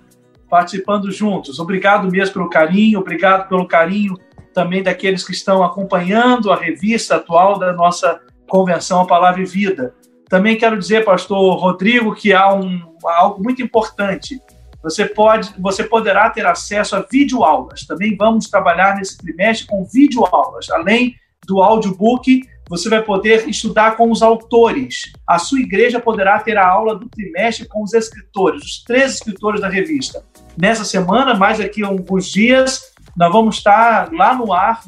participando 0.49 1.11
juntos. 1.11 1.59
Obrigado 1.59 2.09
mesmo 2.09 2.33
pelo 2.33 2.49
carinho, 2.49 2.99
obrigado 2.99 3.47
pelo 3.47 3.67
carinho 3.67 4.17
também 4.53 4.81
daqueles 4.81 5.23
que 5.23 5.31
estão 5.31 5.63
acompanhando 5.63 6.51
a 6.51 6.55
revista 6.55 7.17
atual 7.17 7.59
da 7.59 7.71
nossa 7.71 8.19
convenção 8.47 9.01
A 9.01 9.05
Palavra 9.07 9.41
e 9.41 9.45
Vida. 9.45 9.93
Também 10.27 10.57
quero 10.57 10.77
dizer, 10.77 11.05
pastor 11.05 11.57
Rodrigo, 11.57 12.15
que 12.15 12.33
há 12.33 12.53
um, 12.53 12.81
algo 13.05 13.41
muito 13.43 13.61
importante. 13.61 14.41
você, 14.81 15.05
pode, 15.05 15.53
você 15.59 15.83
poderá 15.83 16.29
ter 16.29 16.45
acesso 16.45 16.95
a 16.95 17.05
videoaulas. 17.09 17.85
Também 17.85 18.17
vamos 18.17 18.49
trabalhar 18.49 18.95
nesse 18.95 19.17
trimestre 19.17 19.67
com 19.67 19.85
videoaulas. 19.85 20.69
Além 20.71 21.15
do 21.47 21.61
audiobook, 21.61 22.41
você 22.69 22.87
vai 22.87 23.01
poder 23.01 23.49
estudar 23.49 23.97
com 23.97 24.11
os 24.11 24.21
autores. 24.21 25.11
A 25.27 25.39
sua 25.39 25.59
igreja 25.59 25.99
poderá 25.99 26.37
ter 26.39 26.55
a 26.55 26.67
aula 26.67 26.95
do 26.95 27.09
trimestre 27.09 27.67
com 27.67 27.81
os 27.83 27.95
escritores, 27.95 28.63
os 28.63 28.83
três 28.83 29.15
escritores 29.15 29.59
da 29.59 29.67
revista. 29.67 30.23
Nessa 30.55 30.85
semana, 30.85 31.33
mais 31.33 31.57
daqui 31.57 31.83
a 31.83 31.87
alguns 31.87 32.31
dias, 32.31 32.93
nós 33.17 33.33
vamos 33.33 33.55
estar 33.57 34.13
lá 34.13 34.35
no 34.35 34.53
ar, 34.53 34.83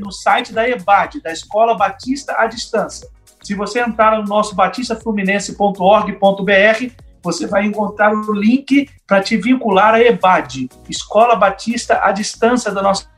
no 0.00 0.12
site 0.12 0.52
da 0.52 0.68
EBAD, 0.68 1.20
da 1.20 1.32
Escola 1.32 1.76
Batista 1.76 2.36
à 2.38 2.46
Distância. 2.46 3.08
Se 3.42 3.52
você 3.54 3.80
entrar 3.80 4.16
no 4.16 4.22
nosso 4.24 4.54
batistafluminense.org.br, 4.54 6.92
você 7.22 7.46
vai 7.48 7.64
encontrar 7.64 8.14
o 8.14 8.32
link 8.32 8.88
para 9.06 9.22
te 9.22 9.36
vincular 9.36 9.94
à 9.94 10.00
EBAD, 10.00 10.68
Escola 10.88 11.34
Batista 11.34 11.98
à 12.02 12.12
Distância 12.12 12.70
da 12.70 12.80
nossa 12.80 13.08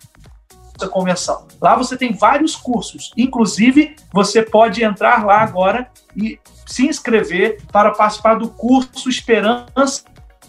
convenção. 0.88 1.46
Lá 1.60 1.76
você 1.76 1.96
tem 1.96 2.12
vários 2.12 2.56
cursos, 2.56 3.10
inclusive 3.16 3.96
você 4.12 4.42
pode 4.42 4.82
entrar 4.82 5.24
lá 5.24 5.40
agora 5.40 5.88
e 6.16 6.38
se 6.66 6.86
inscrever 6.86 7.58
para 7.72 7.90
participar 7.90 8.34
do 8.34 8.48
curso 8.48 9.08
Esperança 9.08 10.04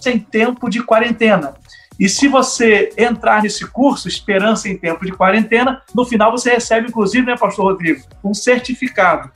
em 0.05 0.19
Tempo 0.19 0.69
de 0.69 0.83
Quarentena. 0.83 1.55
E 1.99 2.09
se 2.09 2.27
você 2.27 2.91
entrar 2.97 3.43
nesse 3.43 3.67
curso, 3.67 4.07
Esperança 4.07 4.67
em 4.67 4.77
Tempo 4.77 5.05
de 5.05 5.11
Quarentena, 5.11 5.81
no 5.93 6.03
final 6.05 6.31
você 6.31 6.51
recebe, 6.51 6.87
inclusive, 6.87 7.25
né, 7.25 7.37
Pastor 7.37 7.65
Rodrigo, 7.65 8.01
um 8.23 8.33
certificado. 8.33 9.29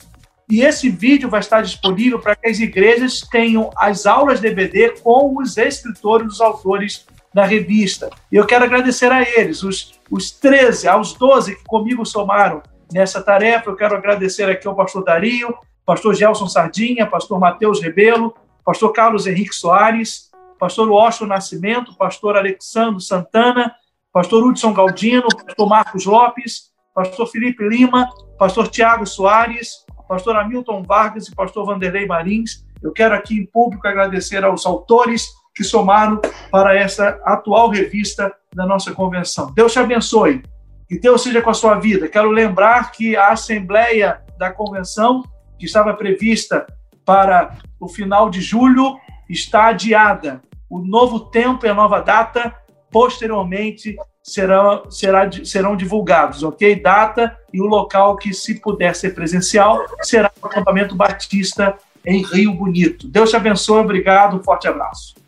E 0.48 0.62
esse 0.62 0.88
vídeo 0.88 1.28
vai 1.28 1.40
estar 1.40 1.60
disponível 1.60 2.20
para 2.20 2.36
que 2.36 2.48
as 2.48 2.60
igrejas 2.60 3.20
tenham 3.20 3.70
as 3.76 4.06
aulas 4.06 4.40
DBD 4.40 5.00
com 5.02 5.36
os 5.40 5.56
escritores, 5.56 6.34
os 6.34 6.40
autores 6.40 7.06
da 7.36 7.44
revista. 7.44 8.08
E 8.32 8.36
eu 8.36 8.46
quero 8.46 8.64
agradecer 8.64 9.12
a 9.12 9.20
eles, 9.20 9.62
os, 9.62 10.00
os 10.10 10.30
13, 10.30 10.88
aos 10.88 11.12
12 11.12 11.56
que 11.56 11.64
comigo 11.64 12.02
somaram 12.06 12.62
nessa 12.90 13.22
tarefa. 13.22 13.68
Eu 13.68 13.76
quero 13.76 13.94
agradecer 13.94 14.48
aqui 14.48 14.66
ao 14.66 14.74
pastor 14.74 15.04
Dario, 15.04 15.54
pastor 15.84 16.14
Gelson 16.14 16.48
Sardinha, 16.48 17.06
pastor 17.06 17.38
Matheus 17.38 17.82
Rebelo, 17.82 18.34
pastor 18.64 18.90
Carlos 18.90 19.26
Henrique 19.26 19.54
Soares, 19.54 20.30
pastor 20.58 20.88
Washington 20.88 21.26
Nascimento, 21.26 21.94
pastor 21.98 22.38
Alexandre 22.38 23.02
Santana, 23.02 23.70
pastor 24.10 24.42
Hudson 24.42 24.72
Galdino, 24.72 25.28
pastor 25.28 25.68
Marcos 25.68 26.06
Lopes, 26.06 26.70
pastor 26.94 27.26
Felipe 27.26 27.62
Lima, 27.68 28.08
pastor 28.38 28.66
Tiago 28.68 29.04
Soares, 29.04 29.84
pastor 30.08 30.36
Hamilton 30.36 30.82
Vargas 30.82 31.28
e 31.28 31.34
pastor 31.34 31.66
Vanderlei 31.66 32.06
Marins. 32.06 32.64
Eu 32.82 32.92
quero 32.92 33.14
aqui 33.14 33.34
em 33.34 33.44
público 33.44 33.86
agradecer 33.86 34.42
aos 34.42 34.64
autores 34.64 35.28
que 35.56 35.64
somaram 35.64 36.20
para 36.50 36.76
essa 36.76 37.18
atual 37.24 37.70
revista 37.70 38.30
da 38.54 38.66
nossa 38.66 38.92
convenção. 38.92 39.50
Deus 39.54 39.72
te 39.72 39.78
abençoe. 39.78 40.42
Que 40.86 41.00
Deus 41.00 41.22
seja 41.22 41.40
com 41.40 41.48
a 41.48 41.54
sua 41.54 41.76
vida. 41.76 42.08
Quero 42.08 42.30
lembrar 42.30 42.92
que 42.92 43.16
a 43.16 43.28
Assembleia 43.28 44.20
da 44.38 44.52
Convenção, 44.52 45.24
que 45.58 45.64
estava 45.64 45.94
prevista 45.94 46.66
para 47.04 47.56
o 47.80 47.88
final 47.88 48.28
de 48.28 48.40
julho, 48.40 48.96
está 49.28 49.68
adiada. 49.68 50.42
O 50.68 50.78
novo 50.78 51.20
tempo 51.20 51.64
e 51.64 51.68
a 51.68 51.74
nova 51.74 52.00
data, 52.00 52.54
posteriormente, 52.90 53.96
serão, 54.22 54.90
será, 54.90 55.28
serão 55.44 55.74
divulgados, 55.74 56.42
ok? 56.42 56.80
Data 56.80 57.36
e 57.52 57.60
o 57.60 57.66
local 57.66 58.16
que, 58.16 58.34
se 58.34 58.60
puder 58.60 58.94
ser 58.94 59.14
presencial, 59.14 59.84
será 60.02 60.30
o 60.40 60.46
acampamento 60.46 60.94
Batista 60.94 61.76
em 62.04 62.22
Rio 62.22 62.52
Bonito. 62.52 63.08
Deus 63.08 63.30
te 63.30 63.36
abençoe, 63.36 63.80
obrigado, 63.80 64.36
um 64.36 64.42
forte 64.42 64.68
abraço. 64.68 65.25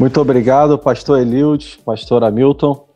Muito 0.00 0.18
obrigado, 0.18 0.78
pastor 0.78 1.20
Eliud, 1.20 1.78
pastor 1.84 2.24
Hamilton, 2.24 2.86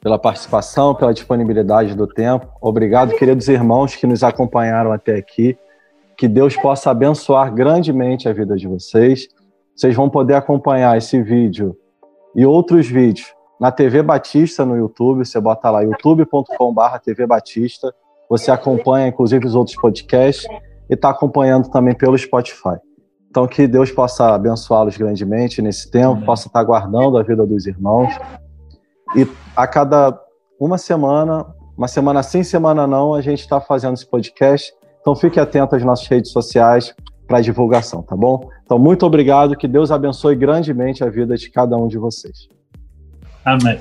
pela 0.00 0.18
participação, 0.18 0.94
pela 0.94 1.12
disponibilidade 1.12 1.94
do 1.94 2.06
tempo. 2.06 2.48
Obrigado, 2.62 3.14
queridos 3.14 3.46
irmãos 3.46 3.94
que 3.94 4.06
nos 4.06 4.24
acompanharam 4.24 4.90
até 4.90 5.16
aqui. 5.16 5.58
Que 6.16 6.26
Deus 6.26 6.56
possa 6.56 6.90
abençoar 6.90 7.52
grandemente 7.52 8.26
a 8.26 8.32
vida 8.32 8.56
de 8.56 8.66
vocês. 8.66 9.28
Vocês 9.76 9.94
vão 9.94 10.08
poder 10.08 10.32
acompanhar 10.32 10.96
esse 10.96 11.22
vídeo 11.22 11.76
e 12.34 12.46
outros 12.46 12.86
vídeos 12.86 13.34
na 13.60 13.70
TV 13.70 14.02
Batista 14.02 14.64
no 14.64 14.78
YouTube. 14.78 15.26
Você 15.26 15.38
bota 15.38 15.68
lá 15.68 15.82
youtube.com/barra 15.82 16.98
TV 16.98 17.26
Batista. 17.26 17.94
Você 18.30 18.50
acompanha, 18.50 19.08
inclusive, 19.08 19.46
os 19.46 19.54
outros 19.54 19.76
podcasts 19.76 20.46
e 20.88 20.94
está 20.94 21.10
acompanhando 21.10 21.68
também 21.68 21.94
pelo 21.94 22.16
Spotify. 22.16 22.78
Então, 23.36 23.46
que 23.46 23.66
Deus 23.66 23.90
possa 23.90 24.34
abençoá-los 24.34 24.96
grandemente 24.96 25.60
nesse 25.60 25.90
tempo, 25.90 26.12
Amém. 26.12 26.24
possa 26.24 26.48
estar 26.48 26.64
guardando 26.64 27.18
a 27.18 27.22
vida 27.22 27.46
dos 27.46 27.66
irmãos. 27.66 28.10
E 29.14 29.28
a 29.54 29.66
cada 29.66 30.18
uma 30.58 30.78
semana, 30.78 31.44
uma 31.76 31.86
semana 31.86 32.22
sim, 32.22 32.42
semana 32.42 32.86
não, 32.86 33.12
a 33.12 33.20
gente 33.20 33.40
está 33.40 33.60
fazendo 33.60 33.92
esse 33.92 34.06
podcast. 34.06 34.72
Então, 35.02 35.14
fique 35.14 35.38
atento 35.38 35.76
às 35.76 35.84
nossas 35.84 36.06
redes 36.06 36.32
sociais 36.32 36.94
para 37.26 37.42
divulgação, 37.42 38.00
tá 38.00 38.16
bom? 38.16 38.48
Então, 38.64 38.78
muito 38.78 39.04
obrigado, 39.04 39.54
que 39.54 39.68
Deus 39.68 39.90
abençoe 39.90 40.34
grandemente 40.34 41.04
a 41.04 41.10
vida 41.10 41.36
de 41.36 41.50
cada 41.50 41.76
um 41.76 41.88
de 41.88 41.98
vocês. 41.98 42.48
Amém. 43.44 43.78